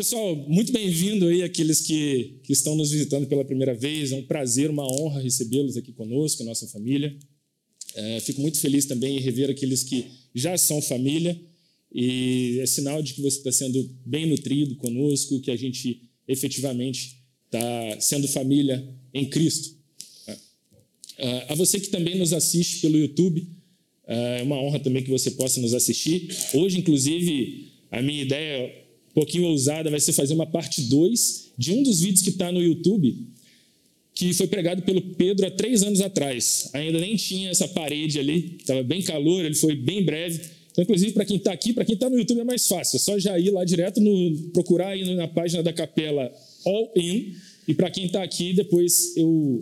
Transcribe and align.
Pessoal, 0.00 0.34
muito 0.48 0.72
bem-vindo 0.72 1.26
aí 1.26 1.42
aqueles 1.42 1.82
que, 1.82 2.40
que 2.44 2.54
estão 2.54 2.74
nos 2.74 2.90
visitando 2.90 3.26
pela 3.26 3.44
primeira 3.44 3.74
vez. 3.74 4.12
É 4.12 4.16
um 4.16 4.22
prazer, 4.22 4.70
uma 4.70 4.90
honra 4.90 5.20
recebê-los 5.20 5.76
aqui 5.76 5.92
conosco, 5.92 6.42
nossa 6.42 6.66
família. 6.68 7.14
É, 7.94 8.18
fico 8.20 8.40
muito 8.40 8.58
feliz 8.60 8.86
também 8.86 9.18
em 9.18 9.20
rever 9.20 9.50
aqueles 9.50 9.82
que 9.82 10.06
já 10.34 10.56
são 10.56 10.80
família 10.80 11.38
e 11.94 12.60
é 12.62 12.64
sinal 12.64 13.02
de 13.02 13.12
que 13.12 13.20
você 13.20 13.36
está 13.36 13.52
sendo 13.52 13.94
bem 14.06 14.24
nutrido 14.24 14.74
conosco, 14.76 15.38
que 15.42 15.50
a 15.50 15.56
gente 15.56 16.00
efetivamente 16.26 17.18
está 17.44 18.00
sendo 18.00 18.26
família 18.26 18.82
em 19.12 19.28
Cristo. 19.28 19.76
É, 21.18 21.44
a 21.46 21.54
você 21.54 21.78
que 21.78 21.88
também 21.88 22.16
nos 22.16 22.32
assiste 22.32 22.80
pelo 22.80 22.96
YouTube, 22.96 23.46
é 24.06 24.42
uma 24.44 24.58
honra 24.62 24.80
também 24.80 25.04
que 25.04 25.10
você 25.10 25.32
possa 25.32 25.60
nos 25.60 25.74
assistir. 25.74 26.34
Hoje, 26.54 26.78
inclusive, 26.78 27.70
a 27.90 28.00
minha 28.00 28.22
ideia 28.22 28.88
um 29.10 29.14
pouquinho 29.14 29.44
ousada 29.48 29.90
vai 29.90 30.00
ser 30.00 30.12
fazer 30.12 30.34
uma 30.34 30.46
parte 30.46 30.82
2 30.82 31.52
de 31.58 31.72
um 31.72 31.82
dos 31.82 32.00
vídeos 32.00 32.22
que 32.22 32.30
está 32.30 32.50
no 32.52 32.62
YouTube, 32.62 33.16
que 34.14 34.32
foi 34.32 34.46
pregado 34.46 34.82
pelo 34.82 35.00
Pedro 35.00 35.46
há 35.46 35.50
três 35.50 35.82
anos 35.82 36.00
atrás. 36.00 36.70
Ainda 36.72 37.00
nem 37.00 37.16
tinha 37.16 37.50
essa 37.50 37.66
parede 37.68 38.18
ali, 38.18 38.56
estava 38.60 38.82
bem 38.82 39.02
calor, 39.02 39.44
ele 39.44 39.54
foi 39.54 39.74
bem 39.74 40.04
breve. 40.04 40.40
Então, 40.70 40.84
inclusive, 40.84 41.12
para 41.12 41.24
quem 41.24 41.36
está 41.36 41.52
aqui, 41.52 41.72
para 41.72 41.84
quem 41.84 41.94
está 41.94 42.08
no 42.08 42.16
YouTube 42.16 42.40
é 42.40 42.44
mais 42.44 42.66
fácil, 42.66 42.96
é 42.96 43.00
só 43.00 43.18
já 43.18 43.38
ir 43.38 43.50
lá 43.50 43.64
direto, 43.64 44.00
no, 44.00 44.50
procurar 44.52 44.90
aí 44.90 45.14
na 45.14 45.26
página 45.26 45.62
da 45.62 45.72
capela 45.72 46.32
All 46.64 46.92
In. 46.96 47.34
E 47.66 47.74
para 47.74 47.90
quem 47.90 48.06
está 48.06 48.22
aqui, 48.22 48.52
depois 48.52 49.16
eu 49.16 49.58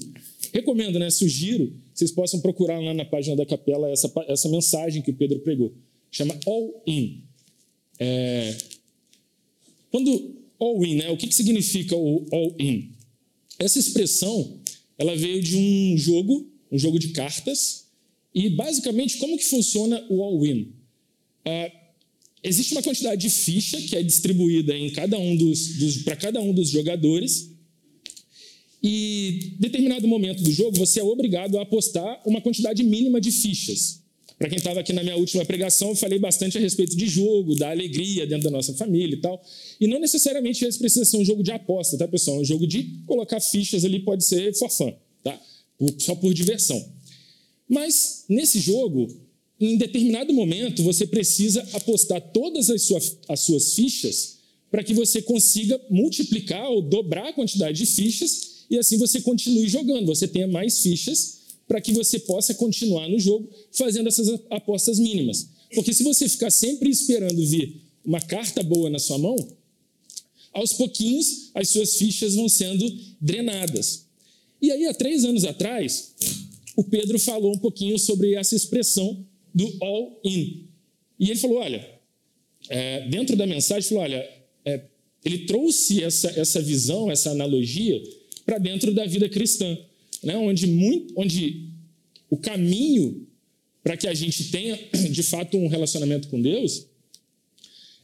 recomendo, 0.53 0.99
né, 0.99 1.11
sugiro, 1.11 1.73
vocês 1.95 2.11
possam 2.13 2.41
procurar 2.41 2.79
lá 2.79 2.95
na 2.95 3.05
página 3.05 3.37
da 3.37 3.47
capela 3.47 3.91
essa, 3.91 4.13
essa 4.29 4.49
mensagem 4.49 5.03
que 5.03 5.11
o 5.11 5.15
Pedro 5.15 5.41
pregou. 5.41 5.73
Chama 6.11 6.39
All 6.47 6.83
In. 6.87 7.23
É, 7.99 8.57
quando 9.91 10.37
all 10.59 10.85
in, 10.85 10.97
né? 10.97 11.11
O 11.11 11.17
que, 11.17 11.27
que 11.27 11.35
significa 11.35 11.97
o 11.97 12.27
all 12.33 12.55
in? 12.59 12.93
Essa 13.59 13.79
expressão, 13.79 14.61
ela 14.97 15.17
veio 15.17 15.43
de 15.43 15.57
um 15.57 15.97
jogo, 15.97 16.47
um 16.71 16.79
jogo 16.79 16.99
de 16.99 17.09
cartas, 17.09 17.87
e 18.35 18.51
basicamente 18.51 19.19
como 19.19 19.37
que 19.37 19.45
funciona 19.45 20.05
o 20.09 20.23
all 20.23 20.45
in? 20.47 20.73
Ah, 21.45 21.73
existe 22.43 22.73
uma 22.73 22.83
quantidade 22.83 23.21
de 23.21 23.31
ficha 23.31 23.81
que 23.81 23.97
é 23.97 24.03
distribuída 24.03 24.77
em 24.77 24.91
cada 24.91 25.19
um 25.19 25.37
dos, 25.37 25.79
dos 25.79 25.99
para 25.99 26.17
cada 26.17 26.41
um 26.41 26.53
dos 26.53 26.69
jogadores. 26.69 27.51
E 28.83 29.55
em 29.57 29.61
determinado 29.61 30.07
momento 30.07 30.43
do 30.43 30.53
jogo, 30.53 30.77
você 30.79 31.01
é 31.01 31.03
obrigado 31.03 31.59
a 31.59 31.63
apostar 31.63 32.23
uma 32.25 32.41
quantidade 32.41 32.83
mínima 32.85 33.21
de 33.21 33.33
fichas. 33.33 33.98
Para 34.39 34.49
quem 34.49 34.59
estava 34.59 34.79
aqui 34.79 34.93
na 34.93 35.03
minha 35.03 35.17
última 35.17 35.45
pregação, 35.45 35.89
eu 35.89 35.97
falei 35.97 36.19
bastante 36.19 36.57
a 36.57 36.61
respeito 36.61 36.97
de 36.97 37.09
jogo, 37.09 37.57
da 37.57 37.71
alegria 37.71 38.25
dentro 38.25 38.45
da 38.45 38.51
nossa 38.51 38.73
família 38.75 39.17
e 39.17 39.21
tal. 39.21 39.43
E 39.81 39.89
não 39.89 39.99
necessariamente 39.99 40.65
esse 40.65 40.79
precisa 40.79 41.05
ser 41.05 41.17
um 41.17 41.25
jogo 41.25 41.43
de 41.43 41.51
aposta, 41.51 41.99
tá, 41.99 42.07
pessoal? 42.07 42.37
É 42.37 42.41
um 42.41 42.45
jogo 42.45 42.67
de 42.67 42.85
colocar 43.05 43.41
fichas 43.41 43.85
ali, 43.85 43.99
pode 43.99 44.25
ser 44.25 44.55
for 44.55 44.71
fun, 44.71 44.93
tá? 45.25 45.41
Só 45.99 46.15
por 46.15 46.33
diversão. 46.33 46.83
Mas, 47.69 48.25
nesse 48.29 48.61
jogo, 48.61 49.09
em 49.61 49.77
determinado 49.77 50.33
momento, 50.33 50.85
você 50.85 51.05
precisa 51.05 51.67
apostar 51.73 52.21
todas 52.33 52.71
as, 52.71 52.89
as 53.29 53.41
suas 53.41 53.75
fichas 53.75 54.39
para 54.71 54.85
que 54.85 54.95
você 54.95 55.21
consiga 55.21 55.81
multiplicar 55.91 56.71
ou 56.71 56.81
dobrar 56.81 57.29
a 57.29 57.33
quantidade 57.33 57.79
de 57.79 57.87
fichas 57.87 58.67
e 58.71 58.79
assim 58.79 58.99
você 58.99 59.21
continue 59.21 59.69
jogando. 59.69 60.07
Você 60.07 60.29
tenha 60.29 60.47
mais 60.47 60.81
fichas 60.81 61.38
para 61.69 61.81
que 61.81 61.93
você 61.93 62.19
possa 62.21 62.55
continuar 62.55 63.09
no 63.09 63.21
jogo 63.21 63.49
fazendo 63.71 64.09
essas 64.09 64.29
apostas 64.51 64.99
mínimas. 64.99 65.51
Porque 65.75 65.93
se 65.93 66.03
você 66.03 66.27
ficar 66.27 66.51
sempre 66.51 66.89
esperando 66.89 67.47
vir 67.47 67.83
uma 68.05 68.21
carta 68.21 68.63
boa 68.63 68.89
na 68.89 68.99
sua 68.99 69.19
mão, 69.19 69.37
aos 70.53 70.73
pouquinhos 70.73 71.51
as 71.55 71.69
suas 71.69 71.97
fichas 71.97 72.35
vão 72.35 72.49
sendo 72.49 72.91
drenadas. 73.21 74.07
E 74.61 74.73
aí, 74.73 74.87
há 74.87 74.95
três 74.95 75.25
anos 75.25 75.45
atrás, 75.45 76.15
o 76.75 76.83
Pedro 76.83 77.19
falou 77.19 77.55
um 77.55 77.59
pouquinho 77.59 77.99
sobre 77.99 78.35
essa 78.35 78.57
expressão 78.57 79.25
do 79.55 79.73
all-in. 79.81 80.67
E 81.21 81.31
ele 81.31 81.39
falou: 81.39 81.59
olha, 81.59 81.87
é, 82.69 83.09
dentro 83.09 83.37
da 83.37 83.47
mensagem, 83.47 83.89
falou: 83.89 84.05
olha, 84.05 84.29
é, 84.65 84.81
ele 85.25 85.47
trouxe 85.47 86.03
essa, 86.03 86.29
essa 86.31 86.63
visão, 86.63 87.11
essa 87.11 87.31
analogia 87.31 88.03
para 88.45 88.59
dentro 88.59 88.95
da 88.95 89.05
vida 89.05 89.29
cristã 89.29 89.77
né, 90.23 90.37
onde, 90.37 90.67
muito, 90.67 91.15
onde 91.17 91.71
o 92.31 92.37
caminho 92.37 93.27
para 93.83 93.97
que 93.97 94.07
a 94.07 94.15
gente 94.15 94.51
tenha, 94.51 94.79
de 95.11 95.23
fato, 95.23 95.57
um 95.57 95.69
relacionamento 95.69 96.29
com 96.29 96.41
Deus 96.41 96.87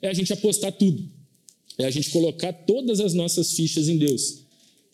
é 0.01 0.09
a 0.09 0.15
gente 0.15 0.33
apostar 0.33 0.73
tudo. 0.73 1.11
É 1.79 1.85
a 1.85 1.91
gente 1.91 2.11
colocar 2.11 2.53
todas 2.53 3.01
as 3.01 3.15
nossas 3.15 3.53
fichas 3.53 3.89
em 3.89 3.99
Deus. 3.99 4.45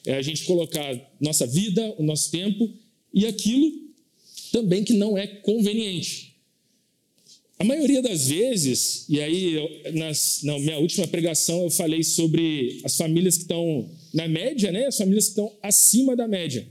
É 0.06 0.14
a 0.14 0.22
gente 0.22 0.44
colocar 0.44 1.12
nossa 1.20 1.46
vida, 1.46 1.94
o 1.98 2.02
nosso 2.02 2.30
tempo 2.30 2.72
e 3.12 3.26
aquilo 3.26 3.90
também 4.52 4.82
que 4.82 4.94
não 4.94 5.16
é 5.16 5.26
conveniente. 5.26 6.30
A 7.58 7.64
maioria 7.64 8.00
das 8.00 8.28
vezes, 8.28 9.04
e 9.08 9.20
aí 9.20 9.52
eu, 9.52 9.92
nas, 9.92 10.40
na 10.42 10.58
minha 10.58 10.78
última 10.78 11.06
pregação 11.06 11.64
eu 11.64 11.70
falei 11.70 12.02
sobre 12.02 12.80
as 12.82 12.96
famílias 12.96 13.36
que 13.36 13.42
estão 13.42 13.90
na 14.14 14.26
média, 14.26 14.72
né? 14.72 14.86
as 14.86 14.96
famílias 14.96 15.26
que 15.26 15.30
estão 15.32 15.52
acima 15.62 16.16
da 16.16 16.26
média. 16.26 16.66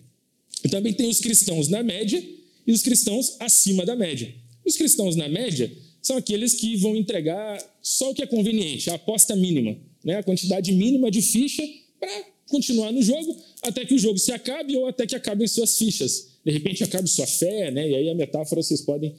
E 0.63 0.69
também 0.69 0.93
tem 0.93 1.07
os 1.09 1.19
cristãos 1.19 1.67
na 1.67 1.81
média 1.83 2.23
e 2.65 2.71
os 2.71 2.81
cristãos 2.81 3.35
acima 3.39 3.85
da 3.85 3.95
média. 3.95 4.33
Os 4.65 4.75
cristãos 4.75 5.15
na 5.15 5.27
média 5.27 5.71
são 6.01 6.17
aqueles 6.17 6.53
que 6.53 6.75
vão 6.77 6.95
entregar 6.95 7.63
só 7.81 8.11
o 8.11 8.13
que 8.13 8.23
é 8.23 8.27
conveniente, 8.27 8.89
a 8.89 8.95
aposta 8.95 9.35
mínima, 9.35 9.77
né? 10.03 10.17
a 10.17 10.23
quantidade 10.23 10.71
mínima 10.71 11.09
de 11.09 11.21
ficha 11.21 11.63
para 11.99 12.25
continuar 12.47 12.91
no 12.91 13.01
jogo 13.01 13.37
até 13.61 13.85
que 13.85 13.93
o 13.93 13.99
jogo 13.99 14.17
se 14.17 14.31
acabe 14.31 14.75
ou 14.75 14.87
até 14.87 15.05
que 15.05 15.15
acabem 15.15 15.47
suas 15.47 15.77
fichas. 15.77 16.39
De 16.45 16.51
repente 16.51 16.83
acabe 16.83 17.09
sua 17.09 17.27
fé, 17.27 17.71
né? 17.71 17.89
e 17.89 17.95
aí 17.95 18.09
a 18.09 18.15
metáfora 18.15 18.61
vocês 18.61 18.81
podem 18.81 19.15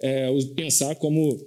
é, 0.00 0.28
pensar 0.54 0.94
como, 0.96 1.40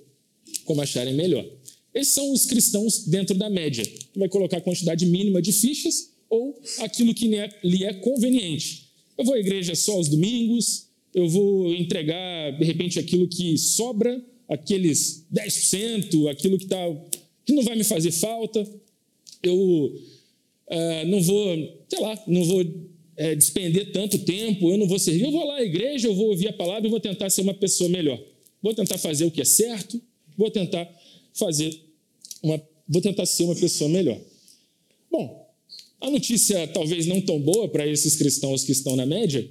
como 0.65 0.81
acharem 0.81 1.13
melhor. 1.13 1.45
Esses 1.93 2.13
são 2.13 2.31
os 2.31 2.45
cristãos 2.45 3.05
dentro 3.05 3.35
da 3.35 3.49
média, 3.49 3.83
que 3.83 4.17
vai 4.17 4.29
colocar 4.29 4.57
a 4.57 4.61
quantidade 4.61 5.05
mínima 5.05 5.41
de 5.41 5.51
fichas 5.51 6.11
ou 6.29 6.59
aquilo 6.79 7.13
que 7.13 7.27
lhe 7.63 7.83
é 7.83 7.93
conveniente. 7.93 8.88
Eu 9.19 9.25
vou 9.25 9.33
à 9.33 9.39
igreja 9.39 9.75
só 9.75 9.95
aos 9.95 10.07
domingos, 10.07 10.87
eu 11.13 11.27
vou 11.27 11.73
entregar, 11.75 12.57
de 12.57 12.63
repente, 12.63 12.97
aquilo 12.97 13.27
que 13.27 13.57
sobra, 13.57 14.23
aqueles 14.47 15.25
10%, 15.29 16.31
aquilo 16.31 16.57
que, 16.57 16.65
tá, 16.65 16.77
que 17.45 17.51
não 17.51 17.61
vai 17.61 17.75
me 17.75 17.83
fazer 17.83 18.11
falta. 18.11 18.65
Eu 19.43 19.57
uh, 19.57 21.05
não 21.07 21.21
vou, 21.21 21.83
sei 21.89 21.99
lá, 21.99 22.23
não 22.27 22.45
vou 22.45 22.63
é, 23.17 23.35
despender 23.35 23.91
tanto 23.91 24.19
tempo, 24.19 24.71
eu 24.71 24.77
não 24.77 24.87
vou 24.87 24.97
servir. 24.97 25.25
Eu 25.25 25.31
vou 25.31 25.45
lá 25.45 25.57
à 25.57 25.63
igreja, 25.63 26.07
eu 26.07 26.15
vou 26.15 26.29
ouvir 26.29 26.47
a 26.47 26.53
palavra 26.53 26.87
e 26.87 26.89
vou 26.89 27.01
tentar 27.01 27.29
ser 27.29 27.41
uma 27.41 27.53
pessoa 27.53 27.89
melhor. 27.89 28.17
Vou 28.61 28.73
tentar 28.73 28.97
fazer 28.97 29.25
o 29.25 29.31
que 29.31 29.41
é 29.41 29.45
certo, 29.45 30.01
vou 30.37 30.49
tentar 30.49 30.89
fazer 31.33 31.77
uma, 32.41 32.61
vou 32.87 33.01
tentar 33.01 33.25
ser 33.25 33.43
uma 33.43 33.55
pessoa 33.55 33.89
melhor. 33.89 34.17
Bom, 35.11 35.38
a 36.01 36.09
notícia, 36.09 36.67
talvez 36.67 37.05
não 37.05 37.21
tão 37.21 37.39
boa 37.39 37.67
para 37.67 37.85
esses 37.87 38.15
cristãos 38.15 38.63
que 38.63 38.71
estão 38.71 38.95
na 38.95 39.05
média, 39.05 39.49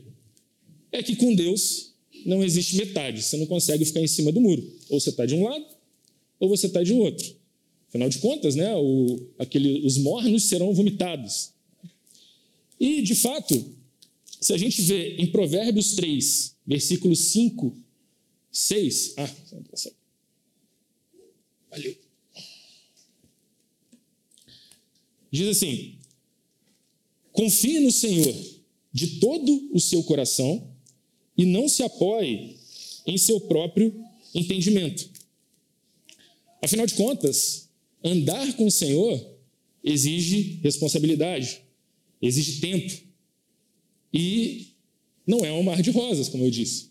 é 0.91 1.03
que 1.03 1.14
com 1.16 1.34
Deus 1.34 1.92
não 2.25 2.42
existe 2.42 2.76
metade. 2.76 3.22
Você 3.22 3.36
não 3.36 3.47
consegue 3.47 3.84
ficar 3.84 4.00
em 4.00 4.06
cima 4.06 4.32
do 4.32 4.41
muro. 4.41 4.62
Ou 4.88 4.98
você 4.98 5.10
está 5.10 5.26
de 5.26 5.34
um 5.34 5.44
lado, 5.44 5.66
ou 6.41 6.48
você 6.48 6.66
está 6.66 6.82
de 6.82 6.92
outro. 6.92 7.36
Afinal 7.88 8.09
de 8.09 8.19
contas, 8.19 8.54
né, 8.54 8.75
o, 8.76 9.28
aquele, 9.38 9.86
os 9.86 9.98
mornos 9.98 10.44
serão 10.44 10.75
vomitados. 10.75 11.53
E, 12.78 13.03
de 13.03 13.15
fato, 13.15 13.75
se 14.41 14.53
a 14.53 14.59
gente 14.59 14.80
vê 14.82 15.16
em 15.16 15.26
Provérbios 15.26 15.94
3, 15.94 16.54
versículos 16.66 17.19
5, 17.19 17.76
6. 18.53 19.15
Ah, 19.16 19.34
valeu. 21.70 21.97
Diz 25.30 25.48
assim: 25.48 25.97
Confie 27.38 27.78
no 27.78 27.92
Senhor 27.92 28.34
de 28.92 29.20
todo 29.20 29.70
o 29.72 29.78
seu 29.78 30.02
coração 30.02 30.74
e 31.36 31.44
não 31.44 31.68
se 31.68 31.84
apoie 31.84 32.56
em 33.06 33.16
seu 33.16 33.38
próprio 33.42 33.94
entendimento. 34.34 35.08
Afinal 36.60 36.84
de 36.84 36.94
contas, 36.94 37.68
andar 38.02 38.56
com 38.56 38.66
o 38.66 38.72
Senhor 38.72 39.24
exige 39.84 40.58
responsabilidade, 40.64 41.62
exige 42.20 42.60
tempo. 42.60 42.92
E 44.12 44.72
não 45.24 45.44
é 45.44 45.52
um 45.52 45.62
mar 45.62 45.80
de 45.80 45.90
rosas, 45.90 46.28
como 46.28 46.44
eu 46.44 46.50
disse. 46.50 46.90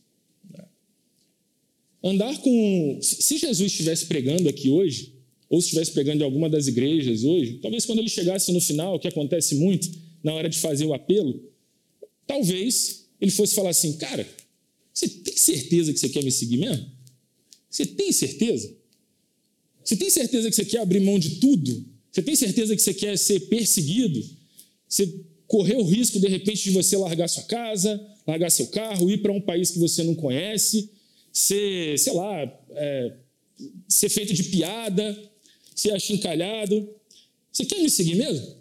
Andar 2.01 2.39
com. 2.39 2.99
Se 3.01 3.37
Jesus 3.37 3.69
estivesse 3.69 4.05
pregando 4.05 4.47
aqui 4.47 4.69
hoje, 4.69 5.11
ou 5.49 5.59
se 5.59 5.65
estivesse 5.65 5.91
pregando 5.91 6.21
em 6.21 6.25
alguma 6.25 6.49
das 6.49 6.67
igrejas 6.67 7.25
hoje, 7.25 7.59
talvez 7.61 7.85
quando 7.85 7.99
ele 7.99 8.07
chegasse 8.07 8.49
no 8.53 8.61
final, 8.61 8.95
o 8.95 8.99
que 8.99 9.09
acontece 9.09 9.53
muito, 9.55 10.06
na 10.27 10.33
hora 10.33 10.49
de 10.49 10.59
fazer 10.59 10.85
o 10.85 10.93
apelo, 10.93 11.41
talvez 12.27 13.05
ele 13.21 13.31
fosse 13.31 13.55
falar 13.55 13.69
assim: 13.69 13.93
Cara, 13.93 14.27
você 14.93 15.07
tem 15.07 15.37
certeza 15.37 15.93
que 15.93 15.99
você 15.99 16.09
quer 16.09 16.21
me 16.21 16.31
seguir 16.31 16.57
mesmo? 16.57 16.85
Você 17.69 17.85
tem 17.85 18.11
certeza? 18.11 18.75
Você 19.81 19.95
tem 19.95 20.09
certeza 20.09 20.49
que 20.49 20.55
você 20.55 20.65
quer 20.65 20.79
abrir 20.79 20.99
mão 20.99 21.17
de 21.17 21.39
tudo? 21.39 21.85
Você 22.11 22.21
tem 22.21 22.35
certeza 22.35 22.75
que 22.75 22.81
você 22.81 22.93
quer 22.93 23.17
ser 23.17 23.39
perseguido? 23.47 24.21
Você 24.85 25.21
correu 25.47 25.79
o 25.79 25.87
risco, 25.87 26.19
de 26.19 26.27
repente, 26.27 26.63
de 26.63 26.71
você 26.71 26.97
largar 26.97 27.29
sua 27.29 27.43
casa, 27.43 28.05
largar 28.25 28.49
seu 28.49 28.67
carro, 28.67 29.09
ir 29.09 29.21
para 29.21 29.31
um 29.31 29.39
país 29.39 29.71
que 29.71 29.79
você 29.79 30.03
não 30.03 30.13
conhece, 30.13 30.91
ser, 31.31 31.97
sei 31.97 32.13
lá, 32.13 32.41
é, 32.71 33.13
ser 33.87 34.09
feito 34.09 34.33
de 34.33 34.43
piada, 34.43 35.17
ser 35.73 35.91
achincalhado. 35.91 36.89
Você 37.49 37.63
quer 37.63 37.81
me 37.81 37.89
seguir 37.89 38.15
mesmo? 38.15 38.56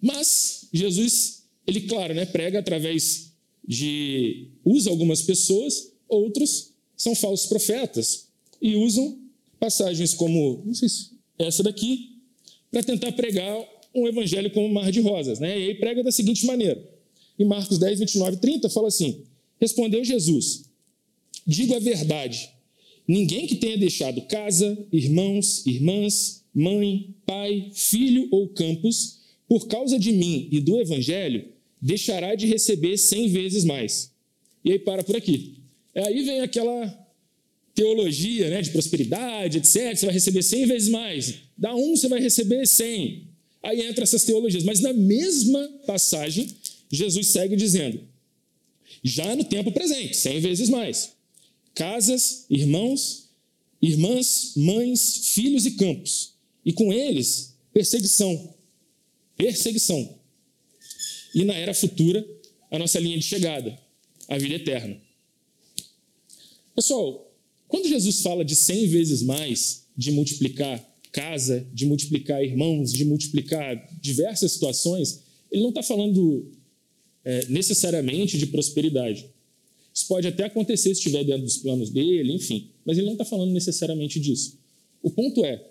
Mas 0.00 0.68
Jesus, 0.72 1.44
ele, 1.66 1.82
claro, 1.82 2.14
né, 2.14 2.24
prega 2.26 2.58
através 2.58 3.32
de. 3.66 4.48
usa 4.64 4.90
algumas 4.90 5.22
pessoas, 5.22 5.92
outros 6.08 6.72
são 6.96 7.14
falsos 7.14 7.48
profetas 7.48 8.28
e 8.60 8.76
usam 8.76 9.18
passagens 9.58 10.14
como, 10.14 10.64
se 10.74 10.86
essa 11.38 11.62
daqui, 11.62 12.16
para 12.70 12.82
tentar 12.82 13.12
pregar 13.12 13.56
um 13.94 14.06
evangelho 14.06 14.50
como 14.50 14.68
mar 14.72 14.90
de 14.90 15.00
rosas. 15.00 15.38
Né? 15.38 15.58
E 15.58 15.68
aí 15.68 15.74
prega 15.74 16.02
da 16.02 16.12
seguinte 16.12 16.46
maneira. 16.46 16.82
Em 17.38 17.44
Marcos 17.44 17.78
10, 17.78 18.00
29 18.00 18.36
e 18.36 18.40
30, 18.40 18.68
fala 18.70 18.88
assim: 18.88 19.24
Respondeu 19.60 20.04
Jesus: 20.04 20.64
Digo 21.46 21.74
a 21.74 21.78
verdade. 21.78 22.50
Ninguém 23.08 23.46
que 23.46 23.56
tenha 23.56 23.76
deixado 23.76 24.22
casa, 24.22 24.78
irmãos, 24.92 25.66
irmãs, 25.66 26.44
mãe, 26.54 27.14
pai, 27.26 27.70
filho 27.74 28.28
ou 28.30 28.48
campos, 28.48 29.19
por 29.50 29.66
causa 29.66 29.98
de 29.98 30.12
mim 30.12 30.48
e 30.52 30.60
do 30.60 30.80
evangelho, 30.80 31.44
deixará 31.82 32.36
de 32.36 32.46
receber 32.46 32.96
cem 32.96 33.28
vezes 33.28 33.64
mais. 33.64 34.12
E 34.64 34.70
aí 34.70 34.78
para 34.78 35.02
por 35.02 35.16
aqui. 35.16 35.56
Aí 35.92 36.22
vem 36.22 36.40
aquela 36.40 37.08
teologia 37.74 38.48
né, 38.48 38.62
de 38.62 38.70
prosperidade, 38.70 39.58
etc. 39.58 39.96
Você 39.96 40.06
vai 40.06 40.14
receber 40.14 40.44
cem 40.44 40.66
vezes 40.66 40.88
mais. 40.88 41.34
Dá 41.58 41.74
um, 41.74 41.96
você 41.96 42.06
vai 42.06 42.20
receber 42.20 42.64
cem. 42.64 43.26
Aí 43.60 43.80
entra 43.80 44.04
essas 44.04 44.22
teologias. 44.22 44.62
Mas 44.62 44.78
na 44.78 44.92
mesma 44.92 45.68
passagem, 45.84 46.46
Jesus 46.88 47.26
segue 47.26 47.56
dizendo: 47.56 48.00
já 49.02 49.34
no 49.34 49.42
tempo 49.42 49.72
presente, 49.72 50.16
cem 50.16 50.38
vezes 50.38 50.68
mais. 50.68 51.10
Casas, 51.74 52.46
irmãos, 52.48 53.30
irmãs, 53.82 54.52
mães, 54.54 55.32
filhos 55.34 55.66
e 55.66 55.72
campos. 55.72 56.34
E 56.64 56.72
com 56.72 56.92
eles, 56.92 57.56
perseguição. 57.72 58.59
Perseguição. 59.40 60.18
E 61.34 61.44
na 61.44 61.54
era 61.54 61.72
futura, 61.72 62.26
a 62.70 62.78
nossa 62.78 63.00
linha 63.00 63.16
de 63.16 63.24
chegada, 63.24 63.78
a 64.28 64.36
vida 64.36 64.56
eterna. 64.56 65.00
Pessoal, 66.76 67.34
quando 67.66 67.88
Jesus 67.88 68.20
fala 68.20 68.44
de 68.44 68.54
cem 68.54 68.86
vezes 68.86 69.22
mais, 69.22 69.86
de 69.96 70.12
multiplicar 70.12 70.86
casa, 71.10 71.66
de 71.72 71.86
multiplicar 71.86 72.44
irmãos, 72.44 72.92
de 72.92 73.02
multiplicar 73.06 73.88
diversas 73.98 74.52
situações, 74.52 75.22
ele 75.50 75.62
não 75.62 75.70
está 75.70 75.82
falando 75.82 76.52
é, 77.24 77.46
necessariamente 77.46 78.36
de 78.36 78.46
prosperidade. 78.46 79.24
Isso 79.92 80.06
pode 80.06 80.28
até 80.28 80.44
acontecer 80.44 80.94
se 80.94 81.00
estiver 81.00 81.24
dentro 81.24 81.44
dos 81.44 81.56
planos 81.56 81.88
dele, 81.88 82.34
enfim, 82.34 82.68
mas 82.84 82.98
ele 82.98 83.06
não 83.06 83.14
está 83.14 83.24
falando 83.24 83.52
necessariamente 83.52 84.20
disso. 84.20 84.58
O 85.02 85.10
ponto 85.10 85.42
é, 85.46 85.66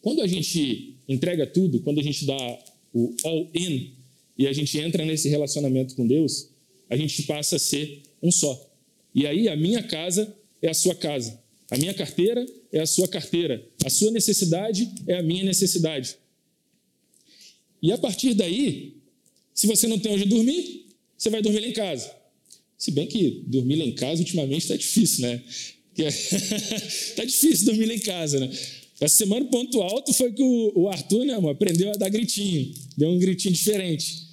quando 0.00 0.22
a 0.22 0.26
gente 0.26 0.96
entrega 1.06 1.46
tudo, 1.46 1.80
quando 1.80 2.00
a 2.00 2.02
gente 2.02 2.24
dá 2.24 2.58
o 2.92 3.14
all-in 3.24 3.94
e 4.36 4.46
a 4.46 4.52
gente 4.52 4.78
entra 4.78 5.04
nesse 5.04 5.28
relacionamento 5.28 5.94
com 5.94 6.06
Deus, 6.06 6.50
a 6.88 6.96
gente 6.96 7.22
passa 7.24 7.56
a 7.56 7.58
ser 7.58 8.02
um 8.22 8.30
só. 8.30 8.70
E 9.14 9.26
aí 9.26 9.48
a 9.48 9.56
minha 9.56 9.82
casa 9.82 10.34
é 10.62 10.68
a 10.68 10.74
sua 10.74 10.94
casa, 10.94 11.40
a 11.70 11.76
minha 11.76 11.92
carteira 11.92 12.46
é 12.72 12.80
a 12.80 12.86
sua 12.86 13.08
carteira. 13.08 13.66
A 13.84 13.90
sua 13.90 14.10
necessidade 14.10 14.88
é 15.06 15.16
a 15.16 15.22
minha 15.22 15.44
necessidade. 15.44 16.16
E 17.82 17.92
a 17.92 17.98
partir 17.98 18.34
daí, 18.34 18.96
se 19.54 19.66
você 19.66 19.86
não 19.86 19.98
tem 19.98 20.12
onde 20.12 20.24
dormir, 20.24 20.86
você 21.16 21.30
vai 21.30 21.42
dormir 21.42 21.60
lá 21.60 21.66
em 21.66 21.72
casa. 21.72 22.10
Se 22.76 22.90
bem 22.90 23.06
que 23.06 23.42
dormir 23.46 23.76
lá 23.76 23.84
em 23.84 23.94
casa 23.94 24.20
ultimamente 24.20 24.62
está 24.62 24.76
difícil, 24.76 25.22
né? 25.22 25.42
Está 25.96 27.24
difícil 27.26 27.66
dormir 27.66 27.86
lá 27.86 27.94
em 27.94 28.00
casa, 28.00 28.40
né? 28.40 28.50
Essa 29.00 29.18
semana 29.18 29.46
ponto 29.46 29.80
alto 29.80 30.12
foi 30.12 30.32
que 30.32 30.42
o, 30.42 30.88
Arthur, 30.88 31.24
né, 31.24 31.34
amor, 31.34 31.52
aprendeu 31.52 31.90
a 31.90 31.94
dar 31.94 32.08
gritinho. 32.08 32.74
Deu 32.96 33.10
um 33.10 33.18
gritinho 33.18 33.54
diferente. 33.54 34.26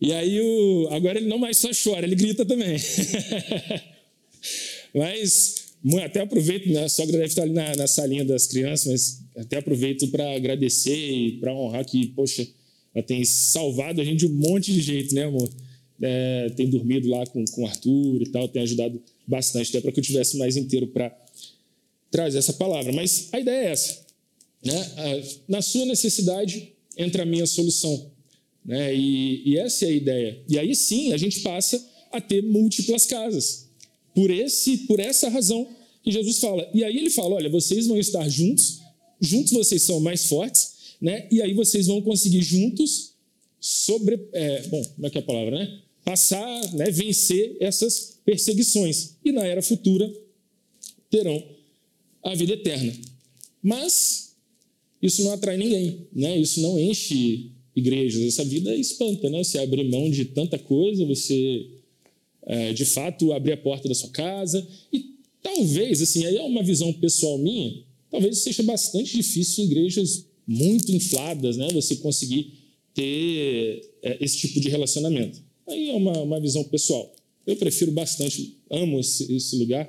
E 0.00 0.12
aí, 0.12 0.40
o, 0.40 0.88
agora 0.90 1.18
ele 1.18 1.28
não 1.28 1.38
mais 1.38 1.56
só 1.56 1.70
chora, 1.72 2.04
ele 2.04 2.16
grita 2.16 2.44
também. 2.44 2.76
Mas 4.92 5.62
até 6.04 6.20
aproveito, 6.20 6.68
né, 6.68 6.84
a 6.84 6.88
sogra 6.88 7.12
deve 7.12 7.26
estar 7.26 7.42
ali 7.42 7.52
na, 7.52 7.74
na 7.74 7.86
salinha 7.86 8.24
das 8.24 8.46
crianças, 8.46 9.20
mas 9.34 9.44
até 9.44 9.56
aproveito 9.56 10.06
para 10.08 10.36
agradecer 10.36 10.94
e 10.94 11.38
para 11.38 11.52
honrar 11.52 11.84
que, 11.84 12.08
poxa, 12.08 12.46
ela 12.94 13.04
tem 13.04 13.24
salvado 13.24 14.00
a 14.00 14.04
gente 14.04 14.20
de 14.20 14.26
um 14.26 14.34
monte 14.34 14.72
de 14.72 14.80
jeito, 14.80 15.14
né, 15.14 15.24
amor? 15.24 15.48
É, 16.00 16.50
tem 16.56 16.68
dormido 16.68 17.08
lá 17.08 17.24
com, 17.26 17.44
com 17.46 17.62
o 17.62 17.66
Arthur 17.66 18.22
e 18.22 18.26
tal, 18.26 18.48
tem 18.48 18.62
ajudado 18.62 19.00
bastante, 19.26 19.70
até 19.70 19.80
para 19.80 19.92
que 19.92 20.00
eu 20.00 20.04
tivesse 20.04 20.36
mais 20.36 20.56
inteiro 20.56 20.88
para 20.88 21.16
trazer 22.10 22.38
essa 22.38 22.52
palavra. 22.52 22.92
Mas 22.92 23.28
a 23.32 23.40
ideia 23.40 23.68
é 23.68 23.72
essa. 23.72 24.01
Né? 24.64 25.24
Na 25.48 25.60
sua 25.60 25.84
necessidade 25.86 26.72
entra 26.96 27.22
a 27.22 27.26
minha 27.26 27.46
solução. 27.46 28.10
Né? 28.64 28.94
E, 28.94 29.42
e 29.50 29.58
essa 29.58 29.84
é 29.84 29.88
a 29.88 29.92
ideia. 29.92 30.42
E 30.48 30.58
aí 30.58 30.74
sim 30.74 31.12
a 31.12 31.16
gente 31.16 31.40
passa 31.40 31.84
a 32.12 32.20
ter 32.20 32.42
múltiplas 32.42 33.06
casas. 33.06 33.68
Por, 34.14 34.30
esse, 34.30 34.78
por 34.78 35.00
essa 35.00 35.28
razão 35.28 35.66
que 36.02 36.10
Jesus 36.10 36.38
fala. 36.38 36.68
E 36.74 36.84
aí 36.84 36.96
ele 36.96 37.10
fala: 37.10 37.36
olha, 37.36 37.48
vocês 37.48 37.86
vão 37.86 37.98
estar 37.98 38.28
juntos, 38.28 38.80
juntos 39.20 39.52
vocês 39.52 39.82
são 39.82 40.00
mais 40.00 40.26
fortes, 40.26 40.72
né? 41.00 41.26
E 41.30 41.40
aí 41.40 41.54
vocês 41.54 41.86
vão 41.86 42.02
conseguir 42.02 42.42
juntos 42.42 43.14
sobre. 43.60 44.28
É, 44.32 44.62
bom, 44.68 44.84
como 44.84 45.06
é 45.06 45.10
que 45.10 45.18
é 45.18 45.20
a 45.20 45.24
palavra, 45.24 45.58
né? 45.58 45.80
Passar, 46.04 46.74
né, 46.74 46.90
vencer 46.90 47.56
essas 47.60 48.18
perseguições. 48.24 49.14
E 49.24 49.30
na 49.30 49.46
era 49.46 49.62
futura 49.62 50.12
terão 51.08 51.42
a 52.24 52.34
vida 52.34 52.54
eterna. 52.54 52.92
Mas 53.62 54.31
isso 55.02 55.22
não 55.24 55.32
atrai 55.32 55.56
ninguém, 55.56 56.06
né? 56.12 56.38
Isso 56.38 56.60
não 56.60 56.78
enche 56.78 57.50
igrejas. 57.74 58.22
Essa 58.22 58.44
vida 58.44 58.74
espanta, 58.76 59.28
né? 59.28 59.42
Você 59.42 59.58
abre 59.58 59.82
mão 59.84 60.10
de 60.10 60.26
tanta 60.26 60.58
coisa, 60.58 61.04
você 61.04 61.66
é, 62.46 62.72
de 62.72 62.84
fato 62.84 63.32
abrir 63.32 63.52
a 63.52 63.56
porta 63.56 63.88
da 63.88 63.94
sua 63.94 64.10
casa. 64.10 64.66
E 64.92 65.16
talvez, 65.42 66.00
assim, 66.00 66.24
aí 66.24 66.36
é 66.36 66.42
uma 66.42 66.62
visão 66.62 66.92
pessoal 66.92 67.38
minha, 67.38 67.82
talvez 68.10 68.38
seja 68.38 68.62
bastante 68.62 69.16
difícil 69.16 69.64
em 69.64 69.66
igrejas 69.66 70.26
muito 70.46 70.92
infladas, 70.92 71.56
né, 71.56 71.68
você 71.72 71.96
conseguir 71.96 72.52
ter 72.94 73.90
é, 74.02 74.18
esse 74.20 74.38
tipo 74.38 74.60
de 74.60 74.68
relacionamento. 74.68 75.42
Aí 75.66 75.90
é 75.90 75.94
uma, 75.94 76.20
uma 76.20 76.40
visão 76.40 76.62
pessoal. 76.64 77.14
Eu 77.46 77.56
prefiro 77.56 77.90
bastante, 77.92 78.56
amo 78.70 79.00
esse, 79.00 79.32
esse 79.34 79.56
lugar 79.56 79.88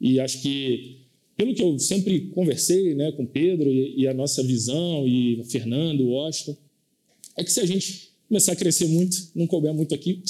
e 0.00 0.18
acho 0.18 0.40
que, 0.42 0.96
pelo 1.40 1.54
que 1.54 1.62
eu 1.62 1.78
sempre 1.78 2.26
conversei 2.34 2.94
né, 2.94 3.12
com 3.12 3.24
Pedro 3.24 3.72
e, 3.72 4.02
e 4.02 4.06
a 4.06 4.12
nossa 4.12 4.42
visão, 4.42 5.08
e 5.08 5.42
Fernando, 5.44 6.06
Washington, 6.06 6.54
é 7.34 7.42
que 7.42 7.50
se 7.50 7.60
a 7.60 7.64
gente 7.64 8.10
começar 8.28 8.52
a 8.52 8.56
crescer 8.56 8.86
muito, 8.86 9.30
não 9.34 9.46
couber 9.46 9.72
muito 9.72 9.94
aqui, 9.94 10.22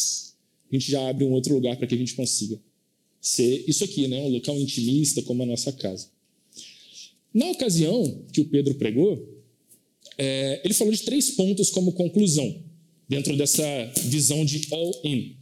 a 0.70 0.72
gente 0.76 0.88
já 0.88 1.08
abre 1.08 1.24
um 1.24 1.32
outro 1.32 1.52
lugar 1.52 1.76
para 1.76 1.88
que 1.88 1.96
a 1.96 1.98
gente 1.98 2.14
consiga 2.14 2.60
ser 3.20 3.64
isso 3.66 3.82
aqui, 3.82 4.06
né? 4.06 4.20
um 4.20 4.28
local 4.28 4.56
intimista 4.56 5.20
como 5.22 5.42
a 5.42 5.46
nossa 5.46 5.72
casa. 5.72 6.06
Na 7.34 7.50
ocasião 7.50 8.24
que 8.32 8.42
o 8.42 8.44
Pedro 8.44 8.76
pregou, 8.76 9.42
é, 10.16 10.60
ele 10.64 10.74
falou 10.74 10.92
de 10.92 11.02
três 11.02 11.30
pontos 11.30 11.70
como 11.70 11.92
conclusão, 11.92 12.62
dentro 13.08 13.36
dessa 13.36 13.64
visão 14.04 14.44
de 14.44 14.68
all-in. 14.70 15.34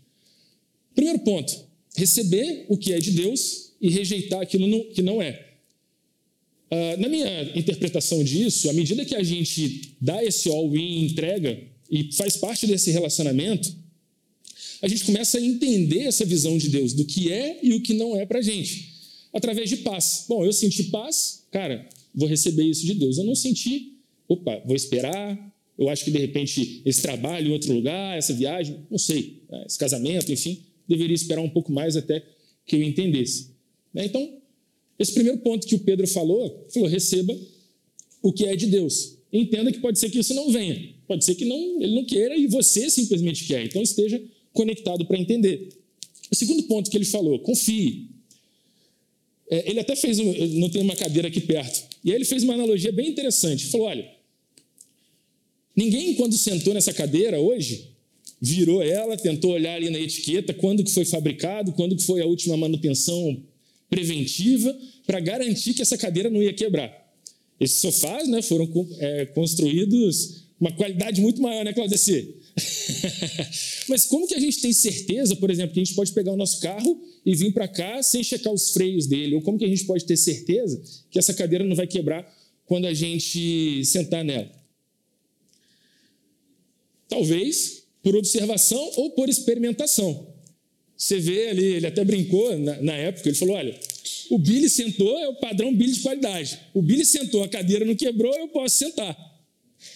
Primeiro 0.95 1.19
ponto, 1.19 1.55
receber 1.95 2.65
o 2.71 2.79
que 2.79 2.95
é 2.95 2.99
de 2.99 3.11
Deus 3.11 3.75
e 3.83 3.91
rejeitar 3.91 4.41
aquilo 4.41 4.87
que 4.95 5.03
não 5.03 5.21
é. 5.21 5.48
Uh, 6.71 7.01
na 7.01 7.09
minha 7.09 7.43
interpretação 7.59 8.23
disso, 8.23 8.69
à 8.69 8.73
medida 8.73 9.05
que 9.05 9.15
a 9.15 9.23
gente 9.23 9.95
dá 10.01 10.23
esse 10.23 10.49
all-in, 10.51 11.07
entrega 11.07 11.59
e 11.91 12.13
faz 12.13 12.37
parte 12.37 12.67
desse 12.67 12.91
relacionamento, 12.91 13.75
a 14.83 14.89
gente 14.89 15.05
começa 15.05 15.39
a 15.39 15.41
entender 15.41 16.03
essa 16.03 16.25
visão 16.25 16.57
de 16.59 16.69
Deus, 16.69 16.93
do 16.93 17.05
que 17.05 17.33
é 17.33 17.59
e 17.63 17.73
o 17.73 17.83
que 17.83 17.95
não 17.95 18.17
é 18.17 18.27
para 18.27 18.39
a 18.39 18.43
gente, 18.43 18.95
através 19.33 19.69
de 19.69 19.79
paz. 19.79 20.27
Bom, 20.29 20.45
eu 20.45 20.53
senti 20.53 20.85
paz, 20.85 21.45
cara, 21.51 21.89
vou 22.15 22.29
receber 22.29 22.65
isso 22.65 22.85
de 22.85 22.95
Deus. 22.95 23.19
Eu 23.19 23.25
não 23.25 23.35
senti, 23.35 23.95
opa, 24.29 24.63
vou 24.65 24.77
esperar. 24.77 25.39
Eu 25.79 25.89
acho 25.89 26.05
que 26.05 26.11
de 26.11 26.19
repente 26.19 26.83
esse 26.85 27.01
trabalho 27.01 27.49
em 27.49 27.53
outro 27.53 27.73
lugar, 27.73 28.19
essa 28.19 28.35
viagem, 28.35 28.77
não 28.91 28.99
sei, 28.99 29.43
esse 29.65 29.79
casamento, 29.79 30.31
enfim, 30.33 30.63
deveria 30.89 31.15
esperar 31.15 31.41
um 31.41 31.49
pouco 31.49 31.73
mais 31.73 31.97
até 31.97 32.25
que 32.67 32.77
eu 32.77 32.83
entendesse. 32.83 33.51
Né, 33.95 34.05
então, 34.05 34.39
esse 34.99 35.13
primeiro 35.13 35.39
ponto 35.39 35.67
que 35.67 35.75
o 35.75 35.79
Pedro 35.79 36.07
falou, 36.09 36.67
falou: 36.73 36.89
receba 36.89 37.37
o 38.23 38.33
que 38.33 38.47
é 38.47 38.57
de 38.57 38.67
Deus. 38.67 39.17
Entenda 39.33 39.71
que 39.71 39.79
pode 39.79 39.99
ser 39.99 40.11
que 40.11 40.19
isso 40.19 40.35
não 40.35 40.51
venha, 40.51 40.95
pode 41.07 41.25
ser 41.25 41.35
que 41.35 41.45
não, 41.45 41.83
ele 41.83 41.95
não 41.95 42.05
queira 42.05 42.37
e 42.37 42.47
você 42.47 42.91
simplesmente 42.91 43.45
quer. 43.45 43.65
Então 43.65 43.83
esteja 43.83 44.21
conectado 44.53 45.05
para 45.07 45.19
entender. 45.19 45.69
O 46.31 46.35
segundo 46.35 46.63
ponto 46.65 46.91
que 46.91 46.97
ele 46.97 47.05
falou, 47.05 47.39
confie. 47.39 48.09
É, 49.51 49.71
ele 49.71 49.81
até 49.81 49.97
fez, 49.97 50.19
não 50.19 50.69
tem 50.69 50.83
uma 50.83 50.97
cadeira 50.97 51.29
aqui 51.29 51.41
perto, 51.41 51.89
E 52.05 52.11
aí 52.11 52.17
ele 52.17 52.25
fez 52.25 52.43
uma 52.43 52.55
analogia 52.55 52.93
bem 52.93 53.09
interessante. 53.09 53.65
Ele 53.65 53.71
falou: 53.71 53.87
olha, 53.87 54.11
ninguém, 55.77 56.15
quando 56.15 56.37
sentou 56.37 56.75
nessa 56.75 56.93
cadeira 56.93 57.41
hoje, 57.41 57.91
virou 58.41 58.83
ela, 58.83 59.17
tentou 59.17 59.53
olhar 59.53 59.77
ali 59.77 59.91
na 59.91 59.99
etiqueta 59.99 60.53
quando 60.53 60.83
que 60.85 60.91
foi 60.91 61.05
fabricado, 61.05 61.73
quando 61.73 61.97
que 61.97 62.03
foi 62.03 62.21
a 62.21 62.27
última 62.27 62.57
manutenção 62.57 63.43
preventiva, 63.89 64.77
para 65.07 65.21
garantir 65.21 65.75
que 65.75 65.83
essa 65.83 65.97
cadeira 65.97 66.29
não 66.29 66.43
ia 66.43 66.53
quebrar. 66.53 67.07
Esses 67.59 67.81
sofás 67.81 68.29
né, 68.29 68.43
foram 68.43 68.69
é, 68.99 69.27
construídos 69.27 70.49
uma 70.61 70.73
qualidade 70.73 71.21
muito 71.21 71.41
maior, 71.41 71.65
né, 71.65 71.73
Claudeci? 71.73 72.35
Mas 73.89 74.07
como 74.07 74.27
que 74.27 74.35
a 74.35 74.41
gente 74.41 74.61
tem 74.61 74.73
certeza, 74.73 75.37
por 75.37 75.51
exemplo, 75.51 75.73
que 75.73 75.81
a 75.81 75.85
gente 75.85 75.95
pode 75.95 76.13
pegar 76.13 76.33
o 76.33 76.37
nosso 76.37 76.61
carro 76.61 77.01
e 77.25 77.35
vir 77.35 77.53
para 77.53 77.69
cá 77.69 78.03
sem 78.03 78.25
checar 78.25 78.53
os 78.53 78.73
freios 78.73 79.07
dele? 79.07 79.37
Ou 79.37 79.43
como 79.43 79.59
que 79.59 79.65
a 79.65 79.69
gente 79.69 79.85
pode 79.85 80.05
ter 80.05 80.17
certeza 80.17 80.83
que 81.11 81.19
essa 81.19 81.33
cadeira 81.33 81.65
não 81.65 81.77
vai 81.77 81.87
quebrar 81.87 82.27
quando 82.67 82.87
a 82.87 82.95
gente 82.95 83.85
sentar 83.85 84.25
nela? 84.25 84.51
Talvez 87.09 87.85
por 88.03 88.17
observação 88.17 88.93
ou 88.97 89.11
por 89.13 89.29
experimentação. 89.29 90.27
Você 90.99 91.21
vê 91.21 91.51
ali, 91.51 91.65
ele 91.65 91.87
até 91.87 92.05
brincou 92.05 92.59
na, 92.59 92.83
na 92.83 92.93
época, 92.93 93.29
ele 93.29 93.37
falou: 93.37 93.55
olha, 93.55 93.79
o 94.29 94.37
Billy 94.37 94.69
sentou, 94.69 95.17
é 95.17 95.29
o 95.29 95.37
padrão 95.37 95.73
Billy 95.73 95.93
de 95.93 96.01
qualidade. 96.01 96.59
O 96.75 96.83
Billy 96.83 97.07
sentou, 97.07 97.45
a 97.45 97.49
cadeira 97.49 97.85
não 97.85 97.95
quebrou, 97.95 98.35
eu 98.35 98.49
posso 98.49 98.77
sentar. 98.77 99.17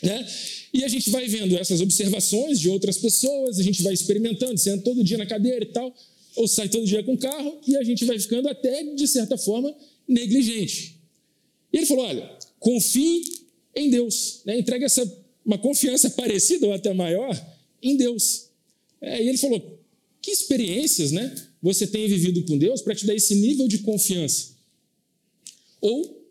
Né? 0.01 0.27
E 0.73 0.85
a 0.85 0.89
gente 0.89 1.11
vai 1.11 1.27
vendo 1.27 1.57
essas 1.59 1.81
observações 1.81 2.61
de 2.61 2.69
outras 2.69 2.99
pessoas, 2.99 3.59
a 3.59 3.63
gente 3.65 3.83
vai 3.83 3.93
experimentando, 3.93 4.57
senta 4.57 4.85
todo 4.85 5.03
dia 5.03 5.19
na 5.19 5.27
cadeira 5.27 5.65
e 5.65 5.73
tal, 5.73 5.93
ou 6.37 6.47
sai 6.47 6.69
todo 6.69 6.87
dia 6.87 7.03
com 7.03 7.15
o 7.15 7.19
carro, 7.19 7.61
e 7.67 7.77
a 7.77 7.83
gente 7.83 8.05
vai 8.05 8.17
ficando 8.17 8.49
até, 8.49 8.85
de 8.95 9.09
certa 9.09 9.37
forma, 9.37 9.75
negligente. 10.07 11.01
E 11.73 11.79
ele 11.79 11.87
falou: 11.87 12.05
olha, 12.05 12.31
confie 12.61 13.25
em 13.75 13.91
Deus, 13.91 14.43
né? 14.47 14.57
entrega 14.57 14.87
essa, 14.87 15.05
uma 15.45 15.59
confiança 15.59 16.11
parecida 16.11 16.65
ou 16.65 16.73
até 16.73 16.95
maior 16.95 17.37
em 17.83 17.97
Deus. 17.97 18.51
É, 19.01 19.21
e 19.21 19.29
ele 19.29 19.39
falou: 19.39 19.82
que 20.23 20.31
experiências 20.31 21.11
né, 21.11 21.35
você 21.61 21.87
tem 21.87 22.09
vivido 22.09 22.45
com 22.45 22.57
Deus 22.57 22.81
para 22.81 22.95
te 22.95 23.05
dar 23.05 23.15
esse 23.15 23.35
nível 23.35 23.67
de 23.67 23.79
confiança? 23.79 24.53
Ou 25.81 26.25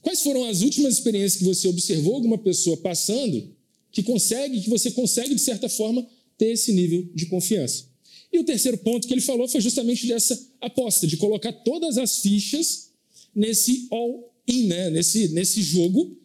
quais 0.00 0.22
foram 0.22 0.44
as 0.44 0.62
últimas 0.62 0.94
experiências 0.94 1.36
que 1.36 1.44
você 1.44 1.66
observou 1.66 2.14
alguma 2.14 2.38
pessoa 2.38 2.76
passando 2.76 3.52
que 3.90 4.02
consegue, 4.02 4.60
que 4.60 4.70
você 4.70 4.90
consegue, 4.92 5.34
de 5.34 5.40
certa 5.40 5.68
forma, 5.68 6.06
ter 6.38 6.52
esse 6.52 6.72
nível 6.72 7.08
de 7.14 7.26
confiança. 7.26 7.84
E 8.32 8.38
o 8.38 8.44
terceiro 8.44 8.78
ponto 8.78 9.06
que 9.06 9.12
ele 9.12 9.20
falou 9.20 9.46
foi 9.46 9.60
justamente 9.60 10.06
dessa 10.06 10.40
aposta, 10.60 11.06
de 11.06 11.18
colocar 11.18 11.52
todas 11.52 11.98
as 11.98 12.18
fichas 12.18 12.90
nesse 13.34 13.86
all-in, 13.90 14.66
né? 14.66 14.88
nesse, 14.88 15.28
nesse 15.28 15.60
jogo, 15.60 16.16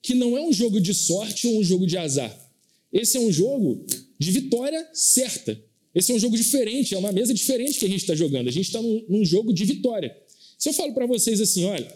que 0.00 0.14
não 0.14 0.36
é 0.36 0.40
um 0.40 0.52
jogo 0.52 0.80
de 0.80 0.94
sorte 0.94 1.48
ou 1.48 1.58
um 1.58 1.64
jogo 1.64 1.86
de 1.86 1.98
azar. 1.98 2.32
Esse 2.92 3.16
é 3.16 3.20
um 3.20 3.32
jogo 3.32 3.84
de 4.16 4.30
vitória 4.30 4.88
certa. 4.92 5.60
Esse 5.96 6.12
é 6.12 6.14
um 6.14 6.18
jogo 6.18 6.36
diferente, 6.36 6.94
é 6.94 6.98
uma 6.98 7.10
mesa 7.10 7.32
diferente 7.32 7.78
que 7.78 7.86
a 7.86 7.88
gente 7.88 8.02
está 8.02 8.14
jogando. 8.14 8.48
A 8.48 8.52
gente 8.52 8.66
está 8.66 8.82
num, 8.82 9.02
num 9.08 9.24
jogo 9.24 9.50
de 9.50 9.64
vitória. 9.64 10.14
Se 10.58 10.68
eu 10.68 10.74
falo 10.74 10.92
para 10.92 11.06
vocês 11.06 11.40
assim, 11.40 11.64
olha, 11.64 11.90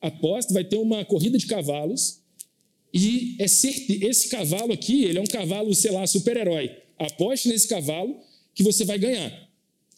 aposta, 0.00 0.52
vai 0.52 0.64
ter 0.64 0.76
uma 0.76 1.04
corrida 1.04 1.38
de 1.38 1.46
cavalos 1.46 2.18
e 2.92 3.36
é 3.38 3.46
certe... 3.46 4.04
esse 4.04 4.28
cavalo 4.28 4.72
aqui, 4.72 5.04
ele 5.04 5.18
é 5.18 5.20
um 5.20 5.26
cavalo, 5.26 5.72
sei 5.72 5.92
lá, 5.92 6.04
super-herói. 6.04 6.68
Aposte 6.98 7.48
nesse 7.48 7.68
cavalo 7.68 8.18
que 8.56 8.64
você 8.64 8.84
vai 8.84 8.98
ganhar. 8.98 9.48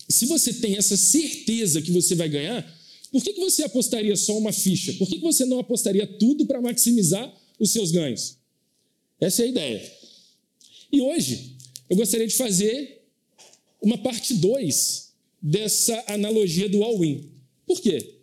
Se 0.06 0.26
você 0.26 0.52
tem 0.52 0.76
essa 0.76 0.96
certeza 0.96 1.80
que 1.80 1.90
você 1.90 2.14
vai 2.14 2.28
ganhar, 2.28 2.62
por 3.10 3.24
que, 3.24 3.32
que 3.32 3.40
você 3.40 3.62
apostaria 3.62 4.16
só 4.16 4.36
uma 4.36 4.52
ficha? 4.52 4.92
Por 4.94 5.08
que, 5.08 5.16
que 5.16 5.22
você 5.22 5.46
não 5.46 5.60
apostaria 5.60 6.06
tudo 6.06 6.44
para 6.44 6.60
maximizar 6.60 7.34
os 7.58 7.70
seus 7.70 7.90
ganhos? 7.90 8.36
Essa 9.18 9.42
é 9.42 9.44
a 9.46 9.48
ideia. 9.48 9.92
E 10.92 11.00
hoje, 11.00 11.56
eu 11.88 11.96
gostaria 11.96 12.26
de 12.26 12.34
fazer 12.34 12.95
uma 13.80 13.98
parte 13.98 14.34
2 14.34 15.12
dessa 15.40 16.04
analogia 16.08 16.68
do 16.68 16.82
all-in. 16.82 17.30
Por 17.66 17.80
quê? 17.80 18.14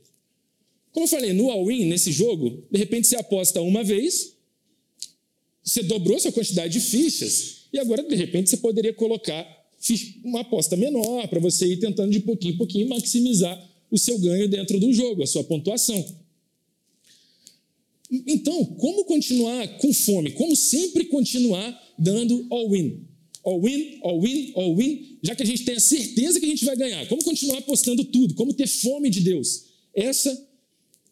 Como 0.92 1.06
eu 1.06 1.10
falei, 1.10 1.34
no 1.34 1.50
all-in, 1.50 1.86
nesse 1.86 2.12
jogo, 2.12 2.64
de 2.72 2.78
repente 2.78 3.08
você 3.08 3.16
aposta 3.16 3.62
uma 3.62 3.84
vez, 3.84 4.34
você 5.64 5.82
dobrou 5.84 6.20
sua 6.20 6.32
quantidade 6.32 6.74
de 6.74 6.80
fichas 6.80 7.64
e 7.74 7.80
agora, 7.80 8.04
de 8.04 8.16
repente, 8.16 8.52
você 8.52 8.58
poderia 8.58 8.94
colocar 8.94 9.44
uma 10.24 10.42
aposta 10.42 10.78
menor 10.78 11.28
para 11.28 11.40
você 11.40 11.66
ir 11.66 11.78
tentando 11.78 12.12
de 12.12 12.20
pouquinho 12.20 12.54
em 12.54 12.58
pouquinho 12.58 12.88
maximizar 12.88 13.70
o 13.90 13.98
seu 13.98 14.18
ganho 14.20 14.48
dentro 14.48 14.80
do 14.80 14.94
jogo, 14.94 15.24
a 15.24 15.28
sua 15.28 15.44
pontuação. 15.44 16.06
Então, 18.12 18.64
como 18.64 19.06
continuar 19.06 19.68
com 19.80 19.92
fome? 19.92 20.32
Como 20.34 20.56
sempre 20.56 21.06
continuar 21.06 21.96
dando 21.98 22.46
all-in? 22.52 23.02
All-in, 23.44 24.00
all-in, 24.02 24.54
all-in, 24.56 25.18
já 25.22 25.36
que 25.36 25.44
a 25.44 25.46
gente 25.46 25.66
tem 25.66 25.76
a 25.76 25.80
certeza 25.80 26.40
que 26.40 26.46
a 26.46 26.50
gente 26.50 26.64
vai 26.64 26.76
ganhar. 26.78 27.06
Como 27.08 27.24
continuar 27.24 27.58
apostando 27.58 28.04
tudo? 28.06 28.34
Como 28.36 28.54
ter 28.54 28.68
fome 28.68 29.10
de 29.10 29.20
Deus? 29.22 29.66
Essa 29.94 30.48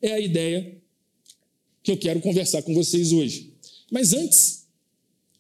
é 0.01 0.13
a 0.13 0.19
ideia 0.19 0.81
que 1.83 1.91
eu 1.91 1.97
quero 1.97 2.21
conversar 2.21 2.61
com 2.61 2.73
vocês 2.73 3.11
hoje. 3.11 3.53
Mas 3.91 4.13
antes, 4.13 4.65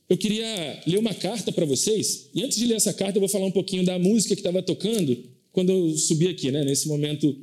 eu 0.09 0.17
queria 0.17 0.83
ler 0.85 0.99
uma 0.99 1.13
carta 1.13 1.51
para 1.51 1.65
vocês. 1.65 2.27
E 2.33 2.43
antes 2.43 2.57
de 2.57 2.65
ler 2.65 2.75
essa 2.75 2.93
carta, 2.93 3.17
eu 3.17 3.21
vou 3.21 3.29
falar 3.29 3.45
um 3.45 3.51
pouquinho 3.51 3.85
da 3.85 3.97
música 3.97 4.35
que 4.35 4.41
estava 4.41 4.61
tocando 4.61 5.23
quando 5.53 5.71
eu 5.71 5.97
subi 5.97 6.27
aqui, 6.27 6.51
né, 6.51 6.63
nesse 6.63 6.87
momento 6.87 7.33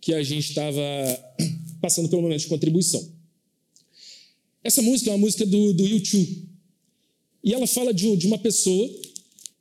que 0.00 0.14
a 0.14 0.22
gente 0.22 0.48
estava 0.48 0.80
passando 1.80 2.08
pelo 2.08 2.22
momento 2.22 2.40
de 2.40 2.46
contribuição. 2.46 3.04
Essa 4.62 4.82
música 4.82 5.10
é 5.10 5.14
uma 5.14 5.18
música 5.18 5.44
do, 5.46 5.72
do 5.72 5.86
YouTube. 5.86 6.48
E 7.46 7.54
ela 7.54 7.68
fala 7.68 7.94
de, 7.94 8.16
de 8.16 8.26
uma 8.26 8.38
pessoa 8.38 8.90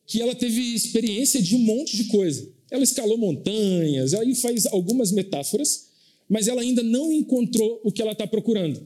que 0.07 0.19
ela 0.19 0.33
teve 0.33 0.59
experiência 0.73 1.39
de 1.39 1.55
um 1.55 1.59
monte 1.59 1.95
de 1.95 2.05
coisa. 2.05 2.51
Ela 2.71 2.83
escalou 2.83 3.15
montanhas, 3.15 4.15
aí 4.15 4.33
faz 4.33 4.65
algumas 4.65 5.11
metáforas, 5.11 5.89
mas 6.27 6.47
ela 6.47 6.63
ainda 6.63 6.81
não 6.81 7.13
encontrou 7.13 7.79
o 7.83 7.91
que 7.91 8.01
ela 8.01 8.13
está 8.13 8.25
procurando. 8.25 8.85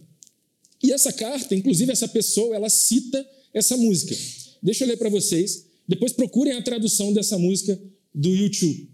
E 0.84 0.92
essa 0.92 1.14
carta, 1.14 1.56
inclusive 1.56 1.90
essa 1.90 2.10
pessoa, 2.10 2.54
ela 2.54 2.70
cita 2.70 3.26
essa 3.54 3.78
música. 3.78 4.14
Deixa 4.62 4.84
eu 4.84 4.90
ler 4.90 4.98
para 4.98 5.10
vocês. 5.10 5.66
Depois 5.88 6.12
procurem 6.12 6.54
a 6.54 6.62
tradução 6.62 7.14
dessa 7.14 7.38
música 7.38 7.82
do 8.14 8.36
YouTube. 8.36 8.90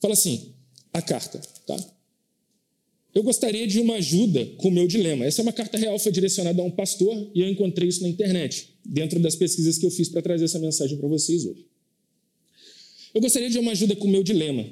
Fala 0.00 0.14
assim: 0.14 0.54
a 0.90 1.02
carta, 1.02 1.38
tá? 1.66 1.76
Eu 3.14 3.22
gostaria 3.22 3.66
de 3.66 3.78
uma 3.78 3.94
ajuda 3.96 4.44
com 4.56 4.68
o 4.68 4.70
meu 4.70 4.86
dilema. 4.86 5.24
Essa 5.26 5.40
é 5.40 5.42
uma 5.42 5.52
carta 5.52 5.76
real, 5.76 5.98
foi 5.98 6.10
direcionada 6.10 6.62
a 6.62 6.64
um 6.64 6.70
pastor 6.70 7.30
e 7.34 7.40
eu 7.40 7.48
encontrei 7.48 7.88
isso 7.88 8.02
na 8.02 8.08
internet, 8.08 8.74
dentro 8.84 9.20
das 9.20 9.36
pesquisas 9.36 9.78
que 9.78 9.84
eu 9.84 9.90
fiz 9.90 10.08
para 10.08 10.22
trazer 10.22 10.46
essa 10.46 10.58
mensagem 10.58 10.96
para 10.96 11.08
vocês 11.08 11.44
hoje. 11.44 11.66
Eu 13.14 13.20
gostaria 13.20 13.50
de 13.50 13.58
uma 13.58 13.72
ajuda 13.72 13.94
com 13.94 14.08
o 14.08 14.10
meu 14.10 14.22
dilema. 14.22 14.66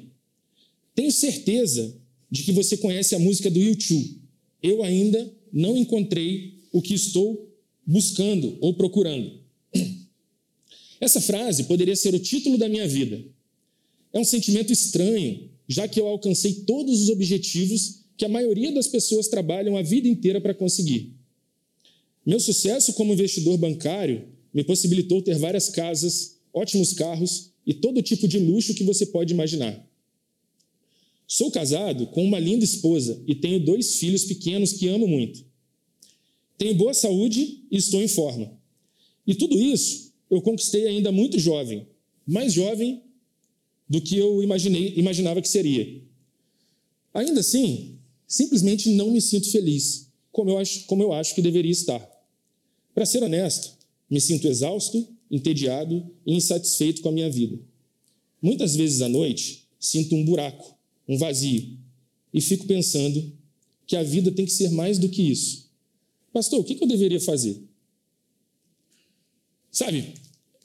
Tenho 0.95 1.11
certeza 1.11 1.95
de 2.29 2.43
que 2.43 2.51
você 2.51 2.77
conhece 2.77 3.13
a 3.13 3.19
música 3.19 3.51
do 3.51 3.59
YouTube 3.59 4.21
eu 4.61 4.83
ainda 4.83 5.31
não 5.51 5.75
encontrei 5.75 6.59
o 6.71 6.81
que 6.81 6.93
estou 6.93 7.49
buscando 7.85 8.57
ou 8.61 8.73
procurando. 8.73 9.39
Essa 10.99 11.19
frase 11.19 11.63
poderia 11.63 11.95
ser 11.95 12.13
o 12.13 12.19
título 12.19 12.57
da 12.57 12.69
minha 12.69 12.87
vida. 12.87 13.23
É 14.13 14.19
um 14.19 14.23
sentimento 14.23 14.71
estranho, 14.71 15.49
já 15.67 15.87
que 15.87 15.99
eu 15.99 16.07
alcancei 16.07 16.53
todos 16.65 17.01
os 17.01 17.09
objetivos 17.09 18.00
que 18.17 18.25
a 18.25 18.29
maioria 18.29 18.71
das 18.71 18.87
pessoas 18.87 19.27
trabalham 19.27 19.77
a 19.77 19.81
vida 19.81 20.07
inteira 20.07 20.39
para 20.39 20.53
conseguir. 20.53 21.15
Meu 22.25 22.39
sucesso 22.39 22.93
como 22.93 23.13
investidor 23.13 23.57
bancário 23.57 24.27
me 24.53 24.63
possibilitou 24.63 25.21
ter 25.21 25.37
várias 25.37 25.69
casas, 25.69 26.37
ótimos 26.53 26.93
carros 26.93 27.51
e 27.65 27.73
todo 27.73 28.01
tipo 28.01 28.27
de 28.27 28.37
luxo 28.37 28.75
que 28.75 28.83
você 28.83 29.05
pode 29.05 29.33
imaginar. 29.33 29.87
Sou 31.27 31.49
casado 31.49 32.07
com 32.07 32.23
uma 32.23 32.39
linda 32.39 32.65
esposa 32.65 33.23
e 33.25 33.33
tenho 33.33 33.63
dois 33.63 33.95
filhos 33.95 34.25
pequenos 34.25 34.73
que 34.73 34.89
amo 34.89 35.07
muito. 35.07 35.45
Tenho 36.57 36.75
boa 36.75 36.93
saúde 36.93 37.65
e 37.71 37.77
estou 37.77 38.01
em 38.01 38.07
forma. 38.07 38.51
E 39.25 39.33
tudo 39.33 39.57
isso 39.57 40.11
eu 40.29 40.41
conquistei 40.41 40.87
ainda 40.87 41.11
muito 41.11 41.39
jovem, 41.39 41.87
mais 42.27 42.53
jovem 42.53 43.01
do 43.89 44.01
que 44.01 44.17
eu 44.17 44.43
imaginei, 44.43 44.93
imaginava 44.95 45.41
que 45.41 45.47
seria. 45.47 46.01
Ainda 47.13 47.39
assim, 47.39 47.97
simplesmente 48.31 48.89
não 48.89 49.11
me 49.11 49.19
sinto 49.19 49.51
feliz, 49.51 50.07
como 50.31 50.49
eu 50.49 50.57
acho, 50.57 50.85
como 50.85 51.03
eu 51.03 51.11
acho 51.11 51.35
que 51.35 51.41
deveria 51.41 51.71
estar. 51.71 51.99
Para 52.95 53.05
ser 53.05 53.21
honesto, 53.21 53.77
me 54.09 54.21
sinto 54.21 54.47
exausto, 54.47 55.05
entediado 55.29 56.09
e 56.25 56.33
insatisfeito 56.33 57.01
com 57.01 57.09
a 57.09 57.11
minha 57.11 57.29
vida. 57.29 57.59
Muitas 58.41 58.73
vezes 58.73 59.01
à 59.01 59.09
noite, 59.09 59.67
sinto 59.77 60.15
um 60.15 60.23
buraco 60.23 60.79
um 61.09 61.17
vazio. 61.17 61.77
E 62.33 62.39
fico 62.39 62.65
pensando 62.65 63.33
que 63.85 63.97
a 63.97 64.03
vida 64.03 64.31
tem 64.31 64.45
que 64.45 64.51
ser 64.53 64.69
mais 64.69 64.97
do 64.97 65.09
que 65.09 65.21
isso. 65.21 65.69
Pastor, 66.31 66.61
o 66.61 66.63
que 66.63 66.81
eu 66.81 66.87
deveria 66.87 67.19
fazer? 67.19 67.61
Sabe, 69.69 70.13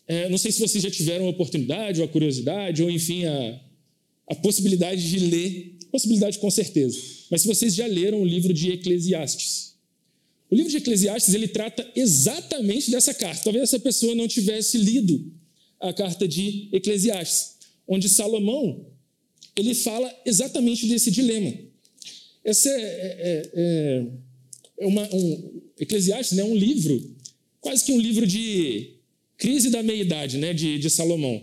é, 0.07 0.29
não 0.29 0.39
sei 0.39 0.53
se 0.53 0.61
vocês 0.61 0.85
já 0.85 0.91
tiveram 0.91 1.27
a 1.27 1.31
oportunidade 1.31 2.01
ou 2.01 2.07
a 2.07 2.09
curiosidade, 2.09 2.81
ou 2.81 2.89
enfim, 2.89 3.25
a, 3.25 3.61
a 4.31 4.35
possibilidade 4.37 5.11
de 5.11 5.19
ler, 5.19 5.76
possibilidade 5.91 6.39
com 6.39 6.51
certeza, 6.51 6.99
mas 7.31 7.43
se 7.43 7.49
vocês 7.49 7.75
já 7.75 7.87
leram 7.87 8.23
o 8.23 8.27
livro 8.27 8.53
de 8.53 8.73
Eclesiastes. 8.73 9.75
O 10.51 10.55
livro 10.55 10.71
de 10.71 10.77
Eclesiastes 10.77 11.35
ele 11.35 11.49
trata 11.49 11.91
exatamente 11.97 12.91
dessa 12.91 13.13
carta. 13.13 13.45
Talvez 13.45 13.65
essa 13.65 13.81
pessoa 13.81 14.15
não 14.15 14.29
tivesse 14.29 14.79
lido 14.79 15.33
a 15.81 15.93
carta 15.93 16.27
de 16.27 16.69
Eclesiastes, 16.73 17.57
onde 17.87 18.09
Salomão 18.09 18.87
ele 19.57 19.75
fala 19.75 20.15
exatamente 20.25 20.87
desse 20.87 21.11
dilema. 21.11 21.53
Esse 22.45 22.69
é, 22.69 22.81
é, 22.81 23.51
é, 23.55 24.07
é 24.81 24.87
uma, 24.87 25.03
um, 25.13 25.63
Eclesiastes 25.81 26.39
é 26.39 26.43
né, 26.43 26.49
um 26.49 26.55
livro, 26.55 27.17
quase 27.61 27.85
que 27.85 27.93
um 27.93 27.99
livro 27.99 28.27
de 28.27 28.95
crise 29.37 29.69
da 29.71 29.83
meia-idade 29.83 30.39
né, 30.39 30.55
de, 30.55 30.79
de 30.79 30.89
Salomão. 30.89 31.43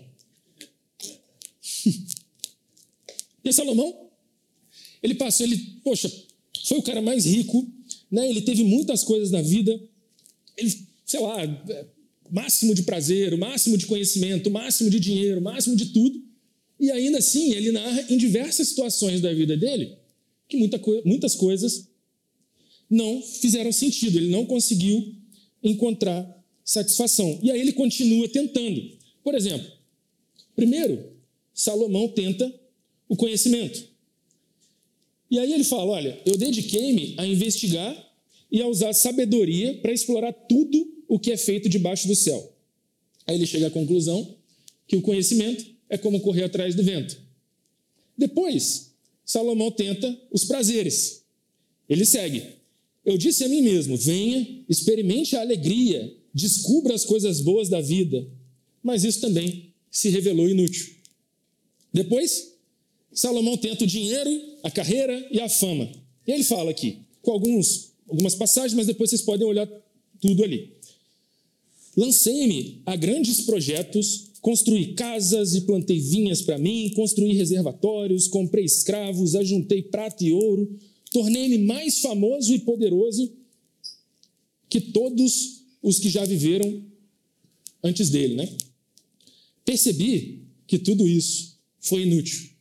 e 3.44 3.52
Salomão, 3.52 4.03
ele 5.04 5.16
passou, 5.16 5.46
ele, 5.46 5.58
poxa, 5.84 6.12
foi 6.66 6.80
o 6.80 6.84
cara 6.84 7.02
mais 7.02 7.26
rico, 7.26 7.68
né, 8.10 8.30
ele 8.30 8.42
teve 8.42 8.64
muitas 8.64 9.04
coisas 9.04 9.30
na 9.30 9.42
vida, 9.42 9.80
ele, 10.58 10.74
sei 11.06 11.20
lá, 11.20 11.38
máximo 12.32 12.74
de 12.74 12.84
prazer, 12.84 13.34
o 13.34 13.38
máximo 13.38 13.78
de 13.78 13.86
conhecimento, 13.86 14.48
o 14.48 14.52
máximo 14.52 14.90
de 14.90 15.00
dinheiro, 15.00 15.40
o 15.40 15.44
máximo 15.44 15.76
de 15.76 15.88
tudo. 15.88 16.24
E 16.80 16.90
ainda 16.90 17.20
assim, 17.20 17.54
ele 17.54 17.72
narra 17.72 18.06
em 18.10 18.18
diversas 18.18 18.70
situações 18.70 19.22
da 19.22 19.32
vida 19.34 19.56
dele 19.56 19.98
que 20.48 20.58
muita, 20.58 20.82
muitas 21.06 21.36
coisas 21.36 21.90
não 22.90 23.22
fizeram 23.22 23.72
sentido, 23.72 24.18
ele 24.18 24.30
não 24.30 24.46
conseguiu 24.46 25.16
encontrar 25.64 26.44
satisfação. 26.64 27.40
E 27.42 27.52
aí 27.52 27.60
ele 27.60 27.74
continua 27.74 28.28
tentando. 28.30 28.82
Por 29.24 29.36
exemplo, 29.36 29.70
primeiro, 30.56 31.12
Salomão 31.54 32.08
tenta 32.10 32.54
o 33.08 33.16
conhecimento. 33.16 33.93
E 35.34 35.40
aí 35.40 35.52
ele 35.52 35.64
fala: 35.64 35.94
Olha, 35.94 36.22
eu 36.28 36.38
dediquei-me 36.38 37.16
a 37.18 37.26
investigar 37.26 37.92
e 38.52 38.62
a 38.62 38.68
usar 38.68 38.94
sabedoria 38.94 39.80
para 39.82 39.92
explorar 39.92 40.32
tudo 40.32 41.04
o 41.08 41.18
que 41.18 41.32
é 41.32 41.38
feito 41.38 41.68
debaixo 41.68 42.08
do 42.08 42.16
céu. 42.16 42.56
Aí 43.26 43.34
ele 43.34 43.48
chega 43.48 43.66
à 43.66 43.72
conclusão 43.72 44.36
que 44.88 44.96
o 44.96 45.02
conhecimento 45.02 45.66
é 45.90 45.98
como 45.98 46.20
correr 46.20 46.44
atrás 46.44 46.76
do 46.76 46.84
vento. 46.84 47.20
Depois, 48.16 48.92
Salomão 49.26 49.72
tenta 49.72 50.16
os 50.30 50.44
prazeres. 50.44 51.24
Ele 51.90 52.06
segue. 52.06 52.44
Eu 53.04 53.18
disse 53.18 53.44
a 53.44 53.50
mim 53.50 53.64
mesmo: 53.64 53.98
venha, 53.98 54.64
experimente 54.70 55.36
a 55.36 55.42
alegria, 55.42 56.16
descubra 56.32 56.94
as 56.94 57.06
coisas 57.06 57.42
boas 57.42 57.70
da 57.70 57.82
vida. 57.82 58.24
Mas 58.84 59.04
isso 59.04 59.20
também 59.20 59.74
se 59.90 60.10
revelou 60.10 60.48
inútil. 60.48 60.94
Depois, 61.92 62.53
Salomão 63.14 63.58
tenta 63.58 63.84
o 63.84 63.88
dinheiro, 63.88 64.42
a 64.64 64.72
carreira 64.72 65.28
e 65.32 65.40
a 65.40 65.48
fama. 65.48 65.90
E 66.28 66.32
ele 66.32 66.44
fala 66.44 66.72
aqui, 66.72 67.00
com 67.22 67.32
alguns, 67.32 67.92
algumas 68.08 68.36
passagens, 68.36 68.74
mas 68.74 68.88
depois 68.88 69.10
vocês 69.10 69.22
podem 69.22 69.46
olhar 69.46 69.68
tudo 70.20 70.44
ali. 70.44 70.74
Lancei-me 71.96 72.82
a 72.86 72.96
grandes 72.96 73.42
projetos, 73.42 74.30
construí 74.42 74.94
casas 74.94 75.54
e 75.54 75.62
plantei 75.62 76.00
vinhas 76.00 76.42
para 76.42 76.58
mim, 76.58 76.92
construí 76.96 77.34
reservatórios, 77.34 78.28
comprei 78.28 78.66
escravos, 78.66 79.36
ajuntei 79.36 79.84
prata 79.84 80.24
e 80.24 80.32
ouro, 80.32 80.76
tornei-me 81.12 81.60
mais 81.60 82.00
famoso 82.00 82.54
e 82.54 82.60
poderoso 82.60 83.32
que 84.68 84.82
todos 84.82 85.62
os 85.84 86.00
que 86.00 86.10
já 86.10 86.26
viveram 86.26 86.82
antes 87.84 88.10
dele, 88.10 88.36
né? 88.36 88.50
Percebi 89.64 90.42
que 90.66 90.80
tudo 90.80 91.08
isso 91.08 91.60
foi 91.80 92.02
inútil. 92.04 92.53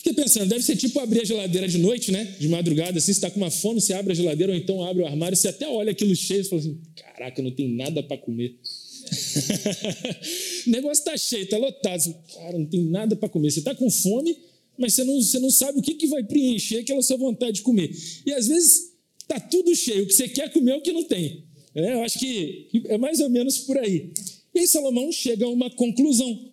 Fiquei 0.00 0.14
pensando, 0.14 0.48
deve 0.48 0.64
ser 0.64 0.76
tipo 0.76 0.98
abrir 0.98 1.20
a 1.20 1.24
geladeira 1.24 1.68
de 1.68 1.76
noite, 1.76 2.10
né? 2.10 2.24
De 2.40 2.48
madrugada, 2.48 2.96
assim, 2.96 3.12
você 3.12 3.18
está 3.18 3.30
com 3.30 3.36
uma 3.36 3.50
fome, 3.50 3.82
você 3.82 3.92
abre 3.92 4.12
a 4.12 4.16
geladeira 4.16 4.50
ou 4.50 4.58
então 4.58 4.82
abre 4.82 5.02
o 5.02 5.06
armário, 5.06 5.36
você 5.36 5.48
até 5.48 5.68
olha 5.68 5.92
aquilo 5.92 6.16
cheio 6.16 6.40
e 6.40 6.44
fala 6.44 6.62
assim: 6.62 6.80
caraca, 6.96 7.42
não 7.42 7.50
tem 7.50 7.68
nada 7.68 8.02
para 8.02 8.16
comer. 8.16 8.56
o 10.66 10.70
negócio 10.70 11.02
está 11.02 11.14
cheio, 11.18 11.42
está 11.42 11.58
lotado. 11.58 12.16
Cara, 12.34 12.58
não 12.58 12.64
tem 12.64 12.82
nada 12.82 13.14
para 13.14 13.28
comer. 13.28 13.50
Você 13.50 13.58
está 13.58 13.74
com 13.74 13.90
fome, 13.90 14.38
mas 14.78 14.94
você 14.94 15.04
não, 15.04 15.20
você 15.20 15.38
não 15.38 15.50
sabe 15.50 15.78
o 15.78 15.82
que, 15.82 15.92
que 15.92 16.06
vai 16.06 16.24
preencher 16.24 16.78
aquela 16.78 17.02
sua 17.02 17.18
vontade 17.18 17.56
de 17.56 17.62
comer. 17.62 17.90
E 18.24 18.32
às 18.32 18.48
vezes 18.48 18.94
está 19.20 19.38
tudo 19.38 19.76
cheio, 19.76 20.04
o 20.04 20.06
que 20.06 20.14
você 20.14 20.28
quer 20.28 20.50
comer 20.50 20.72
é 20.72 20.76
o 20.76 20.80
que 20.80 20.92
não 20.92 21.04
tem. 21.04 21.44
É, 21.74 21.92
eu 21.92 22.02
acho 22.02 22.18
que 22.18 22.70
é 22.86 22.96
mais 22.96 23.20
ou 23.20 23.28
menos 23.28 23.58
por 23.58 23.76
aí. 23.76 24.14
E 24.54 24.60
aí 24.60 24.66
Salomão 24.66 25.12
chega 25.12 25.44
a 25.44 25.50
uma 25.50 25.68
conclusão. 25.68 26.50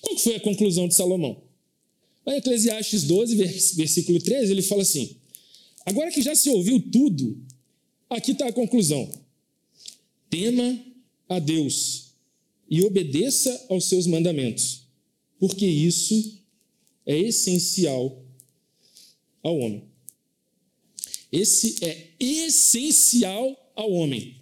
Qual 0.00 0.16
foi 0.16 0.36
a 0.36 0.40
conclusão 0.40 0.88
de 0.88 0.94
Salomão? 0.94 1.49
Lá 2.24 2.34
em 2.34 2.38
Eclesiastes 2.38 3.04
12, 3.04 3.36
versículo 3.74 4.20
13, 4.20 4.52
ele 4.52 4.62
fala 4.62 4.82
assim: 4.82 5.16
Agora 5.84 6.10
que 6.10 6.22
já 6.22 6.34
se 6.34 6.50
ouviu 6.50 6.80
tudo, 6.80 7.40
aqui 8.08 8.32
está 8.32 8.46
a 8.46 8.52
conclusão. 8.52 9.10
Tema 10.28 10.78
a 11.28 11.38
Deus 11.38 12.10
e 12.68 12.82
obedeça 12.82 13.66
aos 13.68 13.86
seus 13.86 14.06
mandamentos, 14.06 14.82
porque 15.38 15.66
isso 15.66 16.38
é 17.04 17.18
essencial 17.18 18.24
ao 19.42 19.58
homem. 19.58 19.84
Esse 21.32 21.84
é 21.84 22.08
essencial 22.18 23.72
ao 23.74 23.90
homem. 23.90 24.36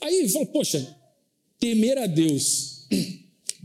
Aí 0.00 0.28
fala, 0.28 0.46
poxa, 0.46 0.96
temer 1.58 1.98
a 1.98 2.06
Deus 2.06 2.86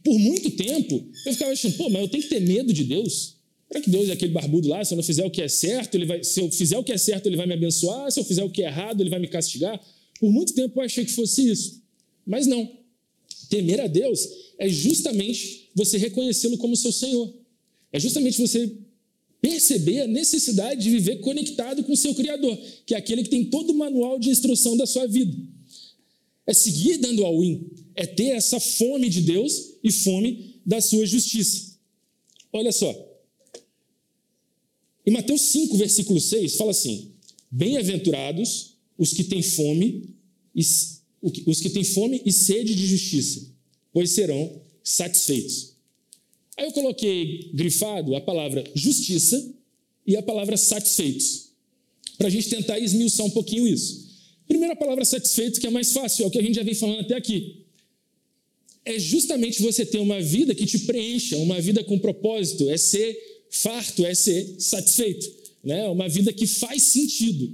por 0.07 0.17
muito 0.17 0.51
tempo, 0.51 1.05
eu 1.25 1.33
ficava 1.33 1.51
achando, 1.51 1.75
pô, 1.75 1.89
mas 1.89 2.01
eu 2.01 2.07
tenho 2.07 2.23
que 2.23 2.29
ter 2.29 2.39
medo 2.39 2.71
de 2.71 2.85
Deus? 2.85 3.35
Será 3.67 3.81
que 3.81 3.89
Deus 3.89 4.07
é 4.07 4.13
aquele 4.13 4.31
barbudo 4.31 4.69
lá? 4.69 4.81
Se 4.85 4.93
eu 4.93 4.95
não 4.95 5.03
fizer 5.03 5.25
o 5.25 5.29
que 5.29 5.41
é 5.41 5.49
certo, 5.49 5.95
ele 5.95 6.05
vai, 6.05 6.23
se 6.23 6.39
eu 6.39 6.49
fizer 6.49 6.77
o 6.77 6.83
que 6.83 6.93
é 6.93 6.97
certo, 6.97 7.27
ele 7.27 7.35
vai 7.35 7.45
me 7.45 7.53
abençoar, 7.53 8.09
se 8.09 8.17
eu 8.17 8.23
fizer 8.23 8.41
o 8.41 8.49
que 8.49 8.63
é 8.63 8.67
errado, 8.67 9.01
ele 9.01 9.09
vai 9.09 9.19
me 9.19 9.27
castigar? 9.27 9.77
Por 10.17 10.31
muito 10.31 10.53
tempo 10.53 10.79
eu 10.79 10.83
achei 10.85 11.03
que 11.03 11.11
fosse 11.11 11.51
isso. 11.51 11.83
Mas 12.25 12.47
não. 12.47 12.71
Temer 13.49 13.81
a 13.81 13.87
Deus 13.87 14.29
é 14.57 14.69
justamente 14.69 15.71
você 15.75 15.97
reconhecê-lo 15.97 16.57
como 16.57 16.73
seu 16.77 16.93
Senhor. 16.93 17.33
É 17.91 17.99
justamente 17.99 18.39
você 18.39 18.77
perceber 19.41 20.03
a 20.03 20.07
necessidade 20.07 20.81
de 20.81 20.89
viver 20.89 21.17
conectado 21.17 21.83
com 21.83 21.93
seu 21.97 22.15
Criador, 22.15 22.57
que 22.85 22.95
é 22.95 22.97
aquele 22.97 23.23
que 23.23 23.29
tem 23.29 23.43
todo 23.43 23.71
o 23.71 23.77
manual 23.77 24.17
de 24.17 24.29
instrução 24.29 24.77
da 24.77 24.87
sua 24.87 25.05
vida. 25.05 25.37
É 26.45 26.53
seguir 26.53 26.95
dando 26.95 27.25
all-in, 27.25 27.69
é 27.97 28.05
ter 28.05 28.29
essa 28.29 28.59
fome 28.59 29.09
de 29.09 29.21
Deus 29.21 29.73
e 29.83 29.91
fome 29.91 30.61
da 30.63 30.79
sua 30.79 31.05
justiça. 31.05 31.75
Olha 32.53 32.71
só. 32.71 32.95
Em 35.05 35.11
Mateus 35.11 35.41
5, 35.41 35.75
versículo 35.77 36.21
6, 36.21 36.55
fala 36.55 36.71
assim: 36.71 37.11
Bem-aventurados 37.49 38.75
os 38.97 39.13
que 39.13 39.23
têm 39.23 39.41
fome, 39.41 40.09
os 40.53 41.61
que 41.61 41.69
têm 41.69 41.83
fome 41.83 42.21
e 42.23 42.31
sede 42.31 42.75
de 42.75 42.85
justiça, 42.85 43.47
pois 43.91 44.11
serão 44.11 44.61
satisfeitos. 44.83 45.73
Aí 46.55 46.65
eu 46.65 46.71
coloquei 46.71 47.49
grifado 47.53 48.15
a 48.15 48.21
palavra 48.21 48.63
justiça 48.75 49.53
e 50.05 50.15
a 50.15 50.21
palavra 50.21 50.55
satisfeitos, 50.55 51.51
para 52.17 52.27
a 52.27 52.29
gente 52.29 52.49
tentar 52.49 52.79
esmiuçar 52.79 53.25
um 53.25 53.31
pouquinho 53.31 53.67
isso. 53.67 54.07
Primeira 54.47 54.75
palavra 54.75 55.03
satisfeito, 55.03 55.59
que 55.59 55.67
é 55.67 55.69
mais 55.69 55.91
fácil, 55.91 56.23
é 56.23 56.27
o 56.27 56.31
que 56.31 56.39
a 56.39 56.41
gente 56.41 56.55
já 56.55 56.63
vem 56.63 56.75
falando 56.75 57.01
até 57.01 57.15
aqui. 57.15 57.66
É 58.87 58.97
justamente 58.97 59.61
você 59.61 59.85
ter 59.85 59.99
uma 59.99 60.21
vida 60.21 60.55
que 60.55 60.65
te 60.65 60.79
preencha, 60.79 61.35
uma 61.39 61.59
vida 61.59 61.83
com 61.83 61.99
propósito, 61.99 62.69
é 62.69 62.77
ser 62.77 63.43
farto, 63.49 64.05
é 64.05 64.15
ser 64.15 64.55
satisfeito, 64.59 65.29
né? 65.61 65.89
uma 65.89 66.07
vida 66.07 66.31
que 66.31 66.47
faz 66.47 66.83
sentido. 66.83 67.53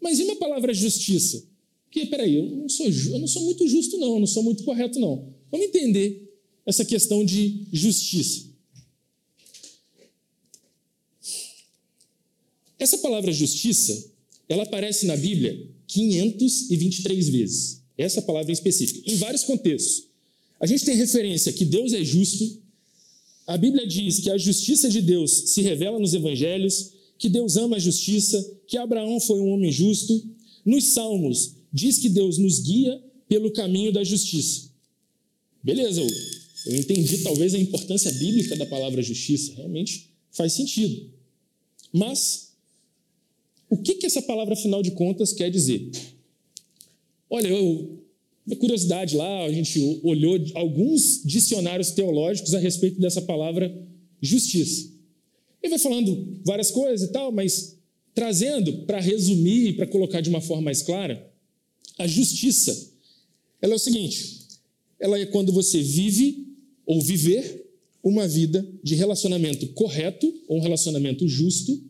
Mas 0.00 0.20
e 0.20 0.22
uma 0.22 0.36
palavra 0.36 0.72
justiça? 0.72 1.44
Que, 1.90 2.06
peraí, 2.06 2.36
eu 2.36 2.44
não 2.44 2.68
sou, 2.68 2.86
eu 2.86 3.18
não 3.18 3.26
sou 3.26 3.42
muito 3.42 3.66
justo, 3.66 3.98
não, 3.98 4.14
eu 4.14 4.20
não 4.20 4.26
sou 4.26 4.44
muito 4.44 4.62
correto, 4.62 5.00
não. 5.00 5.34
Vamos 5.50 5.66
entender 5.66 6.32
essa 6.64 6.84
questão 6.84 7.24
de 7.24 7.66
justiça. 7.72 8.44
Essa 12.78 12.98
palavra 12.98 13.32
justiça, 13.32 14.12
ela 14.48 14.62
aparece 14.62 15.06
na 15.06 15.16
Bíblia 15.16 15.68
523 15.88 17.28
vezes. 17.30 17.82
Essa 17.98 18.22
palavra 18.22 18.52
em 18.52 18.54
específico, 18.54 19.02
em 19.10 19.16
vários 19.16 19.42
contextos. 19.42 20.11
A 20.62 20.66
gente 20.66 20.84
tem 20.84 20.94
referência 20.94 21.52
que 21.52 21.64
Deus 21.64 21.92
é 21.92 22.04
justo. 22.04 22.62
A 23.48 23.58
Bíblia 23.58 23.84
diz 23.84 24.20
que 24.20 24.30
a 24.30 24.38
justiça 24.38 24.88
de 24.88 25.02
Deus 25.02 25.50
se 25.50 25.60
revela 25.60 25.98
nos 25.98 26.14
evangelhos, 26.14 26.92
que 27.18 27.28
Deus 27.28 27.56
ama 27.56 27.76
a 27.76 27.80
justiça, 27.80 28.60
que 28.68 28.78
Abraão 28.78 29.18
foi 29.18 29.40
um 29.40 29.50
homem 29.50 29.72
justo. 29.72 30.24
Nos 30.64 30.84
Salmos, 30.92 31.56
diz 31.72 31.98
que 31.98 32.08
Deus 32.08 32.38
nos 32.38 32.60
guia 32.60 33.02
pelo 33.28 33.50
caminho 33.50 33.92
da 33.92 34.04
justiça. 34.04 34.70
Beleza, 35.60 36.00
eu 36.66 36.76
entendi 36.76 37.18
talvez 37.18 37.54
a 37.54 37.58
importância 37.58 38.12
bíblica 38.12 38.54
da 38.54 38.66
palavra 38.66 39.02
justiça, 39.02 39.54
realmente 39.56 40.10
faz 40.30 40.52
sentido. 40.52 41.10
Mas 41.92 42.52
o 43.68 43.76
que, 43.78 43.96
que 43.96 44.06
essa 44.06 44.22
palavra, 44.22 44.54
afinal 44.54 44.80
de 44.80 44.92
contas, 44.92 45.32
quer 45.32 45.50
dizer? 45.50 45.90
Olha, 47.28 47.48
eu, 47.48 48.01
uma 48.46 48.56
curiosidade 48.56 49.16
lá, 49.16 49.44
a 49.44 49.52
gente 49.52 50.00
olhou 50.02 50.38
alguns 50.54 51.22
dicionários 51.24 51.92
teológicos 51.92 52.54
a 52.54 52.58
respeito 52.58 53.00
dessa 53.00 53.22
palavra 53.22 53.72
justiça. 54.20 54.90
Ele 55.62 55.70
vai 55.70 55.78
falando 55.78 56.40
várias 56.44 56.70
coisas 56.70 57.08
e 57.08 57.12
tal, 57.12 57.30
mas 57.30 57.78
trazendo 58.14 58.84
para 58.84 59.00
resumir, 59.00 59.74
para 59.74 59.86
colocar 59.86 60.20
de 60.20 60.28
uma 60.28 60.40
forma 60.40 60.64
mais 60.64 60.82
clara, 60.82 61.30
a 61.98 62.06
justiça. 62.06 62.92
Ela 63.60 63.74
é 63.74 63.76
o 63.76 63.78
seguinte: 63.78 64.40
ela 64.98 65.18
é 65.18 65.26
quando 65.26 65.52
você 65.52 65.80
vive 65.80 66.48
ou 66.84 67.00
viver 67.00 67.70
uma 68.02 68.26
vida 68.26 68.66
de 68.82 68.96
relacionamento 68.96 69.68
correto 69.68 70.32
ou 70.48 70.58
um 70.58 70.62
relacionamento 70.62 71.28
justo 71.28 71.80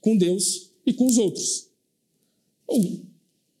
com 0.00 0.16
Deus 0.16 0.70
e 0.86 0.92
com 0.94 1.06
os 1.06 1.18
outros. 1.18 1.68
Oh, 2.66 2.82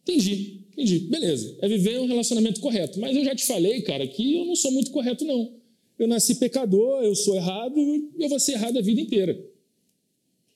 entendi, 0.02 0.57
entendi. 0.78 1.00
Beleza, 1.00 1.56
é 1.60 1.68
viver 1.68 2.00
um 2.00 2.06
relacionamento 2.06 2.60
correto. 2.60 3.00
Mas 3.00 3.16
eu 3.16 3.24
já 3.24 3.34
te 3.34 3.44
falei, 3.44 3.82
cara, 3.82 4.06
que 4.06 4.36
eu 4.36 4.44
não 4.44 4.54
sou 4.54 4.70
muito 4.70 4.92
correto, 4.92 5.24
não. 5.24 5.58
Eu 5.98 6.06
nasci 6.06 6.36
pecador, 6.36 7.02
eu 7.02 7.16
sou 7.16 7.34
errado, 7.34 7.76
eu 8.16 8.28
vou 8.28 8.38
ser 8.38 8.52
errado 8.52 8.78
a 8.78 8.82
vida 8.82 9.00
inteira. 9.00 9.36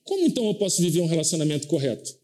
Como 0.03 0.25
então 0.25 0.45
eu 0.47 0.55
posso 0.55 0.81
viver 0.81 1.01
um 1.01 1.05
relacionamento 1.05 1.67
correto? 1.67 2.17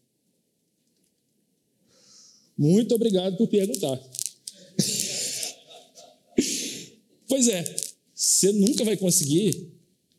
Muito 2.56 2.94
obrigado 2.94 3.36
por 3.36 3.46
perguntar. 3.48 3.98
pois 7.28 7.48
é, 7.48 7.64
você 8.14 8.52
nunca 8.52 8.84
vai 8.84 8.96
conseguir 8.96 9.70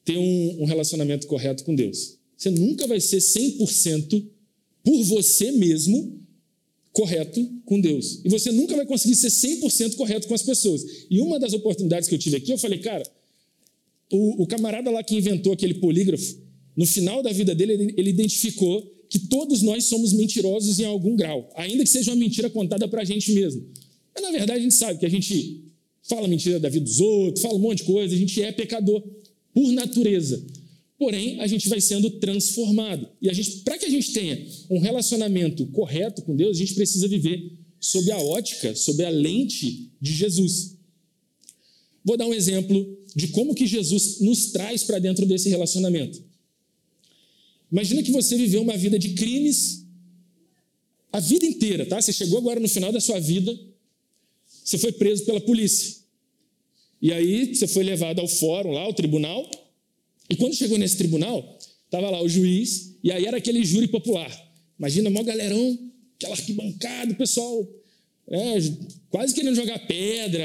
ter 0.06 0.18
um, 0.18 0.62
um 0.62 0.66
relacionamento 0.66 1.28
correto 1.28 1.64
com 1.64 1.74
Deus. 1.74 2.18
Você 2.38 2.50
nunca 2.50 2.88
vai 2.88 3.00
ser 3.00 3.18
100% 3.18 4.28
por 4.84 5.04
você 5.04 5.52
mesmo 5.52 6.22
correto 6.92 7.46
com 7.66 7.80
Deus. 7.80 8.22
E 8.24 8.30
você 8.30 8.52
nunca 8.52 8.76
vai 8.76 8.86
conseguir 8.86 9.16
ser 9.16 9.30
100% 9.30 9.96
correto 9.96 10.28
com 10.28 10.34
as 10.34 10.44
pessoas. 10.44 10.84
E 11.10 11.20
uma 11.20 11.40
das 11.40 11.54
oportunidades 11.54 12.08
que 12.10 12.16
eu 12.16 12.20
tive 12.20 12.38
aqui, 12.38 12.52
eu 12.52 12.58
falei, 12.58 12.80
cara, 12.80 13.04
o, 14.12 14.44
o 14.44 14.48
camarada 14.48 14.92
lá 14.92 15.04
que 15.04 15.16
inventou 15.16 15.54
aquele 15.54 15.76
polígrafo, 15.76 16.38
no 16.76 16.86
final 16.86 17.24
da 17.24 17.32
vida 17.32 17.56
dele, 17.56 17.74
ele, 17.74 17.94
ele 17.98 18.10
identificou 18.10 18.82
que 19.10 19.20
todos 19.20 19.62
nós 19.62 19.86
somos 19.86 20.14
mentirosos 20.14 20.80
em 20.80 20.86
algum 20.86 21.16
grau, 21.16 21.50
ainda 21.56 21.84
que 21.84 21.90
seja 21.90 22.12
uma 22.12 22.18
mentira 22.18 22.50
contada 22.50 22.88
para 22.88 23.02
a 23.02 23.06
gente 23.06 23.32
mesmo. 23.34 23.62
Mas 24.14 24.24
na 24.24 24.32
verdade 24.32 24.60
a 24.60 24.64
gente 24.64 24.74
sabe 24.74 25.00
que 25.00 25.06
a 25.06 25.10
gente 25.10 25.66
fala 26.04 26.28
mentira 26.28 26.60
da 26.60 26.70
vida 26.70 26.86
dos 26.86 27.00
outros, 27.00 27.42
fala 27.42 27.56
um 27.56 27.60
monte 27.60 27.80
de 27.80 27.84
coisa, 27.84 28.14
a 28.14 28.18
gente 28.18 28.42
é 28.42 28.52
pecador 28.52 29.04
por 29.54 29.72
natureza. 29.72 30.42
Porém, 31.02 31.40
a 31.40 31.48
gente 31.48 31.68
vai 31.68 31.82
sendo 31.82 32.12
transformado. 32.20 33.10
E 33.20 33.28
a 33.28 33.34
gente, 33.34 33.62
para 33.62 33.76
que 33.76 33.86
a 33.86 33.90
gente 33.90 34.14
tenha 34.14 34.48
um 34.70 34.78
relacionamento 34.78 35.66
correto 35.66 36.22
com 36.22 36.36
Deus, 36.36 36.58
a 36.58 36.60
gente 36.60 36.76
precisa 36.76 37.08
viver 37.08 37.54
sob 37.80 38.12
a 38.12 38.20
ótica, 38.20 38.76
sob 38.76 39.04
a 39.04 39.10
lente 39.10 39.90
de 40.00 40.14
Jesus. 40.14 40.78
Vou 42.06 42.16
dar 42.16 42.28
um 42.28 42.34
exemplo 42.36 43.00
de 43.16 43.30
como 43.30 43.56
que 43.56 43.66
Jesus 43.66 44.20
nos 44.20 44.52
traz 44.52 44.84
para 44.84 45.00
dentro 45.00 45.26
desse 45.26 45.50
relacionamento. 45.50 46.24
Imagina 47.72 48.04
que 48.04 48.12
você 48.12 48.38
viveu 48.38 48.62
uma 48.62 48.78
vida 48.78 49.00
de 49.00 49.16
crimes 49.16 49.84
a 51.12 51.20
vida 51.20 51.48
inteira, 51.48 51.84
tá? 51.84 52.00
Você 52.00 52.14
chegou 52.14 52.38
agora 52.38 52.60
no 52.60 52.70
final 52.70 52.92
da 52.92 53.00
sua 53.00 53.20
vida, 53.20 53.60
você 54.64 54.78
foi 54.78 54.92
preso 54.92 55.26
pela 55.26 55.42
polícia. 55.42 55.96
E 57.02 57.12
aí 57.12 57.56
você 57.56 57.68
foi 57.68 57.84
levado 57.84 58.20
ao 58.20 58.28
fórum 58.28 58.70
lá, 58.70 58.82
ao 58.82 58.94
tribunal, 58.94 59.50
e 60.32 60.36
quando 60.38 60.56
chegou 60.56 60.78
nesse 60.78 60.98
tribunal, 60.98 61.60
estava 61.84 62.10
lá 62.10 62.24
o 62.24 62.30
juiz, 62.30 62.98
e 63.04 63.12
aí 63.12 63.26
era 63.26 63.36
aquele 63.36 63.66
júri 63.66 63.90
popular. 63.90 64.32
Imagina, 64.80 65.10
maior 65.10 65.26
galerão, 65.26 65.78
aquela 66.16 66.34
arquibancada, 66.34 67.12
o 67.12 67.18
pessoal 67.18 67.68
né, 68.26 68.56
quase 69.10 69.36
querendo 69.36 69.56
jogar 69.56 69.78
pedra, 69.80 70.44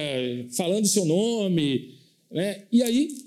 falando 0.57 0.89
seu 0.89 1.05
nome. 1.05 1.95
Né? 2.29 2.65
E 2.73 2.83
aí 2.83 3.27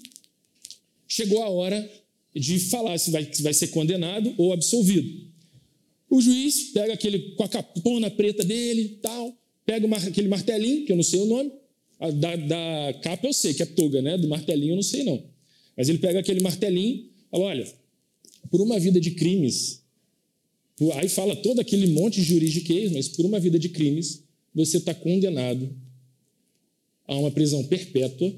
chegou 1.08 1.42
a 1.42 1.50
hora 1.50 1.90
de 2.36 2.60
falar 2.60 2.98
se 2.98 3.10
vai, 3.10 3.34
se 3.34 3.42
vai 3.42 3.54
ser 3.54 3.68
condenado 3.68 4.36
ou 4.38 4.52
absolvido. 4.52 5.30
O 6.10 6.20
juiz 6.20 6.72
pega 6.74 6.94
aquele 6.94 7.36
com 7.36 7.44
a 7.44 7.48
capona 7.48 8.12
preta 8.12 8.44
dele, 8.44 9.00
tal, 9.02 9.34
pega 9.66 9.86
uma, 9.88 9.96
aquele 9.96 10.28
martelinho, 10.28 10.86
que 10.86 10.92
eu 10.92 10.98
não 10.98 11.04
sei 11.04 11.22
o 11.22 11.26
nome, 11.26 11.54
da, 12.16 12.36
da, 12.36 12.94
capa 13.02 13.28
eu 13.28 13.34
sei 13.34 13.54
que 13.54 13.64
é 13.64 13.66
toga, 13.66 14.02
né? 14.02 14.18
Do 14.18 14.28
martelinho 14.28 14.74
eu 14.74 14.76
não 14.76 14.84
sei 14.84 15.04
não. 15.04 15.24
Mas 15.80 15.88
ele 15.88 15.98
pega 15.98 16.20
aquele 16.20 16.42
martelinho, 16.42 17.10
fala, 17.32 17.46
olha, 17.46 17.74
por 18.52 18.60
uma 18.60 18.78
vida 18.78 19.00
de 19.00 19.12
crimes, 19.12 19.82
aí 20.96 21.08
fala 21.08 21.34
todo 21.38 21.62
aquele 21.62 21.88
monte 21.88 22.16
de 22.16 22.24
juridiquês, 22.24 22.92
mas 22.92 23.08
por 23.08 23.26
uma 23.26 23.40
vida 23.40 23.58
de 23.58 23.70
crimes, 23.70 24.22
você 24.54 24.76
está 24.76 24.94
condenado 24.94 25.74
a 27.08 27.16
uma 27.16 27.32
prisão 27.32 27.64
perpétua 27.64 28.36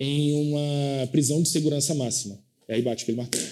em 0.00 0.32
uma 0.32 1.06
prisão 1.12 1.40
de 1.40 1.48
segurança 1.48 1.94
máxima. 1.94 2.36
E 2.68 2.72
aí 2.72 2.82
bate 2.82 3.04
aquele 3.04 3.18
martelo. 3.18 3.46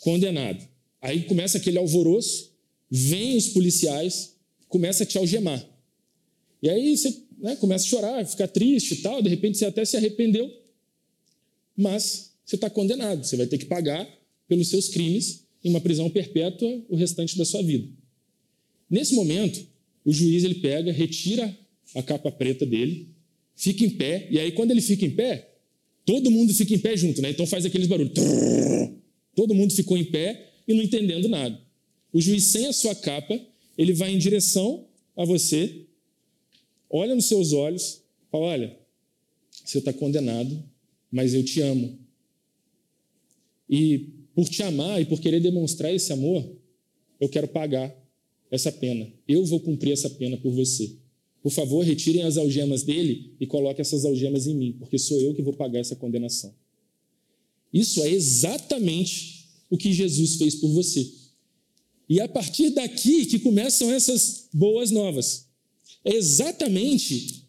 Condenado. 0.00 0.66
Aí 1.02 1.24
começa 1.24 1.58
aquele 1.58 1.76
alvoroço, 1.76 2.50
vem 2.90 3.36
os 3.36 3.48
policiais, 3.48 4.36
começa 4.70 5.02
a 5.02 5.06
te 5.06 5.18
algemar. 5.18 5.62
E 6.62 6.70
aí 6.70 6.96
você 6.96 7.14
né, 7.36 7.56
começa 7.56 7.84
a 7.84 7.88
chorar, 7.88 8.26
fica 8.26 8.48
triste 8.48 8.94
e 8.94 8.96
tal, 9.02 9.20
de 9.20 9.28
repente 9.28 9.58
você 9.58 9.66
até 9.66 9.84
se 9.84 9.98
arrependeu, 9.98 10.64
mas 11.76 12.32
você 12.44 12.56
está 12.56 12.70
condenado, 12.70 13.24
você 13.24 13.36
vai 13.36 13.46
ter 13.46 13.58
que 13.58 13.66
pagar 13.66 14.08
pelos 14.48 14.68
seus 14.68 14.88
crimes 14.88 15.44
em 15.64 15.70
uma 15.70 15.80
prisão 15.80 16.08
perpétua 16.08 16.84
o 16.88 16.96
restante 16.96 17.36
da 17.36 17.44
sua 17.44 17.62
vida. 17.62 17.88
Nesse 18.88 19.14
momento, 19.14 19.66
o 20.04 20.12
juiz 20.12 20.44
ele 20.44 20.56
pega, 20.56 20.92
retira 20.92 21.56
a 21.94 22.02
capa 22.02 22.30
preta 22.30 22.64
dele, 22.64 23.08
fica 23.54 23.84
em 23.84 23.90
pé, 23.90 24.28
e 24.30 24.38
aí 24.38 24.52
quando 24.52 24.70
ele 24.70 24.80
fica 24.80 25.04
em 25.04 25.10
pé, 25.10 25.56
Todo 26.06 26.30
mundo 26.30 26.54
fica 26.54 26.72
em 26.72 26.78
pé 26.78 26.96
junto, 26.96 27.20
né? 27.20 27.30
Então 27.30 27.44
faz 27.44 27.66
aqueles 27.66 27.88
barulhos. 27.88 28.12
Todo 29.34 29.52
mundo 29.52 29.74
ficou 29.74 29.98
em 29.98 30.04
pé 30.04 30.52
e 30.66 30.72
não 30.72 30.82
entendendo 30.82 31.28
nada. 31.28 31.60
O 32.12 32.20
juiz, 32.20 32.44
sem 32.44 32.66
a 32.66 32.72
sua 32.72 32.94
capa, 32.94 33.38
ele 33.76 33.92
vai 33.92 34.12
em 34.12 34.18
direção 34.18 34.86
a 35.16 35.24
você, 35.24 35.84
olha 36.88 37.12
nos 37.12 37.26
seus 37.26 37.52
olhos, 37.52 38.02
fala: 38.30 38.44
Olha, 38.44 38.78
você 39.64 39.78
está 39.78 39.92
condenado, 39.92 40.62
mas 41.10 41.34
eu 41.34 41.44
te 41.44 41.60
amo. 41.60 41.98
E 43.68 44.10
por 44.34 44.48
te 44.48 44.62
amar 44.62 45.00
e 45.00 45.06
por 45.06 45.20
querer 45.20 45.40
demonstrar 45.40 45.92
esse 45.92 46.12
amor, 46.12 46.46
eu 47.20 47.28
quero 47.28 47.48
pagar 47.48 47.94
essa 48.50 48.70
pena. 48.70 49.12
Eu 49.26 49.44
vou 49.44 49.60
cumprir 49.60 49.92
essa 49.92 50.10
pena 50.10 50.36
por 50.36 50.52
você. 50.52 50.96
Por 51.42 51.50
favor, 51.50 51.84
retirem 51.84 52.22
as 52.22 52.36
algemas 52.36 52.82
dele 52.82 53.34
e 53.40 53.46
coloquem 53.46 53.80
essas 53.80 54.04
algemas 54.04 54.46
em 54.46 54.54
mim, 54.54 54.72
porque 54.78 54.98
sou 54.98 55.20
eu 55.20 55.34
que 55.34 55.42
vou 55.42 55.52
pagar 55.52 55.78
essa 55.78 55.96
condenação. 55.96 56.52
Isso 57.72 58.02
é 58.02 58.10
exatamente 58.10 59.46
o 59.70 59.76
que 59.76 59.92
Jesus 59.92 60.36
fez 60.36 60.56
por 60.56 60.68
você. 60.70 61.08
E 62.08 62.20
é 62.20 62.24
a 62.24 62.28
partir 62.28 62.70
daqui 62.70 63.26
que 63.26 63.38
começam 63.38 63.92
essas 63.92 64.48
boas 64.52 64.90
novas. 64.90 65.46
É 66.04 66.14
exatamente 66.14 67.45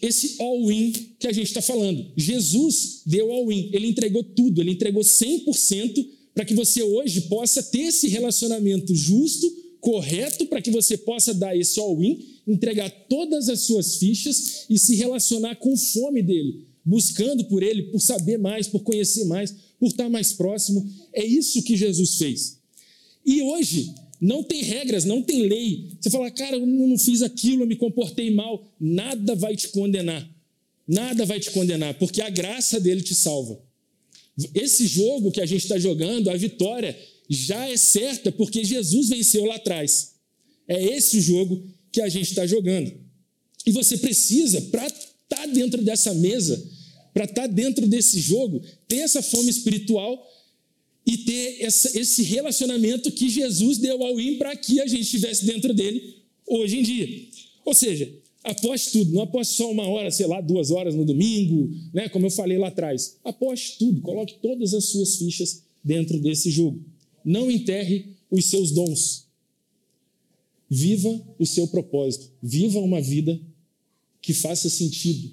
esse 0.00 0.36
all-in 0.40 0.92
que 1.18 1.26
a 1.26 1.32
gente 1.32 1.46
está 1.48 1.62
falando. 1.62 2.06
Jesus 2.16 3.02
deu 3.06 3.30
all-in, 3.32 3.70
ele 3.72 3.88
entregou 3.88 4.22
tudo, 4.22 4.60
ele 4.60 4.72
entregou 4.72 5.02
100% 5.02 6.06
para 6.34 6.44
que 6.44 6.54
você 6.54 6.82
hoje 6.82 7.22
possa 7.22 7.62
ter 7.62 7.82
esse 7.82 8.08
relacionamento 8.08 8.94
justo, 8.94 9.50
correto, 9.80 10.46
para 10.46 10.60
que 10.60 10.70
você 10.70 10.96
possa 10.96 11.32
dar 11.32 11.56
esse 11.56 11.78
all-in 11.78 12.34
entregar 12.46 12.90
todas 13.08 13.48
as 13.48 13.60
suas 13.60 13.96
fichas 13.96 14.66
e 14.68 14.78
se 14.78 14.94
relacionar 14.94 15.56
com 15.56 15.76
fome 15.76 16.22
dele, 16.22 16.66
buscando 16.84 17.44
por 17.44 17.62
ele, 17.62 17.84
por 17.84 18.00
saber 18.00 18.38
mais, 18.38 18.66
por 18.66 18.80
conhecer 18.80 19.24
mais, 19.24 19.54
por 19.78 19.88
estar 19.88 20.08
mais 20.08 20.32
próximo. 20.32 20.86
É 21.12 21.24
isso 21.24 21.62
que 21.62 21.76
Jesus 21.76 22.16
fez. 22.16 22.58
E 23.24 23.42
hoje, 23.42 23.94
não 24.20 24.42
tem 24.42 24.62
regras, 24.62 25.04
não 25.04 25.22
tem 25.22 25.42
lei. 25.42 25.90
Você 26.00 26.10
fala, 26.10 26.30
cara, 26.30 26.56
eu 26.56 26.66
não 26.66 26.98
fiz 26.98 27.22
aquilo, 27.22 27.62
eu 27.62 27.66
me 27.66 27.76
comportei 27.76 28.30
mal. 28.30 28.64
Nada 28.80 29.34
vai 29.34 29.56
te 29.56 29.68
condenar. 29.68 30.28
Nada 30.86 31.24
vai 31.24 31.40
te 31.40 31.50
condenar, 31.50 31.94
porque 31.94 32.20
a 32.20 32.28
graça 32.28 32.78
dele 32.78 33.00
te 33.00 33.14
salva. 33.14 33.58
Esse 34.54 34.86
jogo 34.86 35.30
que 35.30 35.40
a 35.40 35.46
gente 35.46 35.62
está 35.62 35.78
jogando, 35.78 36.28
a 36.28 36.36
vitória 36.36 36.96
já 37.28 37.68
é 37.68 37.76
certa, 37.76 38.30
porque 38.30 38.64
Jesus 38.64 39.08
venceu 39.08 39.44
lá 39.44 39.56
atrás. 39.56 40.14
É 40.68 40.82
esse 40.82 41.18
o 41.18 41.20
jogo 41.20 41.64
que 41.90 42.02
a 42.02 42.08
gente 42.08 42.28
está 42.28 42.46
jogando. 42.46 42.92
E 43.66 43.72
você 43.72 43.96
precisa, 43.96 44.60
para 44.62 44.86
estar 44.86 45.06
tá 45.28 45.46
dentro 45.46 45.82
dessa 45.82 46.12
mesa, 46.12 46.62
para 47.14 47.24
estar 47.24 47.42
tá 47.42 47.46
dentro 47.46 47.86
desse 47.86 48.20
jogo, 48.20 48.60
ter 48.86 48.98
essa 48.98 49.22
fome 49.22 49.48
espiritual 49.48 50.22
e 51.06 51.18
ter 51.18 51.62
esse 51.62 52.22
relacionamento 52.22 53.10
que 53.12 53.28
Jesus 53.28 53.78
deu 53.78 54.02
ao 54.02 54.18
IN 54.18 54.38
para 54.38 54.56
que 54.56 54.80
a 54.80 54.86
gente 54.86 55.02
estivesse 55.02 55.44
dentro 55.44 55.74
dele 55.74 56.22
hoje 56.46 56.78
em 56.78 56.82
dia. 56.82 57.28
Ou 57.64 57.74
seja, 57.74 58.10
aposte 58.42 58.92
tudo, 58.92 59.12
não 59.12 59.22
aposte 59.22 59.54
só 59.54 59.70
uma 59.70 59.86
hora, 59.86 60.10
sei 60.10 60.26
lá, 60.26 60.40
duas 60.40 60.70
horas 60.70 60.94
no 60.94 61.04
domingo, 61.04 61.70
né, 61.92 62.08
como 62.08 62.26
eu 62.26 62.30
falei 62.30 62.56
lá 62.56 62.68
atrás. 62.68 63.18
Aposte 63.22 63.78
tudo, 63.78 64.00
coloque 64.00 64.36
todas 64.40 64.72
as 64.72 64.86
suas 64.86 65.16
fichas 65.16 65.62
dentro 65.82 66.18
desse 66.18 66.50
jogo. 66.50 66.82
Não 67.24 67.50
enterre 67.50 68.16
os 68.30 68.46
seus 68.46 68.70
dons. 68.70 69.24
Viva 70.68 71.22
o 71.38 71.46
seu 71.46 71.68
propósito. 71.68 72.30
Viva 72.42 72.80
uma 72.80 73.00
vida 73.00 73.40
que 74.20 74.32
faça 74.32 74.70
sentido. 74.70 75.32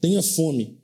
Tenha 0.00 0.22
fome. 0.22 0.78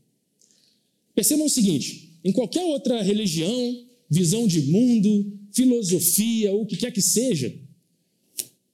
Percebam 1.14 1.46
o 1.46 1.51
seguinte: 1.51 2.08
em 2.24 2.33
qualquer 2.33 2.64
outra 2.64 3.02
religião, 3.02 3.87
visão 4.11 4.46
de 4.46 4.62
mundo, 4.62 5.33
filosofia, 5.52 6.52
ou 6.52 6.62
o 6.62 6.66
que 6.66 6.76
quer 6.76 6.92
que 6.92 7.02
seja, 7.02 7.54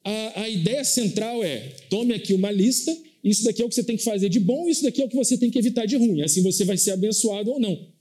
a, 0.05 0.43
a 0.43 0.49
ideia 0.49 0.85
central 0.85 1.43
é: 1.43 1.59
tome 1.89 2.15
aqui 2.15 2.35
uma 2.35 2.51
lista, 2.51 2.97
isso 3.23 3.45
daqui 3.45 3.63
é 3.63 3.65
o 3.65 3.69
que 3.69 3.75
você 3.75 3.85
tem 3.85 3.97
que 3.97 4.05
fazer 4.05 4.29
de 4.29 4.39
bom, 4.39 4.69
isso 4.69 4.83
daqui 4.83 5.01
é 5.01 5.05
o 5.05 5.09
que 5.09 5.17
você 5.17 5.39
tem 5.39 5.51
que 5.51 5.59
evitar 5.59 5.87
de 5.87 5.97
ruim. 5.97 6.23
Assim 6.23 6.43
você 6.43 6.65
vai 6.65 6.77
ser 6.77 6.93
abençoado 6.93 7.51
ou 7.51 7.59
não. 7.59 7.95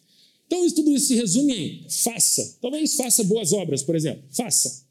Então, 0.45 0.69
tudo 0.71 0.93
isso 0.93 1.08
se 1.08 1.15
resume 1.15 1.53
em 1.53 1.86
faça. 1.89 2.58
Talvez 2.62 2.95
faça 2.95 3.23
boas 3.23 3.53
obras, 3.53 3.82
por 3.82 3.95
exemplo. 3.95 4.23
Faça. 4.29 4.84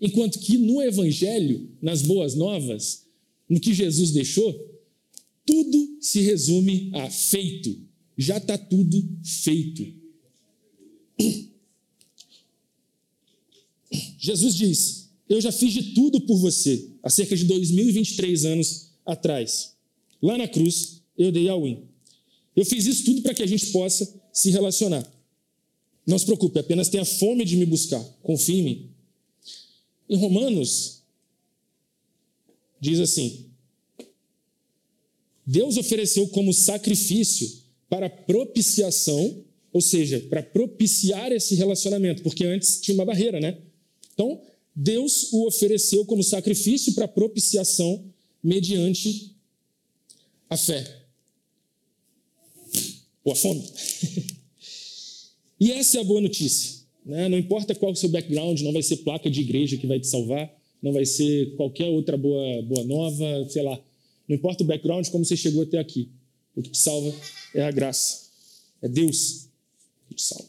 Enquanto 0.00 0.38
que 0.38 0.56
no 0.58 0.80
Evangelho, 0.80 1.68
nas 1.80 2.02
boas 2.02 2.34
novas, 2.34 3.04
no 3.48 3.58
que 3.58 3.74
Jesus 3.74 4.12
deixou, 4.12 4.52
tudo 5.44 5.98
se 6.00 6.20
resume 6.20 6.90
a 6.94 7.10
feito. 7.10 7.76
Já 8.20 8.36
está 8.36 8.58
tudo 8.58 9.02
feito. 9.24 9.94
Jesus 14.18 14.54
diz: 14.54 15.10
Eu 15.26 15.40
já 15.40 15.50
fiz 15.50 15.72
de 15.72 15.94
tudo 15.94 16.20
por 16.20 16.36
você, 16.36 16.90
há 17.02 17.08
cerca 17.08 17.34
de 17.34 17.44
2023 17.44 18.44
anos 18.44 18.90
atrás. 19.06 19.74
Lá 20.20 20.36
na 20.36 20.46
cruz, 20.46 21.00
eu 21.16 21.32
dei 21.32 21.48
a 21.48 21.56
win. 21.56 21.88
Eu 22.54 22.66
fiz 22.66 22.84
isso 22.84 23.06
tudo 23.06 23.22
para 23.22 23.32
que 23.32 23.42
a 23.42 23.46
gente 23.46 23.68
possa 23.68 24.06
se 24.30 24.50
relacionar. 24.50 25.10
Não 26.06 26.18
se 26.18 26.26
preocupe, 26.26 26.58
apenas 26.58 26.90
tenha 26.90 27.06
fome 27.06 27.42
de 27.42 27.56
me 27.56 27.64
buscar. 27.64 28.04
Confie 28.22 28.58
em 28.58 28.62
mim. 28.62 28.90
Em 30.10 30.16
Romanos, 30.18 31.04
diz 32.78 33.00
assim: 33.00 33.46
Deus 35.46 35.78
ofereceu 35.78 36.28
como 36.28 36.52
sacrifício 36.52 37.69
para 37.90 38.08
propiciação, 38.08 39.44
ou 39.72 39.80
seja, 39.80 40.20
para 40.30 40.42
propiciar 40.42 41.32
esse 41.32 41.56
relacionamento, 41.56 42.22
porque 42.22 42.44
antes 42.44 42.80
tinha 42.80 42.94
uma 42.94 43.04
barreira, 43.04 43.40
né? 43.40 43.58
Então, 44.14 44.40
Deus 44.74 45.32
o 45.32 45.46
ofereceu 45.46 46.04
como 46.04 46.22
sacrifício 46.22 46.94
para 46.94 47.08
propiciação 47.08 48.04
mediante 48.42 49.34
a 50.48 50.56
fé. 50.56 50.84
Ou 53.24 53.32
a 53.32 53.36
fome. 53.36 53.62
e 55.60 55.72
essa 55.72 55.98
é 55.98 56.00
a 56.00 56.04
boa 56.04 56.20
notícia. 56.20 56.80
Né? 57.04 57.28
Não 57.28 57.38
importa 57.38 57.74
qual 57.74 57.92
o 57.92 57.96
seu 57.96 58.08
background, 58.08 58.60
não 58.60 58.72
vai 58.72 58.82
ser 58.82 58.98
placa 58.98 59.28
de 59.28 59.40
igreja 59.40 59.76
que 59.76 59.86
vai 59.86 59.98
te 59.98 60.06
salvar, 60.06 60.50
não 60.80 60.92
vai 60.92 61.04
ser 61.04 61.56
qualquer 61.56 61.88
outra 61.88 62.16
boa, 62.16 62.62
boa 62.62 62.84
nova, 62.84 63.48
sei 63.48 63.62
lá. 63.62 63.78
Não 64.28 64.36
importa 64.36 64.62
o 64.62 64.66
background, 64.66 65.08
como 65.08 65.24
você 65.24 65.36
chegou 65.36 65.64
até 65.64 65.78
aqui. 65.78 66.08
O 66.60 66.62
que 66.62 66.70
te 66.70 66.78
salva 66.78 67.14
é 67.54 67.62
a 67.62 67.70
graça. 67.70 68.30
É 68.82 68.88
Deus 68.88 69.48
que 70.08 70.14
te 70.14 70.22
salva. 70.22 70.48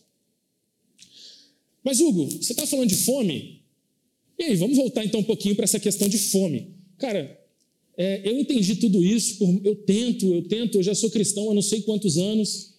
Mas, 1.83 1.99
Hugo, 1.99 2.25
você 2.25 2.53
está 2.53 2.67
falando 2.67 2.89
de 2.89 2.95
fome? 2.95 3.63
E 4.37 4.43
aí, 4.43 4.55
vamos 4.55 4.77
voltar 4.77 5.03
então 5.03 5.19
um 5.19 5.23
pouquinho 5.23 5.55
para 5.55 5.63
essa 5.63 5.79
questão 5.79 6.07
de 6.07 6.17
fome. 6.17 6.75
Cara, 6.97 7.39
é, 7.97 8.29
eu 8.29 8.39
entendi 8.39 8.75
tudo 8.75 9.03
isso, 9.03 9.37
por, 9.37 9.61
eu 9.63 9.75
tento, 9.75 10.33
eu 10.33 10.43
tento, 10.47 10.75
eu 10.75 10.83
já 10.83 10.93
sou 10.93 11.09
cristão 11.09 11.49
há 11.49 11.53
não 11.53 11.61
sei 11.61 11.81
quantos 11.81 12.17
anos, 12.17 12.73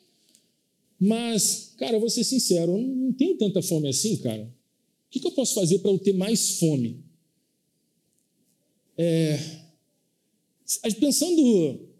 mas, 0.99 1.75
cara, 1.77 1.97
eu 1.97 2.01
vou 2.01 2.11
ser 2.11 2.25
sincero, 2.25 2.73
eu 2.73 2.79
não 2.79 3.13
tenho 3.13 3.37
tanta 3.37 3.61
fome 3.63 3.89
assim, 3.89 4.17
cara. 4.19 4.43
O 4.43 5.11
que, 5.11 5.21
que 5.21 5.27
eu 5.27 5.33
posso 5.33 5.55
fazer 5.55 5.81
para 5.81 5.91
eu 5.91 5.99
ter 5.99 6.13
mais 6.13 6.59
fome? 6.59 7.05
É, 8.97 9.39
pensando 10.99 11.92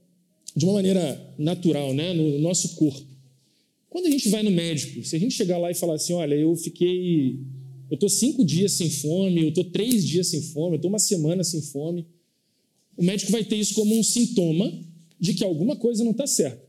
de 0.55 0.65
uma 0.65 0.75
maneira 0.75 1.35
natural, 1.39 1.95
né, 1.95 2.13
no 2.13 2.39
nosso 2.39 2.77
corpo. 2.77 3.07
Quando 3.89 4.07
a 4.07 4.11
gente 4.11 4.29
vai 4.29 4.43
no 4.43 4.51
médico, 4.51 5.05
se 5.05 5.17
a 5.17 5.19
gente 5.19 5.35
chegar 5.35 5.59
lá 5.59 5.71
e 5.71 5.75
falar 5.75 5.95
assim, 5.95 6.13
olha, 6.13 6.35
eu 6.35 6.55
fiquei, 6.57 7.39
eu 7.91 7.95
estou 7.95 8.09
cinco 8.09 8.45
dias 8.45 8.73
sem 8.73 8.89
fome, 8.89 9.43
eu 9.43 9.49
estou 9.49 9.65
três 9.65 10.05
dias 10.05 10.29
sem 10.29 10.43
fome, 10.43 10.75
eu 10.75 10.77
estou 10.77 10.91
uma 10.91 10.99
semana 10.99 11.45
sem 11.45 11.61
fome, 11.61 12.07
o 12.97 13.05
médico 13.05 13.33
vai 13.33 13.45
ter 13.45 13.57
isso 13.57 13.75
como 13.75 13.99
um 13.99 14.03
sintoma 14.03 14.73
de 15.19 15.35
que 15.35 15.45
alguma 15.45 15.77
coisa 15.77 16.05
não 16.05 16.13
está 16.13 16.27
certa. 16.27 16.63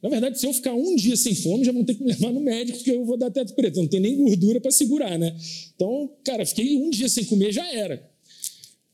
Na 0.00 0.08
verdade, 0.08 0.38
se 0.38 0.46
eu 0.46 0.52
ficar 0.52 0.74
um 0.74 0.94
dia 0.94 1.16
sem 1.16 1.34
fome, 1.34 1.64
já 1.64 1.72
vão 1.72 1.84
ter 1.84 1.94
que 1.94 2.02
me 2.02 2.10
levar 2.12 2.32
no 2.32 2.40
médico, 2.40 2.78
porque 2.78 2.92
eu 2.92 3.04
vou 3.04 3.16
dar 3.16 3.30
teto 3.30 3.54
preto. 3.54 3.80
Não 3.80 3.88
tem 3.88 4.00
nem 4.00 4.16
gordura 4.16 4.60
para 4.60 4.70
segurar, 4.70 5.18
né? 5.18 5.36
Então, 5.74 6.10
cara, 6.24 6.46
fiquei 6.46 6.76
um 6.76 6.90
dia 6.90 7.08
sem 7.08 7.24
comer, 7.24 7.52
já 7.52 7.68
era. 7.72 8.08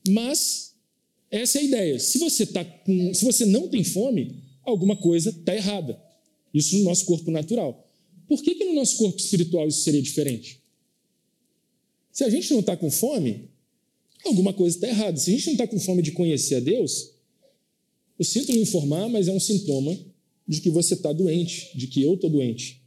Mas 0.09 0.74
essa 1.39 1.57
é 1.57 1.61
a 1.61 1.63
ideia. 1.63 1.99
Se 1.99 2.17
você, 2.17 2.45
tá 2.45 2.63
com, 2.63 3.13
se 3.13 3.25
você 3.25 3.45
não 3.45 3.67
tem 3.67 3.83
fome, 3.83 4.35
alguma 4.63 4.95
coisa 4.95 5.29
está 5.29 5.55
errada. 5.55 5.99
Isso 6.53 6.77
no 6.77 6.85
nosso 6.85 7.05
corpo 7.05 7.29
natural. 7.31 7.87
Por 8.27 8.41
que, 8.41 8.55
que 8.55 8.65
no 8.65 8.73
nosso 8.73 8.97
corpo 8.97 9.19
espiritual 9.19 9.67
isso 9.67 9.81
seria 9.81 10.01
diferente? 10.01 10.59
Se 12.11 12.23
a 12.23 12.29
gente 12.29 12.51
não 12.51 12.61
está 12.61 12.77
com 12.77 12.89
fome, 12.89 13.49
alguma 14.23 14.53
coisa 14.53 14.77
está 14.77 14.87
errada. 14.87 15.17
Se 15.17 15.29
a 15.29 15.33
gente 15.33 15.45
não 15.47 15.53
está 15.53 15.67
com 15.67 15.79
fome 15.79 16.01
de 16.01 16.11
conhecer 16.11 16.55
a 16.55 16.59
Deus, 16.59 17.11
eu 18.17 18.23
sinto 18.23 18.51
lhe 18.51 18.61
informar, 18.61 19.09
mas 19.09 19.27
é 19.27 19.31
um 19.31 19.39
sintoma 19.39 19.97
de 20.47 20.61
que 20.61 20.69
você 20.69 20.93
está 20.93 21.11
doente, 21.11 21.77
de 21.77 21.87
que 21.87 22.01
eu 22.01 22.13
estou 22.13 22.29
doente. 22.29 22.81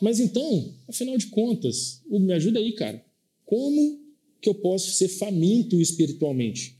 Mas 0.00 0.20
então, 0.20 0.74
afinal 0.86 1.16
de 1.16 1.26
contas, 1.26 2.00
me 2.08 2.32
ajuda 2.32 2.58
aí, 2.58 2.72
cara. 2.72 3.04
Como 3.44 4.00
que 4.40 4.48
eu 4.48 4.54
posso 4.54 4.92
ser 4.92 5.08
faminto 5.08 5.80
espiritualmente? 5.80 6.75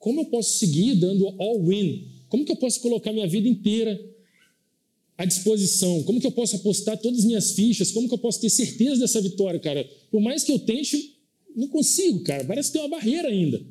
Como 0.00 0.22
eu 0.22 0.24
posso 0.24 0.58
seguir 0.58 0.96
dando 0.96 1.28
all-in? 1.38 2.08
Como 2.28 2.44
que 2.44 2.50
eu 2.50 2.56
posso 2.56 2.80
colocar 2.80 3.12
minha 3.12 3.28
vida 3.28 3.46
inteira 3.46 4.00
à 5.16 5.26
disposição? 5.26 6.02
Como 6.04 6.18
que 6.18 6.26
eu 6.26 6.32
posso 6.32 6.56
apostar 6.56 6.98
todas 6.98 7.20
as 7.20 7.24
minhas 7.26 7.52
fichas? 7.52 7.92
Como 7.92 8.08
que 8.08 8.14
eu 8.14 8.18
posso 8.18 8.40
ter 8.40 8.48
certeza 8.48 8.98
dessa 8.98 9.20
vitória, 9.20 9.60
cara? 9.60 9.88
Por 10.10 10.20
mais 10.20 10.42
que 10.42 10.50
eu 10.50 10.58
tente, 10.58 11.16
não 11.54 11.68
consigo, 11.68 12.20
cara. 12.20 12.42
Parece 12.44 12.70
que 12.70 12.78
tem 12.78 12.82
uma 12.82 12.96
barreira 12.96 13.28
ainda. 13.28 13.62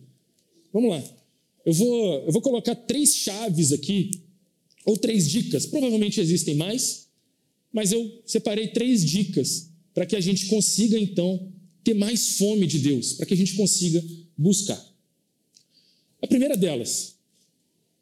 Vamos 0.72 0.92
lá. 0.92 1.04
Eu 1.66 1.74
vou, 1.74 2.24
eu 2.26 2.32
vou 2.32 2.42
colocar 2.42 2.76
três 2.76 3.16
chaves 3.16 3.74
aqui, 3.74 4.12
ou 4.86 4.96
três 4.96 5.28
dicas. 5.28 5.66
Provavelmente 5.66 6.22
existem 6.22 6.54
mais, 6.56 7.08
mas 7.74 7.92
eu 7.92 8.22
separei 8.24 8.68
três 8.68 9.04
dicas 9.04 9.70
para 9.96 10.06
que 10.06 10.16
a 10.16 10.22
gente 10.22 10.46
consiga, 10.46 10.98
então, 10.98 11.52
ter 11.84 11.96
mais 11.96 12.38
fome 12.38 12.68
de 12.68 12.78
Deus, 12.78 13.14
para 13.14 13.26
que 13.26 13.34
a 13.34 13.38
gente 13.38 13.56
consiga 13.56 14.04
buscar. 14.38 14.80
A 16.22 16.28
primeira 16.28 16.58
delas, 16.58 17.16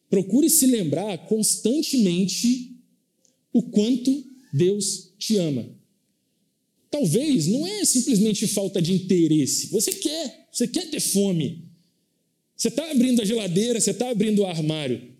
procure 0.10 0.50
se 0.50 0.66
lembrar 0.66 1.18
constantemente 1.28 2.76
o 3.54 3.64
quanto 3.64 4.26
Deus 4.54 5.12
te 5.18 5.38
ama. 5.38 5.70
Talvez 6.90 7.48
não 7.48 7.68
é 7.68 7.86
simplesmente 7.86 8.48
falta 8.48 8.82
de 8.82 8.94
interesse. 8.94 9.68
Você 9.68 9.92
quer, 9.92 10.48
você 10.52 10.68
quer 10.68 10.90
ter 10.90 11.00
fome. 11.00 11.66
Você 12.56 12.70
está 12.70 12.90
abrindo 12.90 13.22
a 13.22 13.26
geladeira, 13.26 13.80
você 13.80 13.92
está 13.92 14.10
abrindo 14.10 14.40
o 14.40 14.46
armário. 14.46 15.16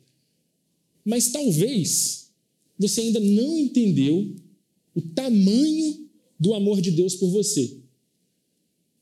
Mas 1.06 1.30
talvez 1.30 2.32
você 2.80 3.02
ainda 3.02 3.20
não 3.20 3.58
entendeu 3.58 4.36
o 4.96 5.02
tamanho 5.02 6.10
do 6.40 6.54
amor 6.54 6.82
de 6.82 6.92
Deus 6.92 7.16
por 7.16 7.30
você. 7.30 7.66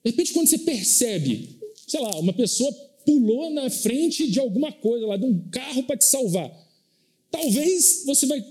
De 0.04 0.12
repente, 0.12 0.34
quando 0.34 0.48
você 0.48 0.60
percebe, 0.60 1.60
sei 1.88 2.00
lá, 2.00 2.20
uma 2.20 2.34
pessoa 2.34 2.72
pulou 3.06 3.52
na 3.52 3.70
frente 3.70 4.30
de 4.30 4.40
alguma 4.40 4.72
coisa 4.72 5.06
lá, 5.06 5.18
de 5.18 5.26
um 5.26 5.40
carro 5.50 5.84
para 5.84 5.98
te 5.98 6.06
salvar. 6.06 6.52
Talvez 7.32 8.04
você 8.06 8.26
vai 8.26 8.44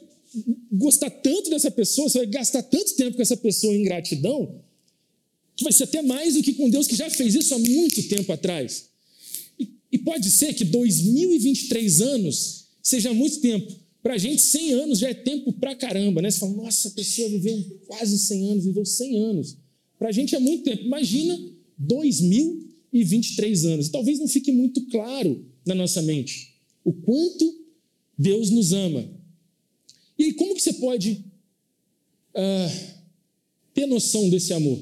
gostar 0.73 1.11
tanto 1.11 1.51
dessa 1.51 1.71
pessoa, 1.71 2.09
você 2.09 2.19
vai 2.19 2.27
gastar 2.27 2.63
tanto 2.63 2.95
tempo 2.97 3.17
com 3.17 3.23
essa 3.23 3.37
pessoa 3.37 3.75
em 3.75 3.83
gratidão, 3.83 4.61
que 5.57 5.65
vai 5.65 5.73
ser 5.73 5.85
até 5.85 6.03
mais 6.03 6.35
do 6.35 6.43
que 6.43 6.55
com 6.55 6.69
Deus 6.69 6.87
que 6.87 6.97
já 6.97 7.09
fez 7.11 7.35
isso 7.35 7.55
há 7.55 7.59
muito 7.59 8.03
tempo 8.09 8.33
atrás. 8.33 8.87
E, 9.59 9.69
e 9.93 9.99
pode 9.99 10.31
ser 10.31 10.55
que 10.55 10.65
2023 10.65 12.01
anos 12.03 12.65
seja 12.83 13.13
muito 13.13 13.41
tempo. 13.41 13.73
Para 14.03 14.15
a 14.15 14.19
gente, 14.19 14.43
100 14.43 14.73
anos 14.75 14.99
já 14.99 15.09
é 15.09 15.15
tempo 15.15 15.53
pra 15.55 15.75
caramba, 15.75 16.21
né? 16.21 16.31
Você 16.31 16.41
fala, 16.41 16.53
nossa, 16.53 16.89
a 16.89 16.91
pessoa 16.91 17.29
viveu 17.31 17.81
quase 17.87 18.19
100 18.19 18.51
anos, 18.51 18.65
viveu 18.65 18.85
100 18.85 19.19
anos. 19.19 19.57
Para 19.99 20.09
a 20.09 20.13
gente 20.13 20.35
é 20.35 20.39
muito 20.39 20.65
tempo. 20.65 20.83
Imagina 20.85 21.41
2023 22.95 23.65
anos. 23.67 23.87
E 23.89 23.91
talvez 23.91 24.19
não 24.19 24.29
fique 24.29 24.53
muito 24.53 24.87
claro 24.87 25.45
na 25.67 25.75
nossa 25.75 26.01
mente 26.01 26.55
o 26.85 26.93
quanto 26.93 27.65
Deus 28.17 28.51
nos 28.51 28.73
ama. 28.73 29.11
E 30.19 30.25
aí, 30.25 30.33
como 30.35 30.55
que 30.55 30.63
você 30.63 30.75
pode 30.75 31.25
uh, 32.35 32.95
ter 33.73 33.87
noção 33.87 34.31
desse 34.31 34.53
amor? 34.53 34.79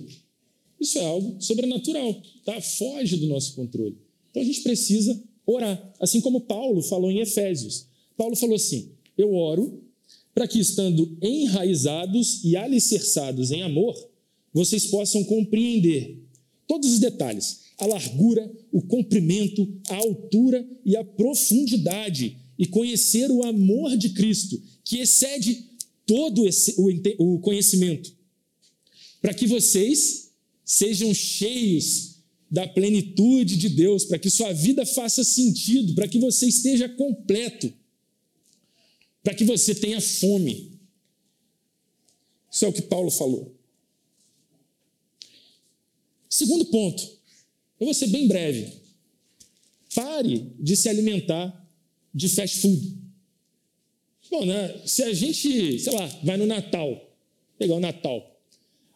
Isso 0.79 0.99
é 0.99 1.05
algo 1.05 1.41
sobrenatural, 1.41 2.21
tá? 2.45 2.61
foge 2.61 3.17
do 3.17 3.29
nosso 3.29 3.55
controle. 3.55 3.97
Então 4.31 4.43
a 4.43 4.45
gente 4.45 4.63
precisa 4.63 5.23
orar, 5.47 5.95
assim 6.01 6.21
como 6.21 6.41
Paulo 6.41 6.83
falou 6.83 7.11
em 7.11 7.21
Efésios. 7.21 7.87
Paulo 8.17 8.37
falou 8.37 8.57
assim: 8.57 8.91
Eu 9.17 9.33
oro 9.35 9.81
para 10.35 10.49
que, 10.49 10.59
estando 10.59 11.17
enraizados 11.23 12.43
e 12.43 12.57
alicerçados 12.57 13.53
em 13.53 13.63
amor, 13.63 13.95
vocês 14.53 14.87
possam 14.87 15.23
compreender 15.25 16.19
todos 16.67 16.93
os 16.93 16.99
detalhes, 16.99 17.62
a 17.83 17.87
largura, 17.87 18.49
o 18.71 18.81
comprimento, 18.81 19.69
a 19.89 19.97
altura 19.97 20.65
e 20.85 20.97
a 20.97 21.03
profundidade, 21.03 22.39
e 22.57 22.65
conhecer 22.65 23.29
o 23.29 23.43
amor 23.43 23.97
de 23.97 24.11
Cristo, 24.11 24.63
que 24.85 24.99
excede 24.99 25.69
todo 26.07 26.47
esse, 26.47 26.77
o, 26.79 27.35
o 27.35 27.41
conhecimento, 27.41 28.15
para 29.21 29.35
que 29.35 29.49
vocês 29.49 30.31
sejam 30.65 31.13
cheios 31.13 32.19
da 32.49 32.69
plenitude 32.69 33.57
de 33.57 33.69
Deus, 33.69 34.05
para 34.05 34.19
que 34.19 34.31
sua 34.31 34.53
vida 34.53 34.87
faça 34.87 35.25
sentido, 35.25 35.95
para 35.95 36.07
que 36.07 36.21
você 36.21 36.47
esteja 36.47 36.89
completo, 36.89 37.73
para 39.25 39.35
que 39.35 39.43
você 39.43 39.75
tenha 39.75 40.01
fome. 40.01 40.79
Isso 42.49 42.65
é 42.65 42.69
o 42.69 42.73
que 42.73 42.83
Paulo 42.83 43.11
falou. 43.11 43.57
Segundo 46.29 46.67
ponto, 46.67 47.22
eu 47.83 47.87
vou 47.87 47.95
ser 47.95 48.07
bem 48.07 48.29
breve. 48.29 48.73
Pare 49.93 50.53
de 50.59 50.77
se 50.77 50.89
alimentar 50.89 51.69
de 52.15 52.29
fast 52.29 52.59
food. 52.59 52.97
Bom, 54.31 54.47
né? 54.47 54.81
Se 54.87 55.03
a 55.03 55.13
gente, 55.13 55.81
sei 55.81 55.93
lá, 55.93 56.07
vai 56.23 56.37
no 56.37 56.47
Natal, 56.47 57.13
pegar 57.59 57.75
o 57.75 57.81
Natal, 57.81 58.41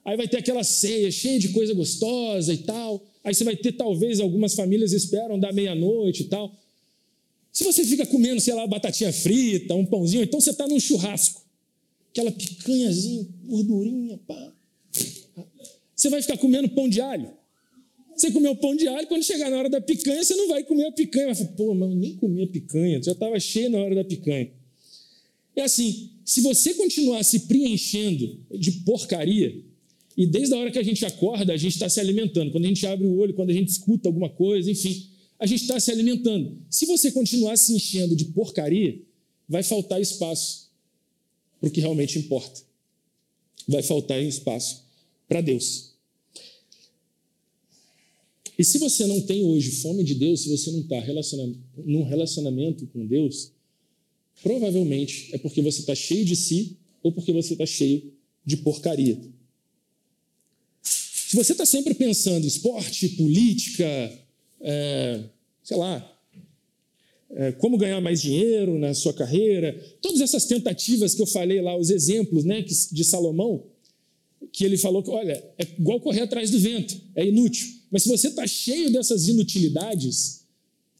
aí 0.05 0.17
vai 0.17 0.29
ter 0.29 0.39
aquela 0.39 0.63
ceia 0.63 1.11
cheia 1.11 1.39
de 1.39 1.49
coisa 1.49 1.75
gostosa 1.75 2.55
e 2.55 2.59
tal. 2.59 3.05
Aí 3.25 3.35
você 3.35 3.43
vai 3.43 3.57
ter, 3.57 3.73
talvez, 3.73 4.21
algumas 4.21 4.55
famílias 4.55 4.93
esperam 4.93 5.37
da 5.37 5.53
meia-noite 5.53 6.23
e 6.23 6.27
tal. 6.27 6.57
Se 7.51 7.65
você 7.65 7.85
fica 7.85 8.07
comendo, 8.07 8.41
sei 8.41 8.55
lá, 8.55 8.69
batatinha 8.69 9.13
frita, 9.13 9.75
um 9.75 9.85
pãozinho, 9.85 10.23
então 10.23 10.41
você 10.41 10.51
está 10.51 10.69
num 10.69 10.79
churrasco. 10.79 11.45
Aquela 12.13 12.31
picanhazinha, 12.31 13.27
gordurinha, 13.47 14.17
pá. 14.19 14.53
Você 15.95 16.09
vai 16.09 16.23
ficar 16.23 16.39
comendo 16.39 16.69
pão 16.69 16.89
de 16.89 17.01
alho. 17.01 17.33
Você 18.17 18.31
comeu 18.31 18.57
pão 18.57 18.75
de 18.75 18.89
alho, 18.89 19.07
quando 19.07 19.23
chegar 19.23 19.51
na 19.51 19.59
hora 19.59 19.69
da 19.69 19.81
picanha, 19.81 20.25
você 20.25 20.35
não 20.35 20.49
vai 20.49 20.65
comer 20.65 20.87
a 20.87 20.93
picanha. 20.93 21.27
Vai 21.27 21.35
falar, 21.35 21.49
pô, 21.51 21.75
mas 21.75 21.91
eu 21.91 21.97
nem 21.97 22.17
comi 22.17 22.43
a 22.43 22.47
picanha, 22.47 23.03
já 23.03 23.13
estava 23.13 23.39
cheio 23.39 23.71
na 23.71 23.79
hora 23.79 23.95
da 23.95 24.05
picanha. 24.05 24.51
É 25.55 25.63
assim, 25.63 26.11
se 26.25 26.41
você 26.41 26.75
continuar 26.75 27.23
se 27.23 27.41
preenchendo 27.41 28.39
de 28.51 28.73
porcaria, 28.73 29.63
e 30.17 30.27
desde 30.27 30.55
a 30.55 30.59
hora 30.59 30.71
que 30.71 30.79
a 30.79 30.83
gente 30.83 31.05
acorda, 31.05 31.53
a 31.53 31.57
gente 31.57 31.75
está 31.75 31.89
se 31.89 32.01
alimentando. 32.01 32.51
Quando 32.51 32.65
a 32.65 32.69
gente 32.69 32.87
abre 32.87 33.07
o 33.07 33.19
olho, 33.19 33.35
quando 33.35 33.51
a 33.51 33.53
gente 33.53 33.69
escuta 33.69 34.09
alguma 34.09 34.31
coisa, 34.31 34.71
enfim, 34.71 35.11
a 35.39 35.47
gente 35.47 35.63
está 35.63 35.79
se 35.79 35.91
alimentando. 35.91 36.57
Se 36.71 36.87
você 36.87 37.13
continuar 37.13 37.57
se 37.59 37.75
enchendo 37.75 38.17
de 38.17 38.25
porcaria, 38.27 38.99
vai 39.47 39.63
faltar 39.63 40.01
espaço 40.01 40.71
para 41.61 41.69
o 41.69 41.73
que 41.73 41.81
realmente 41.81 42.19
importa. 42.19 42.63
Vai 43.69 43.83
faltar 43.83 44.23
espaço 44.23 44.85
para 45.29 45.43
Deus. 45.43 45.96
E 48.59 48.65
se 48.65 48.79
você 48.79 49.07
não 49.07 49.21
tem 49.21 49.45
hoje 49.45 49.71
fome 49.71 50.03
de 50.03 50.15
Deus, 50.15 50.43
se 50.43 50.49
você 50.49 50.71
não 50.71 50.81
está 50.81 51.03
num 51.85 52.05
relacionamento 52.05 52.87
com 52.87 53.07
Deus, 53.07 53.53
provavelmente 54.43 55.29
é 55.33 55.39
porque 55.39 55.61
você 55.61 55.81
está 55.81 55.95
cheio 55.95 56.25
de 56.25 56.35
si 56.35 56.77
ou 57.03 57.13
porque 57.13 57.33
você 57.33 57.53
está 57.53 57.67
cheio 57.67 58.13
de 58.45 58.57
porcaria. 58.59 59.21
Se 60.83 61.37
você 61.37 61.53
está 61.53 61.67
sempre 61.67 61.93
pensando 61.93 62.45
em 62.45 62.49
esporte, 62.49 63.09
política, 63.11 63.85
é, 64.61 65.25
sei 65.63 65.77
lá, 65.77 66.13
é, 67.31 67.53
como 67.53 67.77
ganhar 67.77 68.01
mais 68.01 68.23
dinheiro 68.23 68.79
na 68.79 68.95
sua 68.95 69.13
carreira, 69.13 69.75
todas 70.01 70.21
essas 70.21 70.47
tentativas 70.47 71.15
que 71.15 71.21
eu 71.21 71.27
falei 71.27 71.61
lá, 71.61 71.77
os 71.77 71.91
exemplos 71.91 72.45
né, 72.45 72.63
de 72.63 73.05
Salomão, 73.05 73.65
que 74.53 74.65
ele 74.65 74.79
falou 74.79 75.03
que, 75.03 75.11
olha, 75.11 75.45
é 75.59 75.67
igual 75.79 76.01
correr 76.01 76.23
atrás 76.23 76.51
do 76.51 76.59
vento, 76.59 76.99
é 77.15 77.27
inútil. 77.27 77.76
Mas 77.91 78.03
se 78.03 78.09
você 78.09 78.29
está 78.29 78.47
cheio 78.47 78.91
dessas 78.91 79.29
inutilidades, 79.29 80.43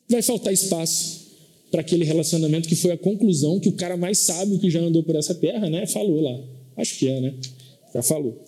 vai 0.09 0.23
faltar 0.23 0.53
espaço 0.53 1.27
para 1.71 1.81
aquele 1.81 2.05
relacionamento 2.05 2.69
que 2.69 2.77
foi 2.77 2.93
a 2.93 2.99
conclusão 2.99 3.59
que 3.59 3.69
o 3.69 3.73
cara 3.73 3.97
mais 3.97 4.19
sábio 4.19 4.59
que 4.59 4.71
já 4.71 4.81
andou 4.81 5.03
por 5.03 5.17
essa 5.17 5.35
terra, 5.35 5.69
né, 5.69 5.87
falou 5.87 6.21
lá. 6.21 6.45
Acho 6.77 6.99
que 6.99 7.09
é, 7.09 7.21
né? 7.21 7.35
Já 7.93 8.03
falou. 8.03 8.43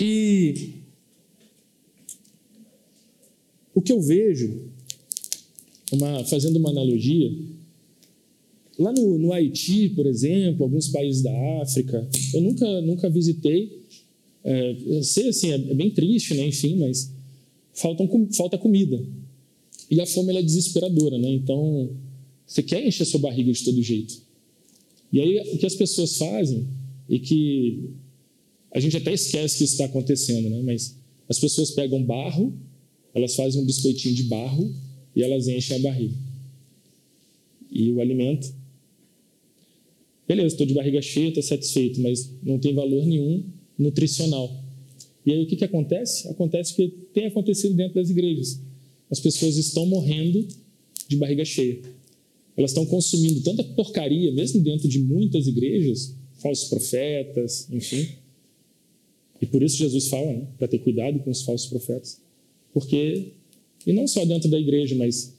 E 0.00 0.80
o 3.74 3.82
que 3.82 3.92
eu 3.92 4.00
vejo, 4.00 4.62
uma, 5.92 6.24
fazendo 6.24 6.58
uma 6.58 6.70
analogia, 6.70 7.30
lá 8.78 8.92
no, 8.92 9.18
no, 9.18 9.32
Haiti, 9.32 9.90
por 9.90 10.06
exemplo, 10.06 10.64
alguns 10.64 10.88
países 10.88 11.22
da 11.22 11.62
África, 11.62 12.08
eu 12.32 12.40
nunca, 12.40 12.80
nunca 12.80 13.10
visitei. 13.10 13.79
É, 14.42 15.02
sei 15.02 15.28
assim, 15.28 15.50
é, 15.50 15.54
é 15.54 15.74
bem 15.74 15.90
triste, 15.90 16.34
né? 16.34 16.46
Enfim, 16.46 16.76
mas 16.76 17.12
faltam, 17.74 18.08
falta 18.32 18.56
comida. 18.58 19.02
E 19.90 20.00
a 20.00 20.06
fome 20.06 20.36
é 20.36 20.42
desesperadora, 20.42 21.18
né? 21.18 21.30
Então, 21.30 21.90
você 22.46 22.62
quer 22.62 22.86
encher 22.86 23.04
sua 23.04 23.20
barriga 23.20 23.52
de 23.52 23.64
todo 23.64 23.82
jeito. 23.82 24.22
E 25.12 25.20
aí, 25.20 25.54
o 25.54 25.58
que 25.58 25.66
as 25.66 25.74
pessoas 25.74 26.16
fazem, 26.16 26.66
e 27.08 27.18
que 27.18 27.90
a 28.70 28.78
gente 28.78 28.96
até 28.96 29.12
esquece 29.12 29.58
que 29.58 29.64
isso 29.64 29.74
está 29.74 29.86
acontecendo, 29.86 30.48
né? 30.48 30.62
Mas 30.62 30.96
as 31.28 31.38
pessoas 31.38 31.72
pegam 31.72 32.02
barro, 32.04 32.54
elas 33.12 33.34
fazem 33.34 33.60
um 33.60 33.66
biscoitinho 33.66 34.14
de 34.14 34.22
barro 34.24 34.72
e 35.14 35.22
elas 35.22 35.48
enchem 35.48 35.76
a 35.76 35.80
barriga. 35.80 36.14
E 37.70 37.92
o 37.92 38.00
alimento. 38.00 38.52
Beleza, 40.26 40.54
estou 40.54 40.66
de 40.66 40.74
barriga 40.74 41.02
cheia, 41.02 41.28
estou 41.28 41.42
satisfeito, 41.42 42.00
mas 42.00 42.30
não 42.44 42.58
tem 42.60 42.72
valor 42.72 43.04
nenhum 43.04 43.44
nutricional. 43.82 44.64
E 45.24 45.32
aí 45.32 45.42
o 45.42 45.46
que, 45.46 45.56
que 45.56 45.64
acontece? 45.64 46.28
Acontece 46.28 46.74
que 46.74 46.88
tem 47.12 47.26
acontecido 47.26 47.74
dentro 47.74 47.94
das 47.94 48.10
igrejas. 48.10 48.60
As 49.10 49.20
pessoas 49.20 49.56
estão 49.56 49.86
morrendo 49.86 50.46
de 51.08 51.16
barriga 51.16 51.44
cheia. 51.44 51.80
Elas 52.56 52.70
estão 52.70 52.86
consumindo 52.86 53.40
tanta 53.42 53.64
porcaria, 53.64 54.32
mesmo 54.32 54.60
dentro 54.60 54.88
de 54.88 54.98
muitas 55.00 55.46
igrejas, 55.46 56.14
falsos 56.38 56.68
profetas, 56.68 57.68
enfim, 57.70 58.08
e 59.40 59.46
por 59.46 59.62
isso 59.62 59.78
Jesus 59.78 60.08
fala, 60.08 60.32
né, 60.32 60.46
para 60.58 60.68
ter 60.68 60.78
cuidado 60.78 61.18
com 61.20 61.30
os 61.30 61.42
falsos 61.42 61.68
profetas. 61.68 62.20
Porque, 62.72 63.32
e 63.86 63.92
não 63.92 64.06
só 64.06 64.24
dentro 64.24 64.50
da 64.50 64.58
igreja, 64.58 64.94
mas 64.94 65.34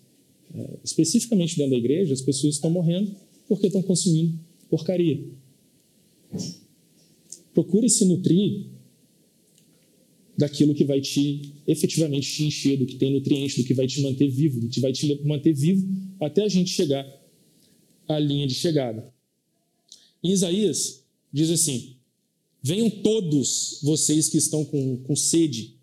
é, 0.54 0.70
especificamente 0.84 1.56
dentro 1.56 1.72
da 1.72 1.78
igreja, 1.78 2.14
as 2.14 2.22
pessoas 2.22 2.56
estão 2.56 2.70
morrendo 2.70 3.16
porque 3.48 3.68
estão 3.68 3.82
consumindo 3.82 4.40
porcaria. 4.70 5.24
Procure 7.54 7.90
se 7.90 8.06
nutrir 8.06 8.68
daquilo 10.38 10.74
que 10.74 10.84
vai 10.84 11.02
te 11.02 11.54
efetivamente 11.68 12.32
te 12.32 12.44
encher, 12.46 12.78
do 12.78 12.86
que 12.86 12.96
tem 12.96 13.14
nutrientes, 13.14 13.58
do 13.58 13.64
que 13.64 13.74
vai 13.74 13.86
te 13.88 14.02
manter 14.02 14.30
vivo, 14.30 14.60
do 14.60 14.70
que 14.70 14.80
vai 14.80 14.92
te 14.92 15.22
manter 15.24 15.54
vivo 15.54 15.88
até 16.20 16.44
a 16.44 16.48
gente 16.48 16.72
chegar 16.72 17.06
à 18.08 18.20
linha 18.20 18.48
de 18.48 18.54
chegada. 18.54 19.14
Em 20.24 20.32
Isaías 20.32 21.04
diz 21.32 21.50
assim: 21.50 21.96
Venham 22.62 22.90
todos 22.90 23.80
vocês 23.84 24.30
que 24.30 24.38
estão 24.38 24.64
com, 24.64 24.98
com 24.98 25.16
sede. 25.16 25.76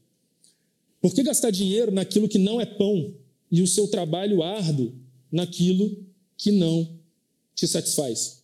Por 1.00 1.14
que 1.14 1.22
gastar 1.22 1.50
dinheiro 1.50 1.92
naquilo 1.92 2.28
que 2.28 2.38
não 2.38 2.60
é 2.60 2.66
pão 2.66 3.14
e 3.50 3.62
o 3.62 3.66
seu 3.66 3.88
trabalho 3.88 4.42
árduo 4.42 4.94
naquilo 5.30 6.04
que 6.36 6.50
não 6.50 6.98
te 7.54 7.66
satisfaz? 7.66 8.42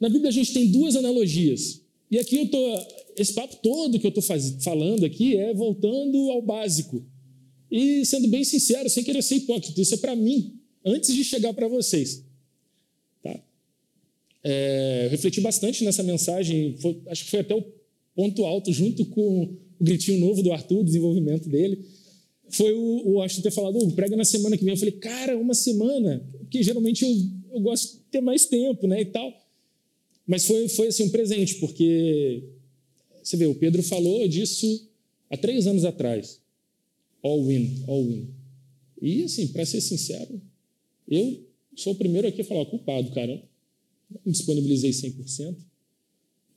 Na 0.00 0.08
Bíblia 0.08 0.28
a 0.28 0.32
gente 0.32 0.52
tem 0.52 0.70
duas 0.70 0.96
analogias. 0.96 1.80
E 2.10 2.18
aqui 2.18 2.36
eu 2.36 2.48
tô, 2.48 2.86
esse 3.16 3.32
papo 3.32 3.56
todo 3.62 3.98
que 3.98 4.06
eu 4.06 4.12
estou 4.12 4.22
falando 4.60 5.04
aqui 5.04 5.36
é 5.36 5.52
voltando 5.52 6.30
ao 6.30 6.42
básico. 6.42 7.04
E 7.70 8.04
sendo 8.04 8.28
bem 8.28 8.44
sincero, 8.44 8.88
sem 8.88 9.02
querer 9.02 9.22
ser 9.22 9.36
hipócrita, 9.36 9.80
isso 9.80 9.94
é 9.94 9.98
para 9.98 10.14
mim, 10.14 10.54
antes 10.84 11.12
de 11.14 11.24
chegar 11.24 11.52
para 11.52 11.66
vocês. 11.66 12.24
É, 14.48 15.08
refleti 15.10 15.40
bastante 15.40 15.82
nessa 15.82 16.04
mensagem, 16.04 16.76
foi, 16.78 17.02
acho 17.08 17.24
que 17.24 17.30
foi 17.32 17.40
até 17.40 17.52
o 17.52 17.64
ponto 18.14 18.44
alto, 18.44 18.72
junto 18.72 19.04
com 19.06 19.42
o 19.42 19.84
gritinho 19.84 20.20
novo 20.20 20.40
do 20.40 20.52
Arthur, 20.52 20.78
o 20.78 20.84
desenvolvimento 20.84 21.48
dele. 21.48 21.84
Foi 22.50 22.72
o, 22.72 23.18
o 23.18 23.26
ter 23.42 23.50
falado, 23.50 23.76
oh, 23.76 23.90
prega 23.90 24.14
na 24.14 24.24
semana 24.24 24.56
que 24.56 24.64
vem. 24.64 24.72
Eu 24.72 24.78
falei, 24.78 24.92
cara, 24.92 25.36
uma 25.36 25.52
semana, 25.52 26.24
porque 26.38 26.62
geralmente 26.62 27.02
eu, 27.02 27.10
eu 27.54 27.60
gosto 27.60 27.96
de 27.96 28.02
ter 28.04 28.20
mais 28.20 28.46
tempo, 28.46 28.86
né, 28.86 29.00
e 29.00 29.06
tal. 29.06 29.34
Mas 30.26 30.46
foi, 30.46 30.68
foi 30.68 30.88
assim, 30.88 31.04
um 31.04 31.10
presente, 31.10 31.56
porque 31.56 32.42
você 33.22 33.36
vê, 33.36 33.46
o 33.46 33.54
Pedro 33.54 33.82
falou 33.82 34.26
disso 34.26 34.88
há 35.30 35.36
três 35.36 35.66
anos 35.66 35.84
atrás. 35.84 36.40
All 37.22 37.50
in, 37.50 37.84
all 37.86 38.10
in. 38.10 38.28
E, 39.00 39.22
assim, 39.22 39.48
para 39.48 39.64
ser 39.64 39.80
sincero, 39.80 40.40
eu 41.08 41.44
sou 41.74 41.92
o 41.92 41.96
primeiro 41.96 42.26
aqui 42.26 42.40
a 42.40 42.44
falar, 42.44 42.66
culpado, 42.66 43.10
cara 43.12 43.42
não 44.10 44.32
disponibilizei 44.32 44.90
100%. 44.90 45.56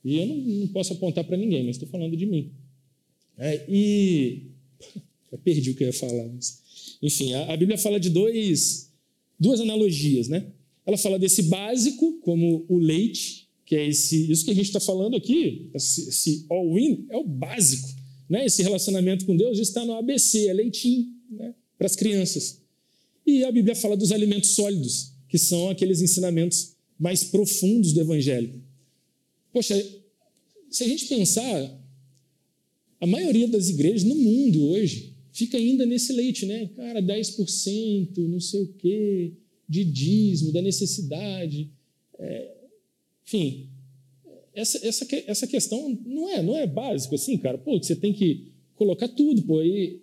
E 0.04 0.18
eu 0.18 0.26
não, 0.26 0.36
não 0.36 0.68
posso 0.68 0.92
apontar 0.92 1.24
para 1.24 1.36
ninguém, 1.36 1.64
mas 1.64 1.76
estou 1.76 1.88
falando 1.88 2.16
de 2.16 2.26
mim. 2.26 2.52
É, 3.36 3.64
e. 3.68 4.42
Já 5.30 5.38
perdi 5.38 5.70
o 5.70 5.76
que 5.76 5.84
eu 5.84 5.88
ia 5.88 5.92
falar. 5.92 6.26
Mas, 6.28 6.96
enfim, 7.00 7.32
a, 7.34 7.52
a 7.52 7.56
Bíblia 7.56 7.78
fala 7.78 8.00
de 8.00 8.10
dois, 8.10 8.90
duas 9.38 9.60
analogias, 9.60 10.26
né? 10.26 10.50
Ela 10.84 10.96
fala 10.96 11.20
desse 11.20 11.44
básico, 11.44 12.18
como 12.22 12.64
o 12.68 12.78
leite, 12.78 13.39
que 13.70 13.76
é 13.76 13.86
esse, 13.86 14.28
isso 14.28 14.44
que 14.44 14.50
a 14.50 14.54
gente 14.54 14.66
está 14.66 14.80
falando 14.80 15.14
aqui, 15.14 15.70
esse, 15.72 16.08
esse 16.08 16.44
all-in, 16.50 17.06
é 17.08 17.16
o 17.16 17.22
básico. 17.22 17.88
Né? 18.28 18.44
Esse 18.44 18.64
relacionamento 18.64 19.24
com 19.24 19.36
Deus 19.36 19.60
está 19.60 19.84
no 19.84 19.92
ABC, 19.92 20.48
é 20.48 20.52
leitinho 20.52 21.06
né? 21.30 21.54
para 21.78 21.86
as 21.86 21.94
crianças. 21.94 22.60
E 23.24 23.44
a 23.44 23.52
Bíblia 23.52 23.76
fala 23.76 23.96
dos 23.96 24.10
alimentos 24.10 24.50
sólidos, 24.50 25.12
que 25.28 25.38
são 25.38 25.70
aqueles 25.70 26.02
ensinamentos 26.02 26.72
mais 26.98 27.22
profundos 27.22 27.92
do 27.92 28.00
Evangelho. 28.00 28.60
Poxa, 29.52 29.80
se 30.68 30.82
a 30.82 30.88
gente 30.88 31.06
pensar, 31.06 31.80
a 33.00 33.06
maioria 33.06 33.46
das 33.46 33.68
igrejas 33.68 34.02
no 34.02 34.16
mundo 34.16 34.64
hoje 34.64 35.14
fica 35.32 35.56
ainda 35.56 35.86
nesse 35.86 36.12
leite, 36.12 36.44
né? 36.44 36.68
Cara, 36.74 37.00
10%, 37.00 38.16
não 38.16 38.40
sei 38.40 38.62
o 38.62 38.72
quê, 38.72 39.32
de 39.68 39.84
dízimo, 39.84 40.50
da 40.50 40.60
necessidade. 40.60 41.70
É, 42.18 42.59
enfim, 43.30 43.68
essa, 44.52 44.84
essa, 44.84 45.06
essa 45.26 45.46
questão 45.46 45.96
não 46.04 46.28
é, 46.28 46.42
não 46.42 46.56
é 46.56 46.66
básico 46.66 47.14
assim, 47.14 47.38
cara. 47.38 47.56
Pô, 47.56 47.78
você 47.78 47.94
tem 47.94 48.12
que 48.12 48.48
colocar 48.74 49.06
tudo, 49.06 49.42
pô. 49.42 49.60
Aí 49.60 50.00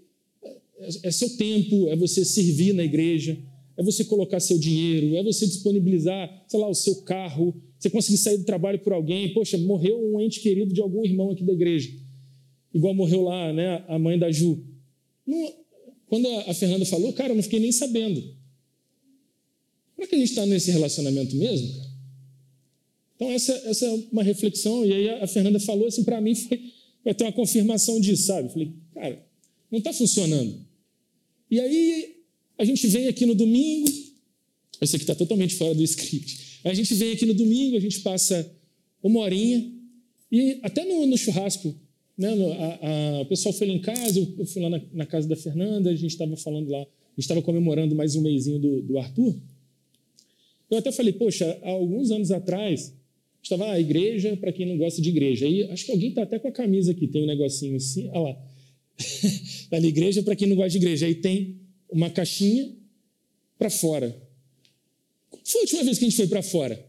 é, 0.80 0.90
é 1.04 1.12
seu 1.12 1.30
tempo, 1.36 1.90
é 1.90 1.96
você 1.98 2.24
servir 2.24 2.74
na 2.74 2.86
igreja, 2.86 3.38
é 3.76 3.84
você 3.84 4.06
colocar 4.06 4.40
seu 4.40 4.58
dinheiro, 4.58 5.18
é 5.18 5.24
você 5.24 5.46
disponibilizar, 5.46 6.46
sei 6.48 6.60
lá, 6.60 6.70
o 6.70 6.74
seu 6.74 7.02
carro, 7.02 7.54
você 7.78 7.90
conseguir 7.90 8.18
sair 8.18 8.38
do 8.38 8.46
trabalho 8.46 8.80
por 8.80 8.94
alguém. 8.94 9.34
Poxa, 9.34 9.58
morreu 9.58 10.00
um 10.02 10.22
ente 10.22 10.40
querido 10.40 10.74
de 10.74 10.82
algum 10.82 11.04
irmão 11.04 11.32
aqui 11.32 11.44
da 11.44 11.52
igreja. 11.52 11.92
Igual 12.74 12.94
morreu 12.94 13.24
lá, 13.24 13.52
né, 13.52 13.84
a 13.90 14.00
mãe 14.00 14.18
da 14.18 14.32
Ju. 14.32 14.64
Não, 15.26 15.54
quando 16.08 16.28
a 16.48 16.54
Fernanda 16.54 16.86
falou, 16.86 17.12
cara, 17.12 17.32
eu 17.32 17.36
não 17.36 17.44
fiquei 17.44 17.60
nem 17.60 17.74
sabendo. 17.74 18.22
Será 19.96 20.08
que 20.08 20.16
a 20.16 20.20
gente 20.20 20.30
está 20.30 20.46
nesse 20.46 20.72
relacionamento 20.72 21.36
mesmo, 21.36 21.76
cara? 21.76 21.87
Então, 23.18 23.32
essa, 23.32 23.52
essa 23.66 23.86
é 23.86 24.04
uma 24.12 24.22
reflexão, 24.22 24.86
e 24.86 24.94
aí 24.94 25.10
a 25.10 25.28
Fernanda 25.28 25.60
falou 25.60 25.88
assim, 25.88 26.04
para 26.04 26.22
mim 26.22 26.36
foi, 26.36 26.72
vai 27.04 27.16
ter 27.16 27.24
uma 27.24 27.34
confirmação 27.34 28.00
disso, 28.00 28.28
sabe? 28.28 28.50
Falei, 28.50 28.72
cara, 28.94 29.26
não 29.72 29.80
está 29.80 29.92
funcionando. 29.92 30.64
E 31.50 31.60
aí 31.60 32.16
a 32.60 32.64
gente 32.64 32.86
vem 32.88 33.08
aqui 33.08 33.26
no 33.26 33.34
domingo, 33.34 33.90
eu 34.80 34.86
sei 34.86 35.00
que 35.00 35.04
está 35.04 35.16
totalmente 35.16 35.56
fora 35.56 35.74
do 35.74 35.84
script, 35.84 36.60
a 36.64 36.74
gente 36.76 36.94
vem 36.94 37.14
aqui 37.14 37.26
no 37.26 37.34
domingo, 37.34 37.76
a 37.76 37.80
gente 37.80 38.02
passa 38.02 38.50
uma 39.02 39.22
horinha, 39.22 39.74
e 40.32 40.60
até 40.62 40.86
no, 40.86 41.08
no 41.08 41.18
churrasco, 41.18 41.76
né, 42.16 42.36
no, 42.36 42.52
a, 42.52 42.80
a, 42.82 43.22
o 43.22 43.26
pessoal 43.26 43.54
foi 43.54 43.68
lá 43.68 43.74
em 43.74 43.82
casa, 43.82 44.20
eu, 44.20 44.36
eu 44.38 44.46
fui 44.46 44.62
lá 44.62 44.70
na, 44.70 44.82
na, 44.94 45.06
casa 45.08 45.28
da 45.28 45.36
Fernanda, 45.36 45.90
a 45.90 45.96
gente 45.96 46.12
estava 46.12 46.36
falando 46.38 46.70
lá, 46.70 46.80
a 46.80 46.82
gente 46.82 47.20
estava 47.20 47.42
comemorando 47.42 47.96
mais 47.96 48.16
um 48.16 48.22
mêsinho 48.22 48.60
do, 48.60 48.82
do 48.82 48.98
Arthur. 49.00 49.36
Eu 50.70 50.78
até 50.78 50.92
falei, 50.92 51.14
poxa, 51.14 51.58
há 51.64 51.70
alguns 51.70 52.12
anos 52.12 52.30
atrás, 52.32 52.94
Estava 53.48 53.72
a 53.72 53.80
igreja 53.80 54.36
para 54.36 54.52
quem 54.52 54.66
não 54.66 54.78
gosta 54.78 55.02
de 55.02 55.08
igreja. 55.08 55.46
Aí 55.46 55.64
acho 55.72 55.86
que 55.86 55.92
alguém 55.94 56.10
está 56.10 56.24
até 56.24 56.38
com 56.38 56.50
a 56.50 56.52
camisa 56.52 56.92
aqui, 56.92 57.08
tem 57.08 57.24
um 57.24 57.28
negocinho 57.28 57.78
assim, 57.78 58.10
olha 58.10 58.20
lá. 58.20 58.38
Está 59.00 59.80
na 59.80 59.88
igreja 59.88 60.22
para 60.22 60.36
quem 60.36 60.48
não 60.50 60.56
gosta 60.56 60.72
de 60.72 60.78
igreja. 60.78 61.06
Aí 61.06 61.16
tem 61.16 61.62
uma 61.90 62.10
caixinha 62.10 62.76
para 63.58 63.70
fora. 63.70 64.14
Foi 65.46 65.62
a 65.62 65.64
última 65.64 65.84
vez 65.84 65.98
que 65.98 66.06
a 66.06 66.10
gente 66.10 66.18
foi 66.18 66.28
para 66.28 66.42
fora? 66.42 66.86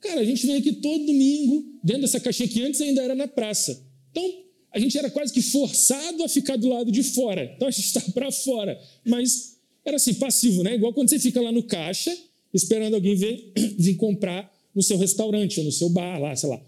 Cara, 0.00 0.20
a 0.20 0.24
gente 0.24 0.44
vem 0.46 0.56
aqui 0.56 0.72
todo 0.72 1.06
domingo, 1.06 1.78
dentro 1.84 2.02
dessa 2.02 2.18
caixinha 2.18 2.48
que 2.48 2.62
antes 2.62 2.80
ainda 2.80 3.02
era 3.02 3.14
na 3.14 3.28
praça. 3.28 3.86
Então, 4.10 4.42
a 4.72 4.80
gente 4.80 4.98
era 4.98 5.10
quase 5.10 5.32
que 5.32 5.42
forçado 5.42 6.24
a 6.24 6.28
ficar 6.28 6.56
do 6.56 6.68
lado 6.68 6.90
de 6.90 7.04
fora. 7.04 7.52
Então, 7.54 7.68
a 7.68 7.70
gente 7.70 7.86
está 7.86 8.00
para 8.12 8.32
fora. 8.32 8.80
Mas 9.04 9.58
era 9.84 9.96
assim, 9.96 10.14
passivo, 10.14 10.64
né? 10.64 10.74
Igual 10.74 10.92
quando 10.92 11.08
você 11.08 11.20
fica 11.20 11.40
lá 11.40 11.52
no 11.52 11.62
caixa, 11.62 12.16
esperando 12.52 12.94
alguém 12.94 13.14
vir, 13.14 13.52
vir 13.78 13.94
comprar 13.94 14.50
no 14.74 14.82
seu 14.82 14.96
restaurante 14.96 15.58
ou 15.58 15.64
no 15.64 15.72
seu 15.72 15.88
bar 15.88 16.18
lá, 16.18 16.34
sei 16.34 16.48
lá. 16.48 16.60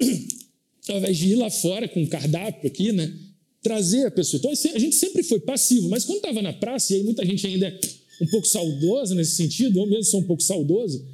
Ao 0.88 0.98
invés 0.98 1.16
de 1.16 1.28
ir 1.32 1.34
lá 1.34 1.50
fora 1.50 1.88
com 1.88 2.00
um 2.00 2.06
cardápio 2.06 2.66
aqui, 2.66 2.92
né? 2.92 3.12
Trazer 3.62 4.06
a 4.06 4.10
pessoa. 4.10 4.38
Então 4.38 4.50
a 4.74 4.78
gente 4.78 4.94
sempre 4.94 5.22
foi 5.22 5.40
passivo, 5.40 5.88
mas 5.88 6.04
quando 6.04 6.18
estava 6.18 6.40
na 6.40 6.52
praça, 6.52 6.92
e 6.92 6.96
aí 6.96 7.02
muita 7.02 7.24
gente 7.26 7.46
ainda 7.46 7.66
é 7.66 8.24
um 8.24 8.26
pouco 8.28 8.46
saudosa 8.46 9.14
nesse 9.14 9.36
sentido, 9.36 9.78
eu 9.80 9.86
mesmo 9.86 10.04
sou 10.04 10.20
um 10.20 10.24
pouco 10.24 10.42
saudoso, 10.42 11.04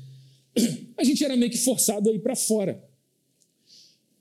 a 0.96 1.04
gente 1.04 1.24
era 1.24 1.36
meio 1.36 1.50
que 1.50 1.58
forçado 1.58 2.10
a 2.10 2.12
ir 2.12 2.18
para 2.18 2.36
fora. 2.36 2.82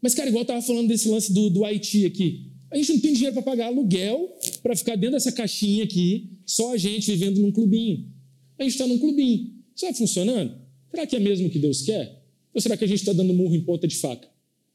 Mas, 0.02 0.16
cara, 0.16 0.30
igual 0.30 0.42
eu 0.42 0.44
estava 0.44 0.62
falando 0.62 0.88
desse 0.88 1.08
lance 1.08 1.32
do, 1.32 1.50
do 1.50 1.64
Haiti 1.64 2.06
aqui. 2.06 2.48
A 2.72 2.78
gente 2.78 2.94
não 2.94 3.00
tem 3.02 3.14
dinheiro 3.14 3.34
para 3.34 3.44
pagar 3.44 3.68
aluguel 3.68 4.34
para 4.64 4.76
ficar 4.76 4.96
dentro 4.96 5.16
dessa 5.16 5.32
caixinha 5.32 5.84
aqui, 5.84 6.30
só 6.46 6.74
a 6.74 6.78
gente 6.78 7.12
vivendo 7.12 7.40
num 7.40 7.52
clubinho. 7.52 8.10
A 8.58 8.64
gente 8.64 8.72
está 8.72 8.88
num 8.88 8.98
clubinho. 8.98 9.52
Isso 9.76 9.86
vai 9.86 9.94
funcionando? 9.94 10.61
Será 10.92 11.08
que 11.08 11.16
é 11.16 11.20
mesmo 11.20 11.48
o 11.48 11.50
que 11.50 11.60
Deus 11.60 11.82
quer? 11.82 12.22
Ou 12.54 12.62
será 12.62 12.76
que 12.76 12.84
a 12.84 12.88
gente 12.88 13.00
está 13.00 13.14
dando 13.14 13.34
murro 13.34 13.56
em 13.56 13.62
ponta 13.62 13.88
de 13.88 13.96
faca? 13.96 14.28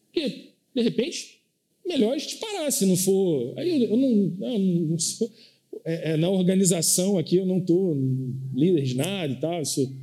Porque, 0.06 0.52
de 0.74 0.82
repente, 0.82 1.42
melhor 1.86 2.14
a 2.14 2.18
gente 2.18 2.36
parar, 2.36 2.70
se 2.70 2.86
não 2.86 2.96
for. 2.96 3.54
Aí 3.58 3.84
eu, 3.84 3.90
eu, 3.90 3.96
não, 3.96 4.50
eu 4.52 4.58
não, 4.58 4.98
sou. 4.98 5.30
É, 5.84 6.12
é, 6.12 6.16
na 6.16 6.30
organização 6.30 7.18
aqui 7.18 7.36
eu 7.36 7.46
não 7.46 7.58
estou 7.58 7.96
líder 8.54 8.82
de 8.82 8.94
nada 8.94 9.32
e 9.32 9.36
tal, 9.36 9.60
isso 9.62 9.94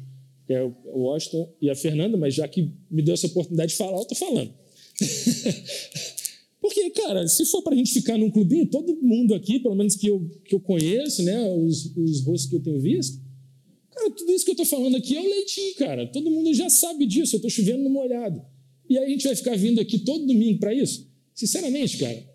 é 0.48 0.64
o 0.64 1.00
Washington 1.00 1.52
e 1.62 1.70
a 1.70 1.76
Fernanda, 1.76 2.16
mas 2.16 2.36
já 2.36 2.48
que 2.48 2.70
me 2.92 3.02
deu 3.02 3.14
essa 3.14 3.28
oportunidade 3.28 3.72
de 3.72 3.78
falar, 3.78 3.98
eu 3.98 4.04
estou 4.04 4.18
falando. 4.18 4.54
Porque, 6.62 6.90
cara, 6.92 7.28
se 7.28 7.46
for 7.46 7.62
para 7.62 7.74
a 7.74 7.78
gente 7.78 7.92
ficar 7.92 8.18
num 8.18 8.30
clubinho, 8.30 8.66
todo 8.68 8.96
mundo 9.02 9.34
aqui, 9.34 9.60
pelo 9.60 9.76
menos 9.76 9.96
que 9.96 10.08
eu, 10.08 10.30
que 10.46 10.56
eu 10.56 10.60
conheço, 10.60 11.22
né, 11.24 11.42
os, 11.58 11.94
os 11.98 12.24
rostos 12.24 12.50
que 12.50 12.56
eu 12.56 12.62
tenho 12.62 12.80
visto, 12.80 13.20
Cara, 13.94 14.12
tudo 14.12 14.32
isso 14.32 14.44
que 14.44 14.52
eu 14.52 14.54
estou 14.54 14.66
falando 14.66 14.98
aqui 14.98 15.16
é 15.16 15.22
o 15.22 15.30
leitinho, 15.30 15.76
cara. 15.76 16.08
Todo 16.08 16.32
mundo 16.32 16.54
já 16.54 16.70
sabe 16.70 17.06
disso. 17.06 17.36
Eu 17.36 17.38
estou 17.38 17.50
chovendo 17.50 17.84
no 17.84 17.90
molhado. 17.90 18.44
E 18.90 18.98
aí 18.98 19.06
a 19.06 19.10
gente 19.10 19.26
vai 19.26 19.36
ficar 19.36 19.58
vindo 19.58 19.80
aqui 19.80 20.00
todo 20.00 20.26
domingo 20.26 20.60
para 20.60 20.74
isso? 20.74 21.08
Sinceramente, 21.34 21.98
cara, 21.98 22.34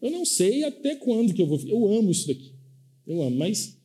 eu 0.00 0.10
não 0.10 0.24
sei 0.24 0.64
até 0.64 0.96
quando 0.96 1.32
que 1.32 1.40
eu 1.40 1.46
vou. 1.46 1.60
Eu 1.66 1.86
amo 1.94 2.10
isso 2.10 2.26
daqui. 2.26 2.52
Eu 3.06 3.22
amo, 3.22 3.36
mas 3.36 3.76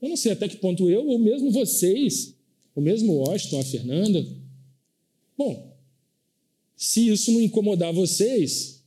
eu 0.00 0.08
não 0.08 0.16
sei 0.16 0.32
até 0.32 0.48
que 0.48 0.56
ponto 0.56 0.88
eu, 0.88 1.06
ou 1.06 1.18
mesmo 1.18 1.50
vocês, 1.50 2.34
ou 2.74 2.82
mesmo 2.82 3.12
o 3.12 3.16
Washington, 3.18 3.60
a 3.60 3.64
Fernanda. 3.64 4.26
Bom, 5.36 5.76
se 6.76 7.08
isso 7.08 7.30
não 7.32 7.40
incomodar 7.40 7.92
vocês, 7.92 8.82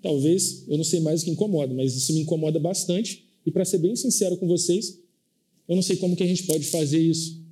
talvez, 0.00 0.64
eu 0.68 0.76
não 0.76 0.84
sei 0.84 1.00
mais 1.00 1.22
o 1.22 1.24
que 1.24 1.30
incomoda, 1.30 1.74
mas 1.74 1.94
isso 1.94 2.12
me 2.12 2.20
incomoda 2.20 2.58
bastante. 2.58 3.24
E 3.44 3.50
para 3.50 3.64
ser 3.64 3.78
bem 3.78 3.94
sincero 3.96 4.36
com 4.36 4.46
vocês, 4.46 5.00
eu 5.68 5.74
não 5.74 5.82
sei 5.82 5.96
como 5.96 6.16
que 6.16 6.22
a 6.22 6.26
gente 6.26 6.44
pode 6.44 6.66
fazer 6.66 7.00
isso. 7.00 7.42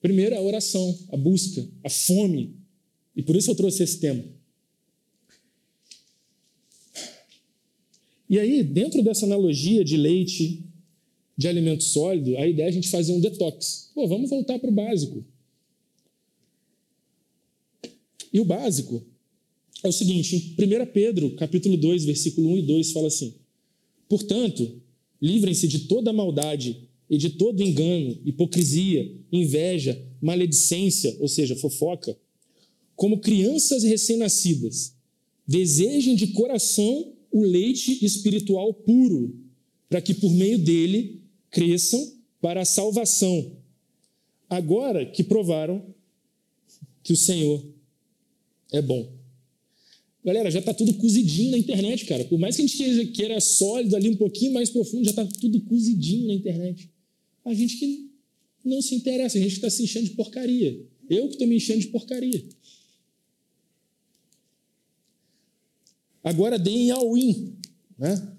Primeiro, 0.00 0.34
a 0.34 0.40
oração, 0.40 0.98
a 1.10 1.16
busca, 1.16 1.66
a 1.84 1.90
fome. 1.90 2.56
E 3.14 3.22
por 3.22 3.36
isso 3.36 3.50
eu 3.50 3.54
trouxe 3.54 3.82
esse 3.82 3.98
tema. 3.98 4.24
E 8.28 8.38
aí, 8.38 8.62
dentro 8.62 9.02
dessa 9.02 9.26
analogia 9.26 9.84
de 9.84 9.96
leite, 9.96 10.64
de 11.36 11.48
alimento 11.48 11.82
sólido, 11.82 12.36
a 12.38 12.46
ideia 12.46 12.66
é 12.66 12.68
a 12.68 12.72
gente 12.72 12.88
fazer 12.88 13.12
um 13.12 13.20
detox. 13.20 13.90
Pô, 13.94 14.06
vamos 14.06 14.30
voltar 14.30 14.58
para 14.58 14.70
o 14.70 14.72
básico. 14.72 15.24
E 18.32 18.40
o 18.40 18.44
básico 18.44 19.04
é 19.82 19.88
o 19.88 19.92
seguinte, 19.92 20.54
em 20.56 20.82
1 20.82 20.86
Pedro, 20.92 21.34
capítulo 21.36 21.76
2, 21.76 22.04
versículo 22.04 22.50
1 22.52 22.58
e 22.58 22.62
2, 22.62 22.92
fala 22.92 23.08
assim: 23.08 23.34
Portanto, 24.08 24.80
livrem-se 25.20 25.66
de 25.66 25.80
toda 25.80 26.12
maldade 26.12 26.88
e 27.10 27.18
de 27.18 27.30
todo 27.30 27.60
engano, 27.60 28.16
hipocrisia, 28.24 29.12
inveja, 29.32 30.00
maledicência, 30.22 31.16
ou 31.18 31.26
seja, 31.26 31.56
fofoca, 31.56 32.16
como 32.94 33.18
crianças 33.18 33.82
recém-nascidas, 33.82 34.94
desejem 35.46 36.14
de 36.14 36.28
coração 36.28 37.12
o 37.32 37.42
leite 37.42 38.04
espiritual 38.04 38.72
puro, 38.72 39.34
para 39.88 40.00
que 40.00 40.14
por 40.14 40.30
meio 40.32 40.58
dele 40.58 41.20
cresçam 41.50 42.12
para 42.40 42.60
a 42.60 42.64
salvação. 42.64 43.56
Agora 44.48 45.04
que 45.04 45.24
provaram 45.24 45.82
que 47.02 47.12
o 47.12 47.16
Senhor 47.16 47.64
é 48.72 48.80
bom. 48.80 49.10
Galera, 50.24 50.50
já 50.50 50.58
está 50.58 50.74
tudo 50.74 50.94
cozidinho 50.94 51.52
na 51.52 51.58
internet, 51.58 52.04
cara. 52.04 52.24
Por 52.26 52.38
mais 52.38 52.54
que 52.54 52.62
a 52.62 52.66
gente 52.66 53.06
queira 53.12 53.40
sólido 53.40 53.96
ali 53.96 54.10
um 54.10 54.16
pouquinho 54.16 54.52
mais 54.52 54.68
profundo, 54.68 55.04
já 55.04 55.10
está 55.10 55.24
tudo 55.24 55.60
cozidinho 55.62 56.26
na 56.28 56.34
internet. 56.34 56.89
A 57.44 57.54
gente 57.54 57.76
que 57.76 58.10
não 58.64 58.82
se 58.82 58.94
interessa, 58.94 59.38
a 59.38 59.40
gente 59.40 59.52
que 59.52 59.56
está 59.56 59.70
se 59.70 59.82
enchendo 59.82 60.06
de 60.06 60.14
porcaria. 60.14 60.86
Eu 61.08 61.26
que 61.26 61.34
estou 61.34 61.46
me 61.46 61.56
enchendo 61.56 61.80
de 61.80 61.88
porcaria. 61.88 62.44
Agora 66.22 66.58
deem 66.58 66.90
all 66.90 67.16
in. 67.16 67.56
Né? 67.98 68.36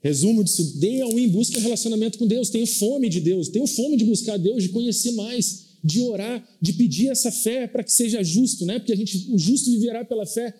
Resumo 0.00 0.44
disso: 0.44 0.78
deem 0.78 1.02
all 1.02 1.18
in, 1.18 1.28
busquem 1.28 1.58
um 1.58 1.62
relacionamento 1.62 2.18
com 2.18 2.26
Deus, 2.26 2.50
tenham 2.50 2.66
fome 2.66 3.08
de 3.08 3.20
Deus, 3.20 3.48
tenham 3.48 3.66
fome 3.66 3.96
de 3.96 4.04
buscar 4.04 4.38
Deus, 4.38 4.62
de 4.62 4.68
conhecer 4.68 5.12
mais, 5.12 5.78
de 5.82 6.00
orar, 6.00 6.46
de 6.60 6.72
pedir 6.74 7.08
essa 7.08 7.32
fé 7.32 7.66
para 7.66 7.82
que 7.82 7.92
seja 7.92 8.22
justo, 8.22 8.64
né? 8.64 8.78
porque 8.78 8.92
a 8.92 8.96
gente, 8.96 9.30
o 9.30 9.38
justo 9.38 9.70
viverá 9.70 10.04
pela 10.04 10.26
fé. 10.26 10.54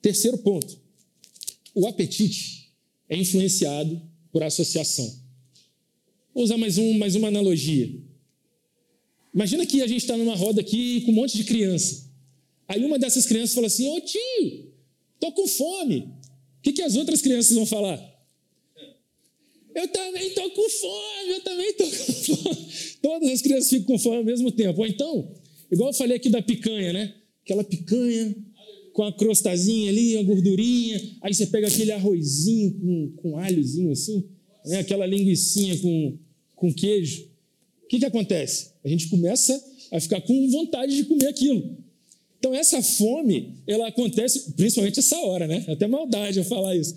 Terceiro 0.00 0.38
ponto: 0.38 0.78
o 1.74 1.86
apetite 1.88 2.63
é 3.14 3.18
influenciado 3.18 4.00
por 4.32 4.42
associação. 4.42 5.22
Vou 6.34 6.42
usar 6.42 6.56
mais, 6.56 6.78
um, 6.78 6.98
mais 6.98 7.14
uma 7.14 7.28
analogia. 7.28 7.88
Imagina 9.32 9.64
que 9.64 9.82
a 9.82 9.86
gente 9.86 10.02
está 10.02 10.16
numa 10.16 10.34
roda 10.34 10.60
aqui 10.60 11.02
com 11.02 11.12
um 11.12 11.14
monte 11.14 11.36
de 11.36 11.44
criança. 11.44 12.10
Aí 12.66 12.84
uma 12.84 12.98
dessas 12.98 13.26
crianças 13.26 13.54
fala 13.54 13.68
assim: 13.68 13.88
Ô 13.88 14.00
tio, 14.00 14.72
tô 15.20 15.30
com 15.32 15.46
fome. 15.46 16.00
O 16.58 16.62
que, 16.62 16.72
que 16.72 16.82
as 16.82 16.96
outras 16.96 17.20
crianças 17.20 17.54
vão 17.54 17.66
falar? 17.66 18.00
Eu 19.74 19.88
também 19.88 20.28
estou 20.28 20.50
com 20.50 20.70
fome, 20.70 21.30
eu 21.30 21.40
também 21.40 21.70
estou 21.70 21.86
com 21.90 22.12
fome. 22.12 22.68
Todas 23.02 23.30
as 23.30 23.42
crianças 23.42 23.68
ficam 23.68 23.86
com 23.86 23.98
fome 23.98 24.16
ao 24.18 24.24
mesmo 24.24 24.50
tempo. 24.52 24.80
Ou 24.80 24.86
então, 24.86 25.32
igual 25.70 25.90
eu 25.90 25.94
falei 25.94 26.16
aqui 26.16 26.30
da 26.30 26.40
picanha, 26.40 26.92
né? 26.92 27.14
Aquela 27.42 27.64
picanha 27.64 28.34
com 28.94 29.02
a 29.02 29.12
crostazinha 29.12 29.90
ali, 29.90 30.16
a 30.16 30.22
gordurinha. 30.22 31.02
Aí 31.20 31.34
você 31.34 31.46
pega 31.46 31.66
aquele 31.66 31.92
arrozinho 31.92 32.72
com, 32.74 33.12
com 33.16 33.38
alhozinho 33.38 33.90
assim, 33.90 34.24
né? 34.64 34.78
aquela 34.78 35.04
linguiçinha 35.04 35.76
com, 35.78 36.16
com 36.54 36.72
queijo. 36.72 37.28
O 37.82 37.88
que, 37.88 37.98
que 37.98 38.06
acontece? 38.06 38.70
A 38.82 38.88
gente 38.88 39.08
começa 39.08 39.62
a 39.90 40.00
ficar 40.00 40.20
com 40.22 40.48
vontade 40.48 40.96
de 40.96 41.04
comer 41.04 41.26
aquilo. 41.26 41.76
Então, 42.38 42.54
essa 42.54 42.80
fome, 42.82 43.54
ela 43.66 43.88
acontece 43.88 44.52
principalmente 44.52 45.00
essa 45.00 45.16
hora, 45.18 45.46
né? 45.46 45.64
Até 45.68 45.86
maldade 45.86 46.38
eu 46.38 46.44
falar 46.44 46.76
isso. 46.76 46.94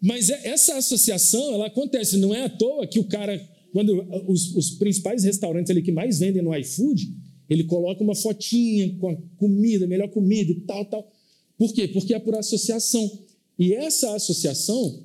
Mas 0.00 0.30
é, 0.30 0.48
essa 0.48 0.76
associação, 0.76 1.52
ela 1.54 1.66
acontece. 1.66 2.16
Não 2.16 2.34
é 2.34 2.44
à 2.44 2.48
toa 2.48 2.86
que 2.86 3.00
o 3.00 3.04
cara, 3.04 3.40
quando 3.72 4.06
os, 4.28 4.54
os 4.54 4.70
principais 4.72 5.24
restaurantes 5.24 5.70
ali 5.70 5.82
que 5.82 5.90
mais 5.90 6.20
vendem 6.20 6.42
no 6.42 6.56
iFood, 6.56 7.12
ele 7.52 7.64
coloca 7.64 8.02
uma 8.02 8.14
fotinha 8.14 8.96
com 8.98 9.10
a 9.10 9.16
comida, 9.36 9.86
melhor 9.86 10.08
comida 10.08 10.50
e 10.50 10.60
tal, 10.60 10.84
tal. 10.86 11.12
Por 11.58 11.72
quê? 11.72 11.86
Porque 11.88 12.14
é 12.14 12.18
por 12.18 12.34
associação. 12.34 13.10
E 13.58 13.74
essa 13.74 14.14
associação, 14.14 15.04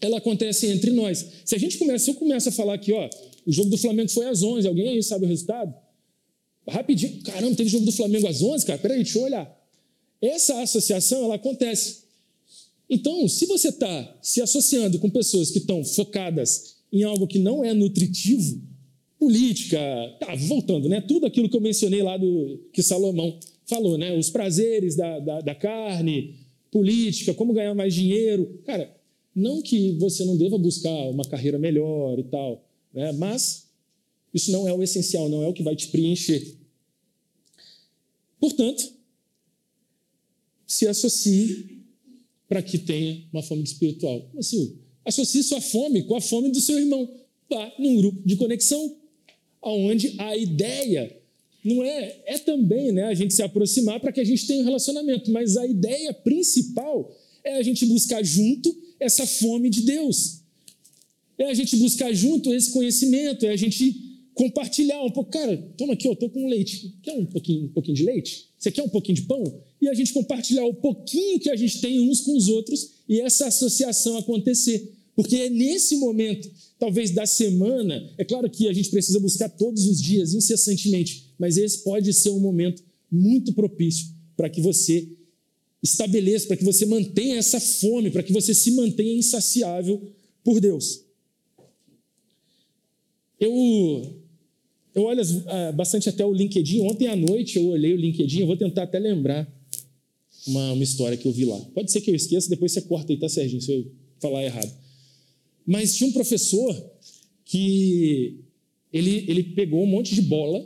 ela 0.00 0.18
acontece 0.18 0.66
entre 0.66 0.90
nós. 0.90 1.24
Se 1.44 1.54
a 1.54 1.58
gente 1.58 1.78
começa, 1.78 2.10
eu 2.10 2.14
começo 2.14 2.48
a 2.48 2.52
falar 2.52 2.74
aqui, 2.74 2.92
ó, 2.92 3.08
o 3.46 3.52
jogo 3.52 3.70
do 3.70 3.78
Flamengo 3.78 4.10
foi 4.10 4.26
às 4.26 4.42
11, 4.42 4.66
alguém 4.66 4.88
aí 4.88 5.02
sabe 5.02 5.24
o 5.24 5.28
resultado? 5.28 5.72
Rapidinho, 6.66 7.22
caramba, 7.22 7.54
teve 7.54 7.70
jogo 7.70 7.84
do 7.84 7.92
Flamengo 7.92 8.26
às 8.26 8.42
11, 8.42 8.66
cara, 8.66 8.78
peraí, 8.78 9.02
deixa 9.02 9.18
eu 9.18 9.22
olhar. 9.22 9.64
Essa 10.20 10.60
associação, 10.62 11.24
ela 11.24 11.36
acontece. 11.36 12.04
Então, 12.88 13.28
se 13.28 13.46
você 13.46 13.68
está 13.68 14.18
se 14.22 14.40
associando 14.42 14.98
com 14.98 15.08
pessoas 15.10 15.50
que 15.50 15.58
estão 15.58 15.84
focadas 15.84 16.76
em 16.92 17.02
algo 17.02 17.26
que 17.26 17.38
não 17.38 17.64
é 17.64 17.72
nutritivo, 17.72 18.60
política, 19.24 19.78
tá, 20.20 20.34
voltando, 20.34 20.86
né? 20.86 21.00
Tudo 21.00 21.24
aquilo 21.24 21.48
que 21.48 21.56
eu 21.56 21.60
mencionei 21.62 22.02
lá 22.02 22.18
do 22.18 22.60
que 22.70 22.82
Salomão 22.82 23.38
falou, 23.64 23.96
né? 23.96 24.14
Os 24.18 24.28
prazeres 24.28 24.96
da, 24.96 25.18
da, 25.18 25.40
da 25.40 25.54
carne, 25.54 26.34
política, 26.70 27.32
como 27.32 27.54
ganhar 27.54 27.74
mais 27.74 27.94
dinheiro. 27.94 28.60
Cara, 28.66 28.94
não 29.34 29.62
que 29.62 29.92
você 29.92 30.26
não 30.26 30.36
deva 30.36 30.58
buscar 30.58 30.90
uma 31.08 31.24
carreira 31.24 31.58
melhor 31.58 32.18
e 32.18 32.24
tal, 32.24 32.68
né? 32.92 33.12
mas 33.12 33.66
isso 34.32 34.52
não 34.52 34.68
é 34.68 34.74
o 34.74 34.82
essencial, 34.82 35.28
não 35.30 35.42
é 35.42 35.48
o 35.48 35.54
que 35.54 35.62
vai 35.62 35.74
te 35.74 35.88
preencher. 35.88 36.54
Portanto, 38.38 38.92
se 40.66 40.86
associe 40.86 41.82
para 42.46 42.60
que 42.60 42.76
tenha 42.76 43.24
uma 43.32 43.42
fome 43.42 43.62
espiritual. 43.62 44.30
Assim, 44.36 44.76
associe 45.02 45.42
sua 45.42 45.62
fome 45.62 46.02
com 46.02 46.14
a 46.14 46.20
fome 46.20 46.50
do 46.50 46.60
seu 46.60 46.78
irmão. 46.78 47.08
Vá 47.48 47.72
num 47.78 47.96
grupo 47.96 48.20
de 48.22 48.36
conexão, 48.36 48.96
onde 49.70 50.14
a 50.18 50.36
ideia 50.36 51.16
não 51.64 51.82
é 51.82 52.22
é 52.26 52.38
também 52.38 52.92
né, 52.92 53.04
a 53.04 53.14
gente 53.14 53.32
se 53.32 53.42
aproximar 53.42 54.00
para 54.00 54.12
que 54.12 54.20
a 54.20 54.24
gente 54.24 54.46
tenha 54.46 54.60
um 54.60 54.64
relacionamento, 54.64 55.30
mas 55.30 55.56
a 55.56 55.66
ideia 55.66 56.12
principal 56.12 57.14
é 57.42 57.54
a 57.54 57.62
gente 57.62 57.86
buscar 57.86 58.22
junto 58.22 58.74
essa 59.00 59.26
fome 59.26 59.70
de 59.70 59.82
Deus. 59.82 60.40
É 61.38 61.46
a 61.46 61.54
gente 61.54 61.76
buscar 61.76 62.12
junto 62.12 62.52
esse 62.54 62.70
conhecimento, 62.70 63.44
é 63.44 63.50
a 63.50 63.56
gente 63.56 63.94
compartilhar 64.34 65.02
um 65.02 65.10
pouco. 65.10 65.30
Cara, 65.30 65.56
toma 65.76 65.94
aqui, 65.94 66.06
eu 66.06 66.12
estou 66.12 66.30
com 66.30 66.46
leite. 66.46 66.94
Quer 67.02 67.12
um 67.12 67.26
pouquinho, 67.26 67.66
um 67.66 67.72
pouquinho 67.72 67.96
de 67.96 68.04
leite? 68.04 68.48
Você 68.58 68.70
quer 68.70 68.82
um 68.82 68.88
pouquinho 68.88 69.16
de 69.16 69.22
pão? 69.22 69.62
e 69.84 69.88
a 69.88 69.94
gente 69.94 70.14
compartilhar 70.14 70.64
o 70.64 70.72
pouquinho 70.72 71.38
que 71.38 71.50
a 71.50 71.56
gente 71.56 71.78
tem 71.80 72.00
uns 72.00 72.22
com 72.22 72.34
os 72.34 72.48
outros 72.48 72.92
e 73.06 73.20
essa 73.20 73.46
associação 73.48 74.16
acontecer. 74.16 74.93
Porque 75.16 75.36
é 75.36 75.50
nesse 75.50 75.96
momento, 75.96 76.50
talvez 76.78 77.10
da 77.10 77.24
semana, 77.24 78.12
é 78.18 78.24
claro 78.24 78.50
que 78.50 78.68
a 78.68 78.72
gente 78.72 78.90
precisa 78.90 79.20
buscar 79.20 79.48
todos 79.48 79.86
os 79.86 80.02
dias, 80.02 80.34
incessantemente, 80.34 81.32
mas 81.38 81.56
esse 81.56 81.84
pode 81.84 82.12
ser 82.12 82.30
um 82.30 82.40
momento 82.40 82.82
muito 83.10 83.52
propício 83.52 84.08
para 84.36 84.48
que 84.48 84.60
você 84.60 85.08
estabeleça, 85.82 86.48
para 86.48 86.56
que 86.56 86.64
você 86.64 86.84
mantenha 86.86 87.36
essa 87.36 87.60
fome, 87.60 88.10
para 88.10 88.22
que 88.22 88.32
você 88.32 88.54
se 88.54 88.72
mantenha 88.72 89.16
insaciável 89.16 90.02
por 90.42 90.60
Deus. 90.60 91.04
Eu, 93.38 93.52
eu 94.94 95.02
olho 95.02 95.22
uh, 95.22 95.72
bastante 95.74 96.08
até 96.08 96.24
o 96.24 96.32
LinkedIn. 96.32 96.80
Ontem 96.80 97.06
à 97.06 97.14
noite 97.14 97.58
eu 97.58 97.66
olhei 97.66 97.92
o 97.92 97.96
LinkedIn, 97.96 98.40
eu 98.40 98.46
vou 98.46 98.56
tentar 98.56 98.84
até 98.84 98.98
lembrar 98.98 99.46
uma, 100.46 100.72
uma 100.72 100.82
história 100.82 101.16
que 101.16 101.28
eu 101.28 101.32
vi 101.32 101.44
lá. 101.44 101.58
Pode 101.74 101.92
ser 101.92 102.00
que 102.00 102.10
eu 102.10 102.14
esqueça, 102.14 102.48
depois 102.48 102.72
você 102.72 102.80
corta 102.82 103.12
aí, 103.12 103.18
tá, 103.18 103.28
Serginho, 103.28 103.60
se 103.60 103.70
eu 103.70 103.86
falar 104.20 104.42
errado. 104.42 104.83
Mas 105.66 105.94
tinha 105.94 106.08
um 106.08 106.12
professor 106.12 106.74
que 107.44 108.40
ele, 108.92 109.24
ele 109.28 109.42
pegou 109.42 109.82
um 109.82 109.86
monte 109.86 110.14
de 110.14 110.22
bola 110.22 110.64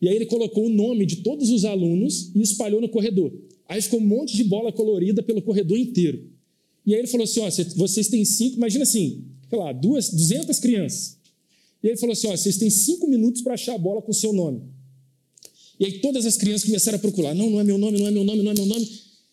e 0.00 0.08
aí 0.08 0.16
ele 0.16 0.26
colocou 0.26 0.66
o 0.66 0.70
nome 0.70 1.04
de 1.04 1.16
todos 1.16 1.50
os 1.50 1.64
alunos 1.64 2.30
e 2.34 2.40
espalhou 2.40 2.80
no 2.80 2.88
corredor. 2.88 3.32
Aí 3.68 3.80
ficou 3.80 4.00
um 4.00 4.06
monte 4.06 4.36
de 4.36 4.44
bola 4.44 4.72
colorida 4.72 5.22
pelo 5.22 5.42
corredor 5.42 5.78
inteiro. 5.78 6.24
E 6.84 6.94
aí 6.94 7.00
ele 7.00 7.08
falou 7.08 7.24
assim: 7.24 7.40
ó, 7.40 7.50
vocês 7.76 8.08
têm 8.08 8.24
cinco, 8.24 8.56
imagina 8.56 8.82
assim, 8.82 9.24
sei 9.48 9.58
lá, 9.58 9.72
duas, 9.72 10.10
200 10.10 10.58
crianças. 10.58 11.16
E 11.82 11.86
aí 11.86 11.92
ele 11.92 12.00
falou 12.00 12.12
assim: 12.12 12.26
ó, 12.26 12.36
vocês 12.36 12.56
têm 12.56 12.70
cinco 12.70 13.06
minutos 13.06 13.42
para 13.42 13.54
achar 13.54 13.74
a 13.74 13.78
bola 13.78 14.02
com 14.02 14.10
o 14.10 14.14
seu 14.14 14.32
nome. 14.32 14.62
E 15.78 15.84
aí 15.84 16.00
todas 16.00 16.26
as 16.26 16.36
crianças 16.36 16.66
começaram 16.66 16.96
a 16.96 17.00
procurar. 17.00 17.34
Não, 17.34 17.48
não 17.48 17.60
é 17.60 17.64
meu 17.64 17.78
nome, 17.78 17.98
não 17.98 18.06
é 18.06 18.10
meu 18.10 18.24
nome, 18.24 18.42
não 18.42 18.50
é 18.50 18.54
meu 18.54 18.66
nome. 18.66 18.88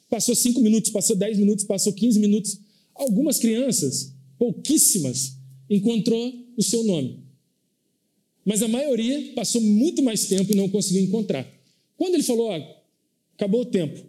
Passou 0.10 0.36
cinco 0.36 0.62
minutos, 0.62 0.92
passou 0.92 1.16
dez 1.16 1.38
minutos, 1.38 1.66
passou 1.66 1.92
quinze 1.92 2.20
minutos. 2.20 2.60
Algumas 2.96 3.40
crianças, 3.40 4.14
pouquíssimas, 4.38 5.38
encontrou 5.70 6.34
o 6.56 6.64
seu 6.64 6.84
nome. 6.84 7.24
Mas 8.46 8.62
a 8.62 8.68
maioria 8.68 9.34
passou 9.36 9.62
muito 9.62 10.02
mais 10.02 10.28
tempo 10.28 10.52
e 10.52 10.56
não 10.56 10.70
conseguiu 10.70 11.04
encontrar. 11.04 11.46
Quando 11.98 12.14
ele 12.14 12.24
falou, 12.24 12.48
ó, 12.50 12.62
acabou 13.36 13.62
o 13.62 13.66
tempo, 13.66 14.06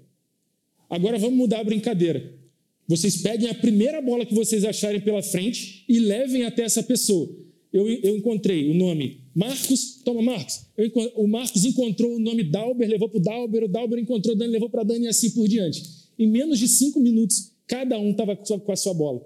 agora 0.88 1.18
vamos 1.18 1.36
mudar 1.36 1.60
a 1.60 1.64
brincadeira. 1.64 2.38
Vocês 2.86 3.18
peguem 3.18 3.50
a 3.50 3.54
primeira 3.54 4.00
bola 4.00 4.24
que 4.24 4.34
vocês 4.34 4.64
acharem 4.64 5.00
pela 5.00 5.22
frente 5.22 5.84
e 5.88 5.98
levem 5.98 6.44
até 6.44 6.62
essa 6.62 6.82
pessoa. 6.82 7.28
Eu, 7.72 7.86
eu 7.86 8.16
encontrei 8.16 8.70
o 8.70 8.74
nome 8.74 9.28
Marcos, 9.38 10.00
toma 10.04 10.20
Marcos. 10.20 10.62
Eu, 10.76 10.90
o 11.14 11.28
Marcos 11.28 11.64
encontrou 11.64 12.16
o 12.16 12.18
nome 12.18 12.42
Dalber, 12.42 12.88
levou 12.88 13.08
para 13.08 13.18
o 13.18 13.22
Dalber, 13.22 13.62
o 13.62 13.68
Dalber 13.68 13.98
encontrou 14.00 14.34
Dani, 14.34 14.50
levou 14.50 14.68
para 14.68 14.82
Dani 14.82 15.04
e 15.04 15.08
assim 15.08 15.30
por 15.30 15.46
diante. 15.46 15.80
Em 16.18 16.26
menos 16.26 16.58
de 16.58 16.66
cinco 16.66 16.98
minutos, 16.98 17.52
cada 17.64 17.96
um 18.00 18.10
estava 18.10 18.34
com 18.34 18.72
a 18.72 18.76
sua 18.76 18.94
bola. 18.94 19.24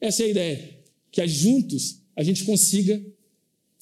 Essa 0.00 0.22
é 0.22 0.26
a 0.26 0.28
ideia, 0.28 0.78
que 1.10 1.26
juntos 1.26 2.00
a 2.16 2.22
gente 2.22 2.44
consiga 2.44 3.02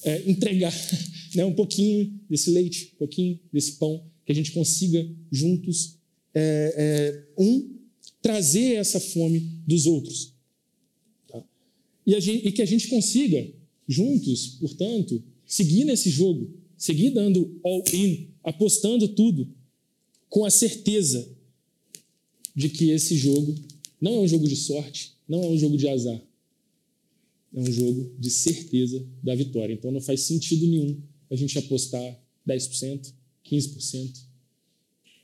é, 0.03 0.29
entregar 0.29 0.73
né, 1.35 1.45
um 1.45 1.53
pouquinho 1.53 2.19
desse 2.29 2.49
leite, 2.49 2.91
um 2.95 2.97
pouquinho 2.97 3.39
desse 3.51 3.73
pão, 3.73 4.03
que 4.25 4.31
a 4.31 4.35
gente 4.35 4.51
consiga 4.51 5.07
juntos, 5.31 5.97
é, 6.33 6.73
é, 7.37 7.41
um, 7.41 7.75
trazer 8.21 8.75
essa 8.75 8.99
fome 8.99 9.39
dos 9.67 9.85
outros. 9.85 10.33
Tá? 11.27 11.43
E, 12.05 12.19
gente, 12.19 12.47
e 12.47 12.51
que 12.51 12.61
a 12.61 12.65
gente 12.65 12.87
consiga 12.87 13.45
juntos, 13.87 14.57
portanto, 14.59 15.21
seguir 15.45 15.83
nesse 15.83 16.09
jogo, 16.09 16.49
seguir 16.77 17.11
dando 17.11 17.59
all-in, 17.63 18.29
apostando 18.43 19.07
tudo, 19.09 19.47
com 20.29 20.45
a 20.45 20.49
certeza 20.49 21.29
de 22.55 22.69
que 22.69 22.89
esse 22.89 23.15
jogo 23.15 23.55
não 23.99 24.15
é 24.15 24.19
um 24.19 24.27
jogo 24.27 24.47
de 24.47 24.55
sorte, 24.55 25.12
não 25.27 25.43
é 25.43 25.47
um 25.47 25.57
jogo 25.57 25.77
de 25.77 25.87
azar, 25.87 26.21
é 27.53 27.59
um 27.59 27.71
jogo 27.71 28.15
de 28.19 28.29
certeza 28.29 29.05
da 29.21 29.35
vitória. 29.35 29.73
Então 29.73 29.91
não 29.91 30.01
faz 30.01 30.21
sentido 30.21 30.67
nenhum 30.67 31.01
a 31.29 31.35
gente 31.35 31.57
apostar 31.57 32.19
10%, 32.47 33.13
15%, 33.45 34.25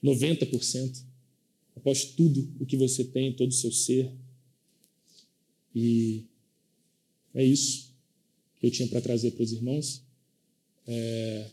90%. 0.04 1.04
Aposte 1.76 2.14
tudo 2.16 2.52
o 2.60 2.66
que 2.66 2.78
você 2.78 3.04
tem, 3.06 3.34
todo 3.34 3.50
o 3.50 3.54
seu 3.54 3.72
ser. 3.72 4.12
E 5.74 6.26
é 7.34 7.43
isso 7.43 7.93
que 8.60 8.68
eu 8.68 8.72
tinha 8.72 8.88
para 8.88 9.02
trazer 9.02 9.32
para 9.32 9.43
os 9.43 9.52
irmãos. 9.52 10.04
É... 10.88 11.52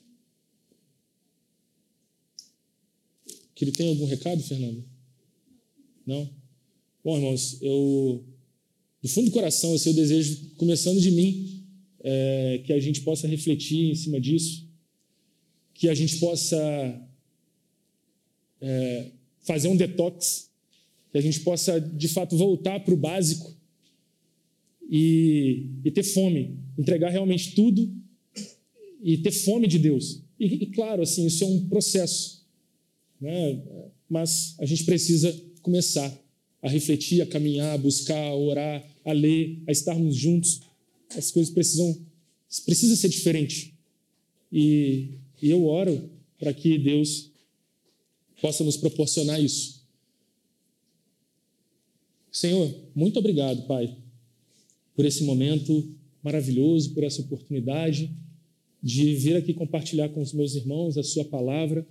Que 3.54 3.64
ele 3.64 3.72
tem 3.72 3.88
algum 3.88 4.06
recado, 4.06 4.42
Fernando? 4.42 4.84
Não? 6.04 6.30
Bom, 7.02 7.16
irmãos, 7.16 7.58
eu, 7.62 8.24
do 9.06 9.12
fundo 9.12 9.26
do 9.26 9.32
coração, 9.32 9.74
esse 9.74 9.88
é 9.88 9.92
o 9.92 9.94
desejo, 9.94 10.50
começando 10.56 11.00
de 11.00 11.10
mim, 11.12 11.64
é, 12.00 12.60
que 12.64 12.72
a 12.72 12.80
gente 12.80 13.02
possa 13.02 13.28
refletir 13.28 13.90
em 13.90 13.94
cima 13.94 14.20
disso, 14.20 14.68
que 15.72 15.88
a 15.88 15.94
gente 15.94 16.18
possa 16.18 17.08
é, 18.60 19.06
fazer 19.42 19.68
um 19.68 19.76
detox, 19.76 20.50
que 21.12 21.18
a 21.18 21.20
gente 21.20 21.40
possa, 21.40 21.80
de 21.80 22.08
fato, 22.08 22.36
voltar 22.36 22.80
para 22.80 22.92
o 22.92 22.96
básico 22.96 23.54
e, 24.90 25.66
e 25.84 25.90
ter 25.90 26.02
fome 26.02 26.58
entregar 26.78 27.10
realmente 27.10 27.54
tudo 27.54 27.90
e 29.02 29.16
ter 29.18 29.30
fome 29.30 29.66
de 29.66 29.78
Deus. 29.78 30.20
E, 30.38 30.46
e 30.46 30.66
claro, 30.66 31.02
assim, 31.02 31.26
isso 31.26 31.44
é 31.44 31.46
um 31.46 31.68
processo, 31.68 32.44
né? 33.20 33.62
mas 34.08 34.56
a 34.58 34.66
gente 34.66 34.84
precisa 34.84 35.34
começar 35.62 36.12
a 36.60 36.68
refletir, 36.68 37.22
a 37.22 37.26
caminhar, 37.26 37.74
a 37.74 37.78
buscar, 37.78 38.20
a 38.20 38.34
orar, 38.34 38.95
a 39.06 39.12
ler, 39.12 39.62
a 39.66 39.72
estarmos 39.72 40.14
juntos. 40.14 40.60
As 41.16 41.30
coisas 41.30 41.52
precisam 41.54 41.96
precisa 42.64 42.94
ser 42.96 43.08
diferente. 43.08 43.74
E, 44.52 45.08
e 45.40 45.50
eu 45.50 45.64
oro 45.66 46.10
para 46.38 46.52
que 46.52 46.78
Deus 46.78 47.30
possa 48.40 48.62
nos 48.62 48.76
proporcionar 48.76 49.42
isso. 49.42 49.84
Senhor, 52.30 52.74
muito 52.94 53.18
obrigado, 53.18 53.66
Pai, 53.66 53.96
por 54.94 55.04
esse 55.04 55.24
momento 55.24 55.88
maravilhoso, 56.22 56.92
por 56.92 57.02
essa 57.02 57.22
oportunidade 57.22 58.10
de 58.82 59.14
vir 59.14 59.36
aqui 59.36 59.54
compartilhar 59.54 60.10
com 60.10 60.20
os 60.20 60.32
meus 60.32 60.54
irmãos 60.54 60.98
a 60.98 61.02
Sua 61.02 61.24
palavra, 61.24 61.86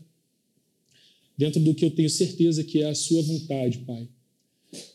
dentro 1.38 1.60
do 1.60 1.74
que 1.74 1.84
eu 1.84 1.92
tenho 1.92 2.10
certeza 2.10 2.64
que 2.64 2.82
é 2.82 2.90
a 2.90 2.96
Sua 2.96 3.22
vontade, 3.24 3.80
Pai. 3.80 4.08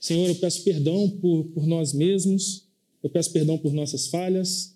Senhor, 0.00 0.28
eu 0.28 0.34
peço 0.36 0.62
perdão 0.62 1.08
por, 1.08 1.44
por 1.46 1.66
nós 1.66 1.92
mesmos, 1.92 2.64
eu 3.02 3.10
peço 3.10 3.32
perdão 3.32 3.58
por 3.58 3.72
nossas 3.72 4.08
falhas, 4.08 4.74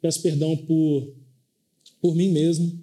peço 0.00 0.22
perdão 0.22 0.56
por, 0.56 1.12
por 2.00 2.14
mim 2.14 2.30
mesmo. 2.30 2.80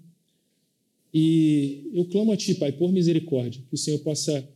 E 1.14 1.90
eu 1.94 2.06
clamo 2.06 2.32
a 2.32 2.38
Ti, 2.38 2.56
Pai, 2.56 2.74
por 2.74 2.92
misericórdia, 2.92 3.62
que 3.70 3.76
o 3.76 3.78
Senhor 3.78 4.00
possa 4.00 4.48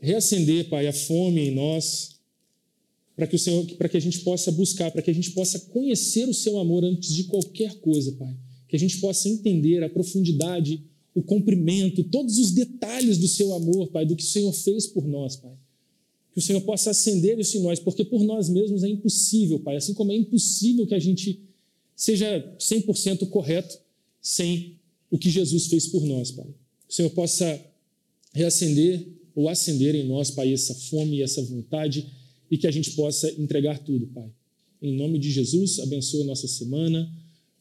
reacender, 0.00 0.68
Pai, 0.68 0.88
a 0.88 0.92
fome 0.92 1.48
em 1.48 1.54
nós, 1.54 2.20
para 3.14 3.26
que 3.26 3.36
o 3.36 3.38
Senhor, 3.38 3.64
para 3.76 3.88
que 3.88 3.96
a 3.96 4.00
gente 4.00 4.18
possa 4.20 4.50
buscar, 4.50 4.90
para 4.90 5.00
que 5.00 5.10
a 5.10 5.14
gente 5.14 5.30
possa 5.30 5.60
conhecer 5.60 6.28
o 6.28 6.34
Seu 6.34 6.58
amor 6.58 6.84
antes 6.84 7.14
de 7.14 7.24
qualquer 7.24 7.74
coisa, 7.76 8.12
Pai. 8.12 8.34
Que 8.68 8.74
a 8.74 8.78
gente 8.78 8.98
possa 8.98 9.28
entender 9.28 9.84
a 9.84 9.88
profundidade, 9.88 10.82
o 11.14 11.22
comprimento, 11.22 12.04
todos 12.04 12.38
os 12.38 12.52
detalhes 12.52 13.18
do 13.18 13.28
Seu 13.28 13.54
amor, 13.54 13.88
Pai, 13.88 14.06
do 14.06 14.16
que 14.16 14.22
o 14.22 14.26
Senhor 14.26 14.52
fez 14.52 14.86
por 14.86 15.06
nós, 15.06 15.36
Pai 15.36 15.52
que 16.32 16.38
o 16.38 16.42
Senhor 16.42 16.62
possa 16.62 16.90
acender 16.90 17.38
isso 17.38 17.58
em 17.58 17.60
nós, 17.60 17.78
porque 17.78 18.04
por 18.04 18.24
nós 18.24 18.48
mesmos 18.48 18.82
é 18.82 18.88
impossível, 18.88 19.60
Pai. 19.60 19.76
Assim 19.76 19.92
como 19.92 20.12
é 20.12 20.16
impossível 20.16 20.86
que 20.86 20.94
a 20.94 20.98
gente 20.98 21.38
seja 21.94 22.56
100% 22.58 23.28
correto 23.28 23.78
sem 24.20 24.76
o 25.10 25.18
que 25.18 25.28
Jesus 25.28 25.66
fez 25.66 25.86
por 25.88 26.04
nós, 26.04 26.30
Pai. 26.30 26.46
Que 26.88 26.92
o 26.92 26.94
Senhor 26.94 27.10
possa 27.10 27.60
reacender 28.32 29.06
ou 29.34 29.48
acender 29.48 29.94
em 29.94 30.06
nós, 30.06 30.30
Pai, 30.30 30.52
essa 30.52 30.74
fome 30.74 31.18
e 31.18 31.22
essa 31.22 31.42
vontade 31.42 32.06
e 32.50 32.56
que 32.56 32.66
a 32.66 32.70
gente 32.70 32.92
possa 32.92 33.30
entregar 33.32 33.78
tudo, 33.80 34.06
Pai. 34.06 34.30
Em 34.80 34.96
nome 34.96 35.18
de 35.18 35.30
Jesus, 35.30 35.80
abençoa 35.80 36.24
a 36.24 36.26
nossa 36.26 36.48
semana, 36.48 37.10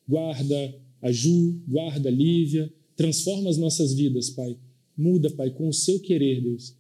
guarda 0.08 0.76
a 1.02 1.12
Ju, 1.12 1.62
guarda 1.68 2.08
a 2.08 2.12
Lívia, 2.12 2.72
transforma 3.02 3.49
as 3.49 3.58
nossas 3.58 3.93
vidas, 3.93 4.30
Pai. 4.30 4.56
Muda, 4.95 5.30
Pai, 5.32 5.49
com 5.49 5.68
o 5.68 5.74
seu 5.74 5.99
querer, 5.99 6.41
Deus 6.41 6.76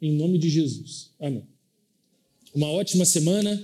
em 0.00 0.12
nome 0.12 0.38
de 0.38 0.48
Jesus. 0.48 1.10
Amém. 1.20 1.42
Uma 2.54 2.68
ótima 2.68 3.04
semana, 3.04 3.60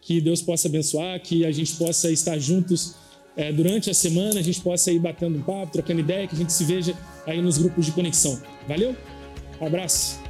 que 0.00 0.20
Deus 0.20 0.42
possa 0.42 0.68
abençoar, 0.68 1.20
que 1.20 1.44
a 1.44 1.52
gente 1.52 1.74
possa 1.76 2.10
estar 2.10 2.38
juntos 2.38 2.94
é, 3.36 3.52
durante 3.52 3.90
a 3.90 3.94
semana, 3.94 4.40
a 4.40 4.42
gente 4.42 4.60
possa 4.60 4.92
ir 4.92 4.98
batendo 4.98 5.38
um 5.38 5.42
papo, 5.42 5.72
trocando 5.72 6.00
ideia, 6.00 6.26
que 6.26 6.34
a 6.34 6.38
gente 6.38 6.52
se 6.52 6.64
veja 6.64 6.96
aí 7.26 7.40
nos 7.40 7.58
grupos 7.58 7.86
de 7.86 7.92
conexão. 7.92 8.40
Valeu? 8.68 8.96
Abraço. 9.60 10.23